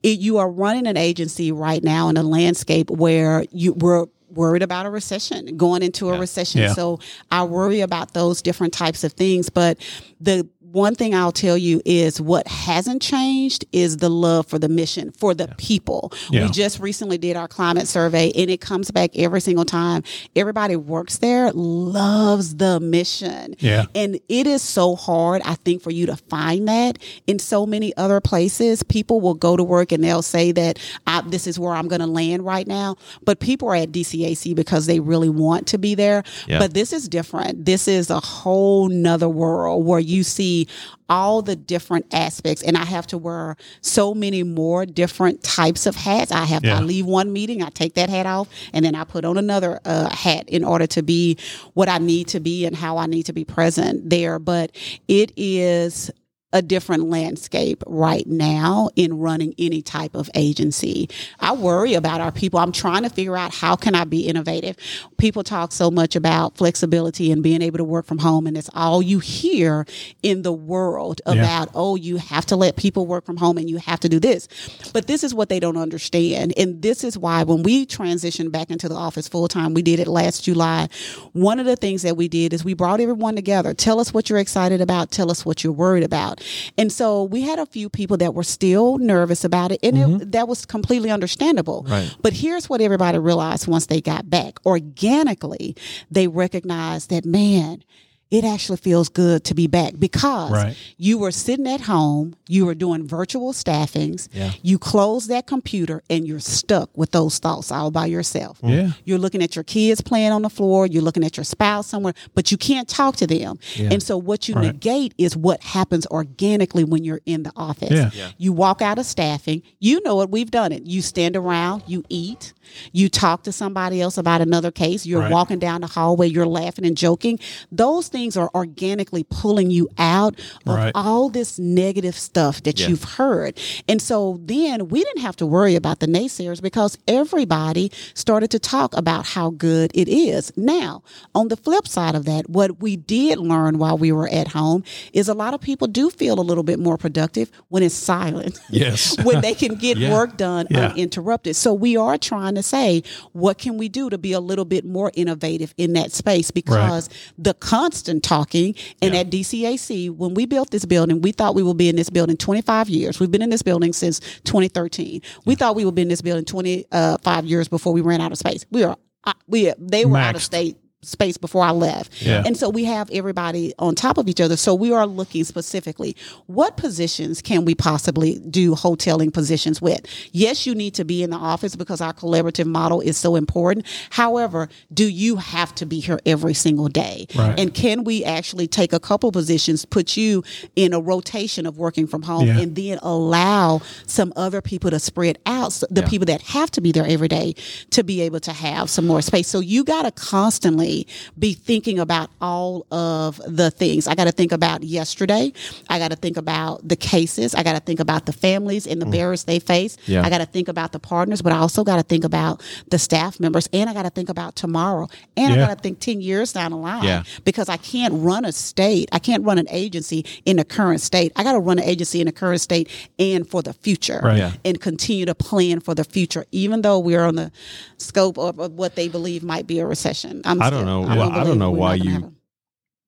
it, 0.03 0.19
you 0.19 0.37
are 0.37 0.49
running 0.49 0.87
an 0.87 0.97
agency 0.97 1.51
right 1.51 1.83
now 1.83 2.09
in 2.09 2.17
a 2.17 2.23
landscape 2.23 2.89
where 2.89 3.45
you 3.51 3.73
were 3.73 4.07
worried 4.35 4.61
about 4.61 4.85
a 4.85 4.89
recession, 4.89 5.57
going 5.57 5.81
into 5.81 6.09
a 6.09 6.19
recession. 6.19 6.61
Yeah. 6.61 6.73
So 6.73 6.99
I 7.31 7.43
worry 7.43 7.81
about 7.81 8.13
those 8.13 8.41
different 8.41 8.73
types 8.73 9.03
of 9.03 9.13
things. 9.13 9.49
But 9.49 9.79
the 10.19 10.47
one 10.75 10.93
thing 10.93 11.15
I'll 11.15 11.31
tell 11.31 11.57
you 11.57 11.81
is 11.85 12.19
what 12.19 12.45
hasn't 12.49 13.01
changed 13.01 13.63
is 13.71 13.97
the 13.97 14.09
love 14.09 14.45
for 14.45 14.59
the 14.59 14.67
mission, 14.67 15.11
for 15.11 15.33
the 15.33 15.47
people. 15.57 16.11
Yeah. 16.29 16.43
We 16.43 16.51
just 16.51 16.81
recently 16.81 17.17
did 17.17 17.37
our 17.37 17.47
climate 17.47 17.87
survey 17.87 18.33
and 18.35 18.49
it 18.49 18.59
comes 18.59 18.91
back 18.91 19.11
every 19.15 19.39
single 19.39 19.63
time. 19.63 20.03
Everybody 20.35 20.75
works 20.75 21.19
there, 21.19 21.49
loves 21.53 22.57
the 22.57 22.81
mission. 22.81 23.55
Yeah. 23.59 23.85
And 23.95 24.19
it 24.27 24.47
is 24.47 24.61
so 24.61 24.97
hard, 24.97 25.41
I 25.45 25.55
think, 25.55 25.81
for 25.81 25.91
you 25.91 26.07
to 26.07 26.17
find 26.17 26.67
that 26.67 26.99
in 27.25 27.39
so 27.39 27.65
many 27.65 27.95
other 27.95 28.19
places. 28.19 28.83
People 28.83 29.21
will 29.21 29.33
go 29.33 29.55
to 29.55 29.63
work 29.63 29.93
and 29.93 30.03
they'll 30.03 30.21
say 30.21 30.51
that 30.51 30.77
I, 31.07 31.21
this 31.21 31.47
is 31.47 31.57
where 31.57 31.73
I'm 31.73 31.87
going 31.87 32.01
to 32.01 32.05
land 32.05 32.45
right 32.45 32.67
now. 32.67 32.97
But 33.23 33.39
people 33.39 33.69
are 33.69 33.75
at 33.75 33.93
DCAC 33.93 34.53
because 34.53 34.87
they 34.87 34.99
really 34.99 35.29
want 35.29 35.67
to 35.67 35.77
be 35.77 35.95
there. 35.95 36.23
Yeah. 36.47 36.59
But 36.59 36.73
this 36.73 36.91
is 36.91 37.07
different. 37.07 37.63
This 37.63 37.87
is 37.87 38.09
a 38.09 38.19
whole 38.19 38.89
nother 38.89 39.29
world 39.29 39.85
where 39.85 40.01
you 40.01 40.23
see 40.23 40.64
all 41.09 41.41
the 41.41 41.55
different 41.55 42.05
aspects 42.13 42.63
and 42.63 42.77
I 42.77 42.85
have 42.85 43.07
to 43.07 43.17
wear 43.17 43.57
so 43.81 44.13
many 44.13 44.43
more 44.43 44.85
different 44.85 45.43
types 45.43 45.85
of 45.85 45.95
hats. 45.95 46.31
I 46.31 46.45
have 46.45 46.63
Yeah. 46.63 46.79
I 46.79 46.81
leave 46.81 47.05
one 47.05 47.31
meeting, 47.31 47.61
I 47.61 47.69
take 47.69 47.95
that 47.95 48.09
hat 48.09 48.25
off 48.25 48.47
and 48.73 48.83
then 48.83 48.95
I 48.95 49.03
put 49.03 49.25
on 49.25 49.37
another 49.37 49.79
uh, 49.85 50.13
hat 50.13 50.49
in 50.49 50.63
order 50.63 50.87
to 50.87 51.03
be 51.03 51.37
what 51.73 51.89
I 51.89 51.97
need 51.99 52.27
to 52.29 52.39
be 52.39 52.65
and 52.65 52.75
how 52.75 52.97
I 52.97 53.05
need 53.05 53.23
to 53.23 53.33
be 53.33 53.45
present 53.45 54.09
there. 54.09 54.39
But 54.39 54.75
it 55.07 55.31
is 55.35 56.11
a 56.55 56.61
different 56.61 57.09
landscape 57.09 57.83
right 57.85 58.25
now 58.25 58.89
in 58.95 59.19
running 59.19 59.53
any 59.59 59.81
type 59.81 60.15
of 60.15 60.29
agency. 60.35 61.09
I 61.41 61.51
worry 61.51 61.95
about 61.95 62.21
our 62.21 62.31
people. 62.31 62.61
I'm 62.61 62.71
trying 62.71 63.03
to 63.03 63.09
figure 63.09 63.35
out 63.35 63.53
how 63.53 63.75
can 63.75 63.93
I 63.93 64.05
be 64.05 64.25
innovative. 64.25 64.77
People 65.17 65.43
talk 65.43 65.73
so 65.73 65.91
much 65.91 66.15
about 66.15 66.55
flexibility 66.57 67.29
and 67.29 67.43
being 67.43 67.61
able 67.61 67.77
to 67.77 67.83
work 67.83 68.05
from 68.05 68.19
home 68.19 68.47
and 68.47 68.57
it's 68.57 68.69
all 68.73 69.01
you 69.01 69.19
hear 69.19 69.85
in 70.23 70.43
the 70.43 70.53
world 70.53 71.21
about 71.25 71.69
oh 71.73 71.97
you 71.97 72.15
have 72.15 72.45
to 72.45 72.55
let 72.55 72.77
people 72.77 73.05
work 73.05 73.25
from 73.25 73.35
home 73.35 73.57
and 73.57 73.69
you 73.69 73.75
have 73.75 73.99
to 73.99 74.07
do 74.07 74.17
this. 74.17 74.47
But 74.93 75.07
this 75.07 75.25
is 75.25 75.33
what 75.33 75.49
they 75.49 75.59
don't 75.59 75.75
understand 75.75 76.53
and 76.55 76.81
this 76.81 77.03
is 77.03 77.17
why 77.17 77.43
when 77.43 77.63
we 77.63 77.85
transitioned 77.85 78.53
back 78.53 78.71
into 78.71 78.87
the 78.87 78.95
office 78.95 79.27
full 79.27 79.49
time, 79.49 79.73
we 79.73 79.81
did 79.81 79.99
it 79.99 80.07
last 80.07 80.45
July. 80.45 80.87
One 81.33 81.59
of 81.59 81.65
the 81.65 81.75
things 81.75 82.03
that 82.03 82.15
we 82.15 82.29
did 82.29 82.53
is 82.53 82.63
we 82.63 82.75
brought 82.75 83.01
everyone 83.01 83.35
together. 83.35 83.73
Tell 83.73 83.99
us 83.99 84.13
what 84.13 84.29
you're 84.29 84.39
excited 84.39 84.79
about, 84.79 85.11
tell 85.11 85.29
us 85.29 85.45
what 85.45 85.61
you're 85.61 85.73
worried 85.73 86.03
about. 86.03 86.41
And 86.77 86.91
so 86.91 87.23
we 87.23 87.41
had 87.41 87.59
a 87.59 87.65
few 87.65 87.89
people 87.89 88.17
that 88.17 88.33
were 88.33 88.43
still 88.43 88.97
nervous 88.97 89.43
about 89.43 89.71
it, 89.71 89.79
and 89.83 89.97
it, 89.97 90.07
mm-hmm. 90.07 90.29
that 90.31 90.47
was 90.47 90.65
completely 90.65 91.11
understandable. 91.11 91.85
Right. 91.87 92.15
But 92.21 92.33
here's 92.33 92.69
what 92.69 92.81
everybody 92.81 93.17
realized 93.17 93.67
once 93.67 93.87
they 93.87 94.01
got 94.01 94.29
back 94.29 94.59
organically, 94.65 95.75
they 96.09 96.27
recognized 96.27 97.09
that, 97.09 97.25
man, 97.25 97.83
it 98.31 98.43
actually 98.43 98.77
feels 98.77 99.07
good 99.07 99.43
to 99.43 99.53
be 99.53 99.67
back 99.67 99.93
because 99.99 100.51
Right. 100.51 100.75
you 100.97 101.17
were 101.19 101.31
sitting 101.31 101.67
at 101.67 101.81
home, 101.81 102.35
you 102.49 102.65
were 102.65 102.73
doing 102.75 103.07
virtual 103.07 103.53
staffings, 103.53 104.27
Yeah. 104.33 104.51
you 104.63 104.79
close 104.79 105.27
that 105.27 105.45
computer 105.45 106.01
and 106.09 106.27
you're 106.27 106.39
stuck 106.39 106.89
with 106.97 107.11
those 107.11 107.37
thoughts 107.37 107.71
all 107.71 107.91
by 107.91 108.07
yourself. 108.07 108.57
Yeah. 108.63 108.91
You're 109.05 109.19
looking 109.19 109.43
at 109.43 109.55
your 109.55 109.63
kids 109.63 110.01
playing 110.01 110.31
on 110.31 110.41
the 110.41 110.49
floor, 110.49 110.87
you're 110.87 111.03
looking 111.03 111.23
at 111.23 111.37
your 111.37 111.43
spouse 111.43 111.87
somewhere, 111.87 112.13
but 112.33 112.51
you 112.51 112.57
can't 112.57 112.87
talk 112.87 113.15
to 113.17 113.27
them. 113.27 113.59
And 113.77 114.01
so 114.01 114.17
what 114.17 114.47
you 114.47 114.55
Right. 114.55 114.73
negate 114.73 115.13
is 115.17 115.37
what 115.37 115.61
happens 115.61 116.07
organically 116.07 116.83
when 116.83 117.03
you're 117.03 117.21
in 117.27 117.43
the 117.43 117.51
office. 117.55 117.91
Yeah. 117.91 118.09
Yeah. 118.13 118.29
You 118.37 118.53
walk 118.53 118.81
out 118.81 118.97
of 118.97 119.05
staffing, 119.05 119.61
you 119.79 120.01
know 120.03 120.21
it, 120.21 120.31
we've 120.31 120.51
done 120.51 120.71
it. 120.71 120.83
You 120.87 121.01
stand 121.03 121.35
around, 121.35 121.83
you 121.85 122.03
eat, 122.09 122.53
you 122.91 123.07
talk 123.07 123.43
to 123.43 123.51
somebody 123.51 124.01
else 124.01 124.17
about 124.17 124.41
another 124.41 124.71
case, 124.71 125.05
you're 125.05 125.21
Right. 125.21 125.31
walking 125.31 125.59
down 125.59 125.81
the 125.81 125.87
hallway, 125.87 126.27
you're 126.27 126.47
laughing 126.47 126.85
and 126.85 126.97
joking. 126.97 127.37
Those 127.71 128.07
things 128.07 128.24
are 128.35 128.49
organically 128.55 129.23
pulling 129.29 129.69
you 129.69 129.87
out 129.99 130.33
of 130.65 130.73
Right. 130.75 130.91
all 130.95 131.29
this 131.29 131.59
negative 131.59 132.17
stuff 132.17 132.63
that 132.63 132.79
Yeah. 132.79 132.87
you've 132.89 133.03
heard. 133.03 133.57
And 133.87 134.01
so 134.01 134.39
then 134.43 134.87
we 134.89 135.03
didn't 135.03 135.21
have 135.21 135.35
to 135.37 135.45
worry 135.45 135.75
about 135.75 135.99
the 135.99 136.07
naysayers 136.07 136.61
because 136.61 136.97
everybody 137.07 137.91
started 138.15 138.49
to 138.51 138.59
talk 138.59 138.95
about 138.97 139.27
how 139.27 139.51
good 139.51 139.91
it 139.93 140.07
is. 140.07 140.51
Now, 140.57 141.03
on 141.35 141.49
the 141.49 141.57
flip 141.57 141.87
side 141.87 142.15
of 142.15 142.25
that, 142.25 142.49
what 142.49 142.81
we 142.81 142.95
did 142.95 143.37
learn 143.39 143.77
while 143.77 143.97
we 143.97 144.11
were 144.11 144.29
at 144.29 144.49
home 144.49 144.83
is 145.13 145.27
a 145.27 145.33
lot 145.33 145.53
of 145.53 145.61
people 145.61 145.87
do 145.87 146.09
feel 146.09 146.39
a 146.39 146.45
little 146.49 146.63
bit 146.63 146.79
more 146.79 146.97
productive 146.97 147.51
when 147.69 147.83
it's 147.83 147.95
silent. 147.95 148.59
Yes. 148.69 149.15
when 149.23 149.41
they 149.41 149.53
can 149.53 149.75
get 149.75 149.97
Yeah. 150.05 150.13
work 150.13 150.37
done 150.37 150.67
Yeah. 150.69 150.89
uninterrupted. 150.91 151.55
So 151.55 151.73
we 151.73 151.95
are 151.97 152.17
trying 152.17 152.55
to 152.55 152.63
say, 152.63 153.03
what 153.33 153.57
can 153.57 153.77
we 153.77 153.89
do 153.89 154.09
to 154.09 154.17
be 154.17 154.31
a 154.33 154.39
little 154.39 154.65
bit 154.65 154.85
more 154.85 155.11
innovative 155.15 155.73
in 155.77 155.93
that 155.93 156.11
space? 156.11 156.51
Because 156.51 157.09
the 157.37 157.53
constant 157.53 158.04
talking 158.21 158.75
and 159.01 159.13
Yeah. 159.13 159.21
at 159.21 159.29
DCAC, 159.29 160.09
when 160.09 160.33
we 160.33 160.45
built 160.45 160.71
this 160.71 160.85
building, 160.85 161.21
we 161.21 161.31
thought 161.31 161.55
we 161.55 161.63
would 161.63 161.77
be 161.77 161.89
in 161.89 161.95
this 161.95 162.09
building 162.09 162.37
25 162.37 162.89
years. 162.89 163.19
We've 163.19 163.31
been 163.31 163.41
in 163.41 163.49
this 163.49 163.61
building 163.61 163.93
since 163.93 164.19
2013. 164.45 165.21
We 165.45 165.55
thought 165.55 165.75
we 165.75 165.85
would 165.85 165.95
be 165.95 166.01
in 166.03 166.07
this 166.09 166.21
building 166.21 166.45
25 166.45 167.45
years 167.45 167.67
before 167.67 167.93
we 167.93 168.01
ran 168.01 168.21
out 168.21 168.31
of 168.31 168.37
space. 168.37 168.65
We 168.71 168.83
are, 168.83 168.97
uh, 169.25 169.33
we 169.47 169.73
they 169.79 170.05
were 170.05 170.17
out 170.17 170.35
of 170.35 170.43
state 170.43 170.77
space 171.05 171.37
before 171.37 171.63
I 171.63 171.71
left. 171.71 172.21
Yeah. 172.21 172.43
And 172.45 172.57
so 172.57 172.69
we 172.69 172.83
have 172.85 173.09
everybody 173.11 173.73
on 173.79 173.95
top 173.95 174.17
of 174.17 174.27
each 174.27 174.41
other. 174.41 174.57
So 174.57 174.73
we 174.73 174.91
are 174.91 175.05
looking 175.07 175.43
specifically 175.43 176.15
what 176.47 176.77
positions 176.77 177.41
can 177.41 177.65
we 177.65 177.75
possibly 177.75 178.39
do 178.49 178.73
hoteling 178.75 179.33
positions 179.33 179.81
with? 179.81 180.05
Yes, 180.31 180.65
you 180.65 180.75
need 180.75 180.93
to 180.95 181.05
be 181.05 181.23
in 181.23 181.29
the 181.29 181.37
office 181.37 181.75
because 181.75 182.01
our 182.01 182.13
collaborative 182.13 182.65
model 182.65 183.01
is 183.01 183.17
so 183.17 183.35
important. 183.35 183.85
However, 184.11 184.69
do 184.93 185.07
you 185.09 185.37
have 185.37 185.73
to 185.75 185.85
be 185.85 185.99
here 185.99 186.19
every 186.25 186.53
single 186.53 186.87
day? 186.87 187.27
Right. 187.35 187.59
And 187.59 187.73
can 187.73 188.03
we 188.03 188.23
actually 188.23 188.67
take 188.67 188.93
a 188.93 188.99
couple 188.99 189.31
positions, 189.31 189.85
put 189.85 190.15
you 190.17 190.43
in 190.75 190.93
a 190.93 190.99
rotation 190.99 191.65
of 191.65 191.77
working 191.77 192.07
from 192.07 192.21
home 192.23 192.47
Yeah. 192.47 192.59
and 192.59 192.75
then 192.75 192.99
allow 193.01 193.81
some 194.07 194.31
other 194.35 194.61
people 194.61 194.89
to 194.91 194.99
spread 194.99 195.37
out 195.45 195.73
so 195.73 195.85
the 195.89 196.01
Yeah. 196.01 196.07
people 196.07 196.25
that 196.27 196.41
have 196.43 196.71
to 196.71 196.81
be 196.81 196.91
there 196.91 197.05
every 197.05 197.27
day 197.27 197.55
to 197.91 198.03
be 198.03 198.21
able 198.21 198.39
to 198.41 198.53
have 198.53 198.89
some 198.89 199.05
more 199.07 199.21
space. 199.21 199.47
So 199.47 199.59
you 199.59 199.83
got 199.83 200.03
to 200.03 200.11
constantly 200.11 200.94
be 201.37 201.53
thinking 201.53 201.99
about 201.99 202.29
all 202.41 202.85
of 202.91 203.41
the 203.47 203.69
things. 203.71 204.07
I 204.07 204.15
got 204.15 204.25
to 204.25 204.31
think 204.31 204.51
about 204.51 204.83
yesterday. 204.83 205.51
I 205.89 205.99
got 205.99 206.11
to 206.11 206.15
think 206.17 206.37
about 206.37 206.87
the 206.87 206.95
cases. 206.95 207.53
I 207.55 207.63
got 207.63 207.73
to 207.73 207.79
think 207.79 207.99
about 207.99 208.25
the 208.25 208.33
families 208.33 208.87
and 208.87 209.01
the 209.01 209.05
barriers 209.05 209.43
they 209.45 209.59
face. 209.59 209.95
Mm. 209.97 210.07
Yeah. 210.07 210.23
I 210.25 210.29
got 210.29 210.39
to 210.39 210.45
think 210.45 210.67
about 210.67 210.91
the 210.91 210.99
partners, 210.99 211.41
but 211.41 211.51
I 211.51 211.57
also 211.57 211.83
got 211.83 211.97
to 211.97 212.03
think 212.03 212.23
about 212.23 212.61
the 212.89 212.97
staff 212.99 213.39
members 213.39 213.67
and 213.73 213.89
I 213.89 213.93
got 213.93 214.03
to 214.03 214.09
think 214.09 214.29
about 214.29 214.55
tomorrow. 214.55 215.07
And 215.37 215.53
I 215.53 215.57
got 215.67 215.75
to 215.77 215.81
think 215.81 215.99
10 215.99 216.21
years 216.21 216.53
down 216.53 216.71
the 216.71 216.77
line 216.77 217.03
Yeah. 217.03 217.23
because 217.43 217.69
I 217.69 217.77
can't 217.77 218.13
run 218.15 218.45
a 218.45 218.51
state. 218.51 219.09
I 219.11 219.19
can't 219.19 219.43
run 219.43 219.57
an 219.57 219.67
agency 219.69 220.25
in 220.45 220.57
the 220.57 220.65
current 220.65 221.01
state. 221.01 221.31
I 221.35 221.43
got 221.43 221.53
to 221.53 221.59
run 221.59 221.79
an 221.79 221.85
agency 221.85 222.19
in 222.21 222.27
the 222.27 222.31
current 222.31 222.61
state 222.61 222.89
and 223.19 223.47
for 223.49 223.61
the 223.61 223.73
future 223.73 224.19
Right. 224.23 224.37
Yeah. 224.37 224.51
and 224.63 224.79
continue 224.79 225.25
to 225.25 225.35
plan 225.35 225.79
for 225.79 225.93
the 225.95 226.03
future, 226.03 226.45
even 226.51 226.81
though 226.81 226.99
we're 226.99 227.23
on 227.23 227.35
the 227.35 227.51
scope 227.97 228.37
of, 228.37 228.59
of 228.59 228.73
what 228.73 228.95
they 228.95 229.07
believe 229.07 229.43
might 229.43 229.67
be 229.67 229.79
a 229.79 229.85
recession. 229.85 230.41
I'm 230.45 230.61
I 230.61 230.69
don't 230.77 230.85
know. 230.85 231.01
Well, 231.01 231.31
I 231.31 231.35
don't 231.35 231.43
believe 231.43 231.57
know 231.57 231.71
we're 231.71 231.79
why 231.79 231.95
you- 231.95 232.31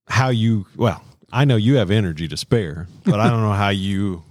how 0.09 0.30
you 0.30 0.65
well 0.78 1.03
i 1.34 1.43
know 1.43 1.57
you 1.57 1.76
have 1.76 1.91
energy 1.91 2.30
to 2.30 2.38
spare 2.38 2.88
but 3.03 3.20
i 3.20 3.30
don't 3.30 3.41
know 3.41 3.51
how 3.51 3.68
you 3.68 4.24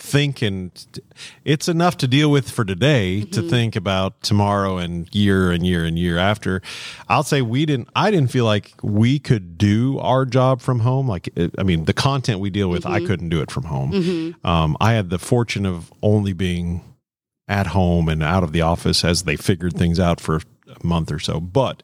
think 0.00 0.40
and 0.42 1.02
it's 1.44 1.68
enough 1.68 1.96
to 1.98 2.08
deal 2.08 2.30
with 2.30 2.50
for 2.50 2.64
today 2.64 3.20
to 3.20 3.40
mm-hmm. 3.40 3.48
think 3.48 3.76
about 3.76 4.22
tomorrow 4.22 4.78
and 4.78 5.14
year 5.14 5.50
and 5.50 5.66
year 5.66 5.84
and 5.84 5.98
year 5.98 6.16
after. 6.16 6.62
I'll 7.08 7.22
say 7.22 7.42
we 7.42 7.66
didn't 7.66 7.88
i 7.94 8.10
didn't 8.10 8.30
feel 8.30 8.46
like 8.46 8.72
we 8.82 9.18
could 9.18 9.58
do 9.58 9.98
our 9.98 10.24
job 10.24 10.62
from 10.62 10.80
home. 10.80 11.06
Like 11.06 11.28
it- 11.36 11.54
i 11.58 11.62
mean 11.62 11.84
the 11.84 11.92
content 11.92 12.40
we 12.40 12.50
deal 12.50 12.70
with 12.70 12.86
i 12.86 12.98
mm-hmm. 12.98 13.06
couldn't 13.06 13.28
do 13.28 13.40
it 13.42 13.50
from 13.50 13.64
home. 13.64 13.92
Mm-hmm. 13.92 14.46
Um, 14.46 14.76
i 14.80 14.94
had 14.94 15.10
the 15.10 15.18
fortune 15.18 15.66
of 15.66 15.92
only 16.02 16.32
being 16.32 16.82
at 17.46 17.68
home 17.68 18.08
and 18.08 18.22
out 18.22 18.42
of 18.42 18.52
the 18.52 18.62
office 18.62 19.04
as 19.04 19.24
they 19.24 19.36
figured 19.36 19.76
things 19.76 20.00
out 20.00 20.18
for 20.20 20.36
a 20.36 20.86
month 20.86 21.12
or 21.12 21.18
so. 21.18 21.40
But 21.40 21.82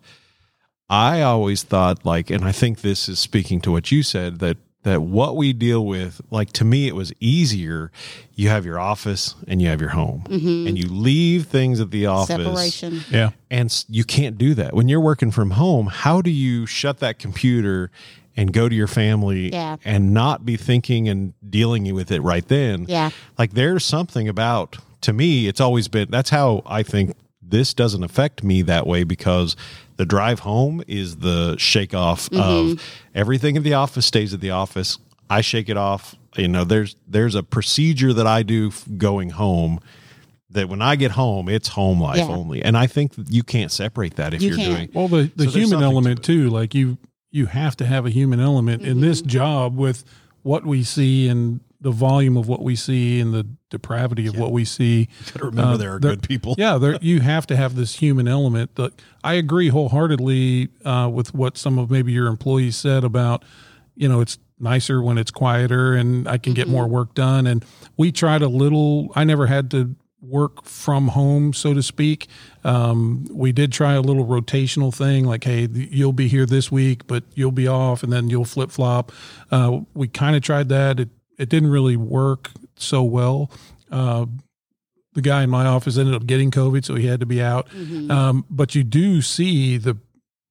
I 0.89 1.23
always 1.23 1.63
thought 1.63 2.05
like, 2.05 2.31
and 2.31 2.45
I 2.45 2.53
think 2.53 2.81
this 2.81 3.09
is 3.09 3.19
speaking 3.19 3.61
to 3.63 3.73
what 3.73 3.91
you 3.91 4.03
said 4.03 4.39
that 4.39 4.57
that 4.85 5.03
what 5.03 5.35
we 5.35 5.53
deal 5.53 5.85
with, 5.85 6.21
like 6.31 6.53
to 6.53 6.65
me, 6.65 6.87
it 6.87 6.95
was 6.95 7.13
easier. 7.19 7.91
You 8.35 8.51
have 8.51 8.65
your 8.65 8.79
office 8.79 9.35
and 9.49 9.61
you 9.61 9.67
have 9.67 9.81
your 9.81 9.91
home, 9.91 10.23
mm-hmm. 10.29 10.69
and 10.69 10.79
you 10.79 10.87
leave 10.87 11.47
things 11.47 11.81
at 11.81 11.91
the 11.91 12.07
office. 12.07 12.37
separation. 12.37 13.01
Yeah. 13.11 13.31
And 13.51 13.85
you 13.89 14.05
can't 14.05 14.39
do 14.39 14.55
that 14.55 14.75
when 14.75 14.87
you're 14.89 15.01
working 15.01 15.33
from 15.33 15.53
home. 15.53 15.89
How 15.89 16.23
do 16.23 16.31
you 16.31 16.67
shut 16.67 17.01
that 17.01 17.19
computer 17.19 17.91
and 18.37 18.53
go 18.53 18.69
to 18.69 18.75
your 18.77 18.87
family 18.87 19.53
Yeah. 19.53 19.77
and 19.85 20.15
not 20.15 20.45
be 20.47 20.57
thinking 20.57 21.09
and 21.09 21.33
dealing 21.51 21.93
with 21.93 22.13
it 22.13 22.21
right 22.21 22.47
then? 22.47 22.85
Yeah. 22.87 23.11
Like 23.37 23.55
there's 23.55 23.85
something 23.85 24.29
about 24.29 24.77
to 25.01 25.13
me, 25.13 25.49
it's 25.49 25.61
always 25.61 25.89
been 25.89 26.13
that's 26.13 26.31
how 26.31 26.63
I 26.65 26.85
think 26.85 27.17
this 27.49 27.75
doesn't 27.75 28.03
affect 28.03 28.43
me 28.43 28.63
that 28.63 28.87
way 28.87 29.05
because 29.05 29.57
the 29.97 30.05
drive 30.07 30.41
home 30.41 30.83
is 30.87 31.17
the 31.17 31.57
shake 31.59 31.95
off 31.95 32.29
of 32.33 32.81
everything 33.15 33.57
in 33.57 33.63
the 33.63 33.75
office 33.75 34.07
stays 34.07 34.35
at 34.35 34.41
the 34.41 34.51
office. 34.51 34.99
I 35.31 35.41
shake 35.41 35.69
it 35.69 35.77
off. 35.77 36.15
You 36.37 36.49
know, 36.49 36.65
there's 36.65 36.97
there's 37.09 37.35
a 37.35 37.43
procedure 37.43 38.13
that 38.13 38.27
I 38.27 38.43
do 38.43 38.71
going 38.99 39.31
home 39.31 39.81
that 40.51 40.69
when 40.69 40.81
I 40.83 40.97
get 40.97 41.13
home, 41.13 41.49
it's 41.49 41.69
home 41.69 42.01
life 42.01 42.19
Yeah. 42.19 42.29
only. 42.29 42.63
And 42.63 42.77
I 42.77 42.87
think 42.87 43.13
you 43.29 43.43
can't 43.43 43.73
separate 43.73 44.17
that 44.17 44.33
if 44.35 44.43
You 44.43 44.49
you 44.49 44.55
are 44.55 44.57
can't. 44.59 44.77
doing 44.77 44.91
Well, 44.93 45.09
the, 45.09 45.31
the 45.35 45.45
So 45.45 45.51
human 45.51 45.69
something 45.71 45.79
to 45.81 45.85
element 45.87 46.23
too, 46.25 46.51
like 46.51 46.75
you 46.75 46.99
you 47.31 47.47
have 47.47 47.77
to 47.77 47.87
have 47.87 48.07
a 48.07 48.11
human 48.11 48.41
element 48.41 48.83
in 48.83 49.01
this 49.01 49.21
Mm-hmm. 49.21 49.29
job 49.29 49.77
with 49.77 50.05
what 50.43 50.65
we 50.65 50.83
see 50.85 51.29
and 51.29 51.61
the 51.81 51.91
volume 51.91 52.37
of 52.37 52.49
what 52.49 52.63
we 52.63 52.77
see 52.77 53.21
and 53.21 53.35
the 53.35 53.47
depravity 53.77 54.27
of 54.27 54.39
what 54.39 54.53
we 54.53 54.65
see. 54.65 55.09
Gotta 55.33 55.47
remember 55.47 55.73
Uh, 55.73 55.77
there 55.77 55.95
are 55.95 56.01
there- 56.01 56.13
good 56.13 56.23
people. 56.23 56.55
Yeah, 56.65 56.79
there, 56.79 56.99
you 57.03 57.21
have 57.21 57.47
to 57.49 57.57
have 57.57 57.75
this 57.77 57.97
human 57.97 58.27
element. 58.29 58.75
That 58.77 58.93
I 59.23 59.35
agree 59.35 59.69
wholeheartedly 59.69 60.69
uh, 60.85 61.11
with 61.13 61.35
what 61.35 61.57
some 61.59 61.79
of 61.79 61.91
maybe 61.91 62.13
your 62.13 62.27
employees 62.29 62.77
said 62.77 63.05
about, 63.05 63.45
you 63.95 64.09
know, 64.09 64.21
it's 64.21 64.39
nicer 64.59 65.03
when 65.03 65.19
it's 65.19 65.31
quieter 65.31 65.95
and 65.95 66.27
I 66.27 66.39
can 66.39 66.55
get 66.55 66.67
more 66.69 66.87
work 66.89 67.15
done. 67.15 67.47
And 67.47 67.65
we 67.97 68.11
tried 68.13 68.43
a 68.43 68.49
little. 68.49 69.09
I 69.15 69.25
never 69.25 69.47
had 69.47 69.71
to 69.73 69.95
work 70.23 70.65
from 70.65 71.09
home, 71.09 71.53
so 71.53 71.75
to 71.75 71.83
speak. 71.83 72.27
Um, 72.65 73.27
we 73.31 73.53
did 73.53 73.71
try 73.73 73.93
a 73.93 74.01
little 74.01 74.25
rotational 74.27 74.93
thing, 74.93 75.25
like, 75.25 75.45
hey, 75.45 75.69
you'll 75.73 76.13
be 76.15 76.27
here 76.27 76.47
this 76.47 76.73
week, 76.73 77.07
but 77.07 77.23
you'll 77.35 77.53
be 77.53 77.69
off, 77.69 78.03
and 78.03 78.11
then 78.13 78.29
you'll 78.31 78.45
flip 78.47 78.71
flop. 78.71 79.13
Uh, 79.51 79.81
we 79.95 80.09
kind 80.09 80.35
of 80.35 80.43
tried 80.43 80.69
that. 80.71 80.99
It 81.01 81.11
it 81.39 81.49
didn't 81.51 81.71
really 81.71 81.97
work 81.97 82.51
so 82.79 83.03
well. 83.03 83.51
Uh, 83.91 84.27
the 85.15 85.23
guy 85.23 85.43
in 85.43 85.51
my 85.51 85.65
office 85.67 85.97
ended 85.97 86.15
up 86.15 86.27
getting 86.27 86.51
COVID, 86.51 86.85
so 86.85 86.95
he 86.95 87.07
had 87.07 87.21
to 87.21 87.27
be 87.27 87.41
out. 87.43 87.69
Mm-hmm. 87.71 88.11
Um, 88.11 88.45
but 88.51 88.75
you 88.75 88.85
do 88.85 89.23
see 89.23 89.77
the 89.79 89.97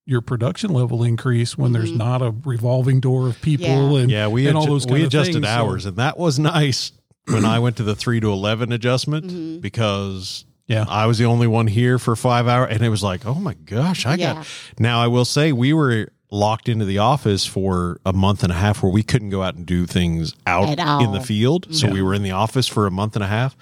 your 0.08 0.22
production 0.22 0.70
level 0.72 1.04
increase 1.04 1.58
when 1.58 1.72
there's 1.72 1.92
not 1.92 2.22
a 2.22 2.32
revolving 2.44 3.00
door 3.00 3.28
of 3.28 3.42
people 3.42 3.66
Mm-hmm. 3.68 3.92
Yeah. 3.96 4.00
and 4.02 4.12
Yeah, 4.12 4.28
we 4.28 4.48
and 4.48 4.56
all 4.58 4.68
those 4.68 4.86
we 4.86 5.04
adjusted 5.04 5.34
things, 5.34 5.46
so- 5.48 5.52
hours, 5.52 5.86
and 5.86 5.98
that 5.98 6.18
was 6.18 6.38
nice 6.40 6.92
when 7.28 7.44
I 7.46 7.58
went 7.60 7.78
to 7.78 7.84
the 7.84 7.96
three 7.96 8.20
to 8.20 8.32
eleven 8.32 8.72
adjustment 8.72 9.26
Mm-hmm. 9.26 9.60
because 9.62 10.46
Yeah. 10.68 10.86
I 10.88 11.06
was 11.08 11.18
the 11.18 11.26
only 11.26 11.48
one 11.48 11.66
here 11.68 11.98
for 12.00 12.16
five 12.16 12.48
hours, 12.48 12.70
and 12.72 12.84
it 12.84 12.90
was 12.90 13.02
like, 13.04 13.26
oh 13.26 13.36
my 13.36 13.54
gosh, 13.56 14.06
I 14.06 14.16
Yeah. 14.16 14.34
got. 14.36 14.48
Now 14.80 15.02
I 15.02 15.08
will 15.08 15.26
say 15.26 15.52
we 15.52 15.74
were 15.74 16.10
locked 16.32 16.68
into 16.70 16.86
the 16.86 16.98
office 16.98 17.46
for 17.46 18.00
a 18.06 18.14
month 18.14 18.44
and 18.44 18.52
a 18.52 18.56
half 18.56 18.82
where 18.84 18.92
we 18.92 19.04
couldn't 19.04 19.30
go 19.30 19.44
out 19.44 19.56
and 19.56 19.66
do 19.66 19.86
things 19.86 20.34
out 20.48 20.70
in 21.02 21.12
the 21.12 21.22
field, 21.22 21.68
so 21.74 21.88
Yeah. 21.88 21.94
we 21.94 22.02
were 22.02 22.14
in 22.14 22.24
the 22.24 22.32
office 22.32 22.68
for 22.68 22.88
a 22.88 22.92
month 22.92 23.16
and 23.16 23.24
a 23.24 23.28
half, 23.28 23.56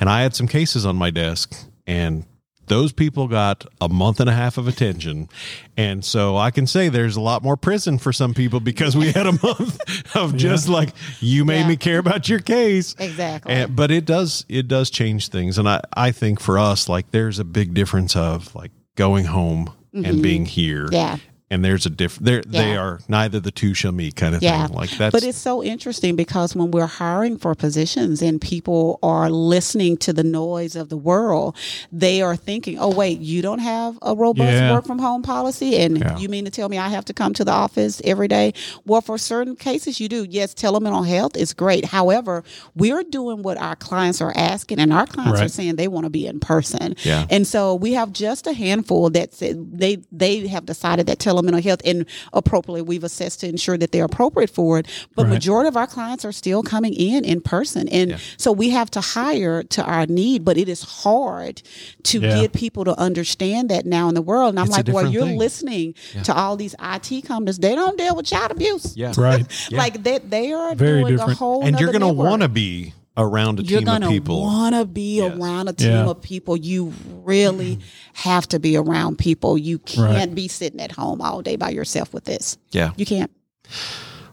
and 0.00 0.08
I 0.08 0.22
had 0.22 0.34
some 0.34 0.48
cases 0.48 0.84
on 0.86 0.96
my 0.96 1.10
desk 1.10 1.54
and. 1.86 2.24
Those 2.66 2.92
people 2.92 3.28
got 3.28 3.64
a 3.80 3.88
month 3.88 4.20
and 4.20 4.28
a 4.28 4.32
half 4.34 4.58
of 4.58 4.68
attention. 4.68 5.30
And 5.78 6.04
so 6.04 6.36
I 6.36 6.50
can 6.50 6.66
say 6.66 6.90
there's 6.90 7.16
a 7.16 7.20
lot 7.22 7.42
more 7.42 7.56
prison 7.56 7.96
for 7.96 8.12
some 8.12 8.34
people 8.34 8.60
because 8.60 8.94
we 8.94 9.10
had 9.10 9.26
a 9.26 9.32
month 9.42 9.80
of 10.14 10.36
just 10.36 10.68
like, 10.68 10.90
you 11.18 11.46
made 11.46 11.60
Yeah. 11.60 11.68
me 11.68 11.76
care 11.78 11.96
about 11.98 12.28
your 12.28 12.40
case. 12.40 12.94
Exactly. 12.98 13.54
And, 13.54 13.74
but 13.74 13.90
it 13.90 14.04
does 14.04 14.44
it 14.50 14.68
does 14.68 14.90
change 14.90 15.28
things, 15.28 15.56
and 15.56 15.66
I 15.66 15.80
I 15.94 16.10
think 16.10 16.40
for 16.40 16.58
us 16.58 16.90
like 16.90 17.10
there's 17.10 17.38
a 17.38 17.44
big 17.44 17.72
difference 17.72 18.14
of 18.14 18.54
like 18.54 18.72
going 18.96 19.24
home 19.24 19.72
and 19.94 20.20
being 20.22 20.44
here. 20.44 20.84
Mm-hmm. 20.88 20.94
Yeah. 20.94 21.16
And 21.50 21.64
there's 21.64 21.86
a 21.86 21.90
different. 21.90 22.26
They 22.26 22.40
they 22.58 22.76
are 22.76 23.00
neither 23.08 23.40
the 23.40 23.50
two 23.50 23.72
shall 23.74 23.92
meet 23.92 24.16
kind 24.16 24.34
of 24.34 24.42
Yeah. 24.42 24.66
thing. 24.66 24.76
Like 24.76 24.90
that 24.98 25.12
But 25.12 25.22
it's 25.22 25.38
so 25.38 25.62
interesting 25.64 26.14
because 26.16 26.54
when 26.54 26.70
we're 26.70 26.86
hiring 26.86 27.38
for 27.38 27.54
positions 27.54 28.20
and 28.20 28.40
people 28.40 28.98
are 29.02 29.30
listening 29.30 29.96
to 29.98 30.12
the 30.12 30.24
noise 30.24 30.76
of 30.76 30.90
the 30.90 30.96
world, 30.96 31.56
they 31.90 32.20
are 32.20 32.36
thinking, 32.36 32.78
"Oh, 32.78 32.90
wait, 32.90 33.20
you 33.20 33.40
don't 33.40 33.60
have 33.60 33.98
a 34.02 34.14
robust 34.14 34.52
Yeah. 34.52 34.72
work 34.74 34.86
from 34.86 34.98
home 34.98 35.22
policy, 35.22 35.76
and 35.78 35.98
Yeah. 35.98 36.18
you 36.18 36.28
mean 36.28 36.44
to 36.44 36.50
tell 36.50 36.68
me 36.68 36.76
I 36.76 36.88
have 36.90 37.06
to 37.06 37.14
come 37.14 37.32
to 37.34 37.44
the 37.44 37.52
office 37.52 38.02
every 38.04 38.28
day?" 38.28 38.52
Well, 38.84 39.00
for 39.00 39.16
certain 39.16 39.56
cases, 39.56 40.00
you 40.00 40.08
do. 40.08 40.26
Yes, 40.28 40.52
telemental 40.54 41.06
health 41.06 41.34
is 41.36 41.54
great. 41.54 41.86
However, 41.86 42.44
we're 42.76 43.02
doing 43.04 43.42
what 43.42 43.56
our 43.56 43.76
clients 43.76 44.20
are 44.20 44.32
asking, 44.36 44.78
and 44.80 44.92
our 44.92 45.06
clients 45.06 45.40
are 45.40 45.48
saying 45.48 45.76
they 45.76 45.88
want 45.88 46.04
to 46.04 46.10
be 46.10 46.26
in 46.26 46.40
person. 46.40 46.94
Yeah. 47.04 47.24
And 47.30 47.46
so 47.46 47.74
we 47.74 47.92
have 47.94 48.12
just 48.12 48.46
a 48.46 48.52
handful 48.52 49.08
that 49.10 49.34
said 49.34 49.56
they 49.72 49.98
they 50.12 50.46
have 50.48 50.66
decided 50.66 51.06
that 51.06 51.18
telemental 51.18 51.37
health 51.62 51.80
and 51.84 52.04
appropriately 52.32 52.82
we've 52.82 53.04
assessed 53.04 53.40
to 53.40 53.48
ensure 53.48 53.76
that 53.78 53.92
they're 53.92 54.04
appropriate 54.04 54.50
for 54.50 54.78
it. 54.78 54.86
But 55.14 55.24
Right. 55.26 55.34
majority 55.34 55.68
of 55.68 55.76
our 55.76 55.86
clients 55.86 56.24
are 56.24 56.32
still 56.32 56.62
coming 56.62 56.92
in 56.94 57.24
in 57.24 57.40
person, 57.40 57.88
and 57.88 58.16
so 58.36 58.52
we 58.52 58.70
have 58.70 58.90
to 58.92 59.00
hire 59.00 59.62
to 59.62 59.82
our 59.82 60.06
need. 60.06 60.44
But 60.44 60.56
it 60.58 60.68
is 60.68 60.82
hard 60.82 61.62
to 62.04 62.20
Yeah. 62.20 62.40
get 62.42 62.52
people 62.52 62.84
to 62.84 62.98
understand 62.98 63.68
that 63.70 63.86
now 63.86 64.08
in 64.08 64.14
the 64.14 64.22
world. 64.22 64.50
And 64.50 64.60
I'm 64.60 64.66
It's 64.66 64.76
like, 64.76 64.88
well, 64.88 65.10
you're 65.10 65.24
thing. 65.26 65.38
listening 65.38 65.94
to 66.24 66.34
all 66.34 66.56
these 66.56 66.74
IT 66.80 67.22
companies. 67.22 67.58
They 67.58 67.74
don't 67.74 67.96
deal 67.98 68.14
with 68.16 68.26
child 68.26 68.50
abuse. 68.50 68.92
yeah, 68.96 69.12
Right. 69.16 69.46
Like 69.72 70.02
that, 70.04 70.30
they 70.30 70.52
are 70.52 70.74
Very 70.74 71.00
doing 71.02 71.14
a 71.14 71.16
different. 71.18 71.38
whole. 71.38 71.64
and 71.64 71.78
you're 71.78 71.92
going 71.92 72.00
to 72.00 72.08
want 72.08 72.42
to 72.42 72.48
be 72.48 72.92
around 73.18 73.58
a 73.58 73.62
you're 73.64 73.80
team 73.80 73.86
gonna 73.86 74.20
want 74.28 74.74
to 74.74 74.84
be 74.86 75.16
Yes. 75.18 75.36
around 75.36 75.68
a 75.68 75.72
team 75.74 75.90
Yeah. 75.90 76.06
of 76.08 76.22
people. 76.22 76.56
You 76.56 76.94
really 77.24 77.78
have 78.14 78.46
to 78.48 78.58
be 78.58 78.76
around 78.76 79.18
people. 79.18 79.58
You 79.58 79.78
can't 79.80 80.28
Right. 80.28 80.34
be 80.34 80.48
sitting 80.48 80.80
at 80.80 80.92
home 80.92 81.20
all 81.20 81.42
day 81.42 81.56
by 81.56 81.70
yourself 81.70 82.14
with 82.14 82.24
this. 82.24 82.56
yeah. 82.70 82.92
You 82.96 83.04
can't. 83.04 83.30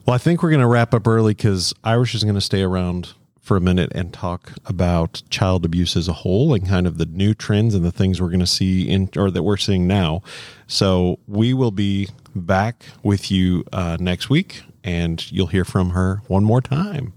Well, 0.06 0.14
I 0.14 0.20
think 0.20 0.44
we're 0.44 0.52
going 0.52 0.62
to 0.62 0.68
wrap 0.68 0.94
up 0.94 1.08
early 1.08 1.34
because 1.34 1.74
Irish 1.84 2.14
is 2.14 2.24
going 2.24 2.36
to 2.36 2.42
stay 2.42 2.62
around 2.62 3.14
for 3.42 3.58
a 3.58 3.62
minute 3.62 3.92
and 3.96 4.14
talk 4.14 4.54
about 4.66 5.22
child 5.30 5.66
abuse 5.66 5.96
as 5.98 6.08
a 6.08 6.14
whole 6.14 6.54
and 6.54 6.68
kind 6.68 6.86
of 6.88 6.98
the 7.00 7.06
new 7.08 7.34
trends 7.34 7.74
and 7.76 7.84
the 7.84 7.92
things 7.92 8.22
we're 8.22 8.28
going 8.30 8.40
to 8.40 8.46
see 8.48 8.88
in 8.88 9.10
or 9.18 9.30
that 9.32 9.42
we're 9.44 9.58
seeing 9.58 9.88
now. 9.88 10.22
So 10.68 11.18
we 11.28 11.54
will 11.54 11.72
be 11.72 12.10
back 12.36 12.86
with 13.04 13.32
you 13.32 13.64
uh, 13.74 13.98
next 14.00 14.30
week, 14.30 14.62
and 14.84 15.32
you'll 15.32 15.48
hear 15.48 15.66
from 15.66 15.92
her 15.92 16.22
one 16.28 16.44
more 16.44 16.62
time. 16.62 17.14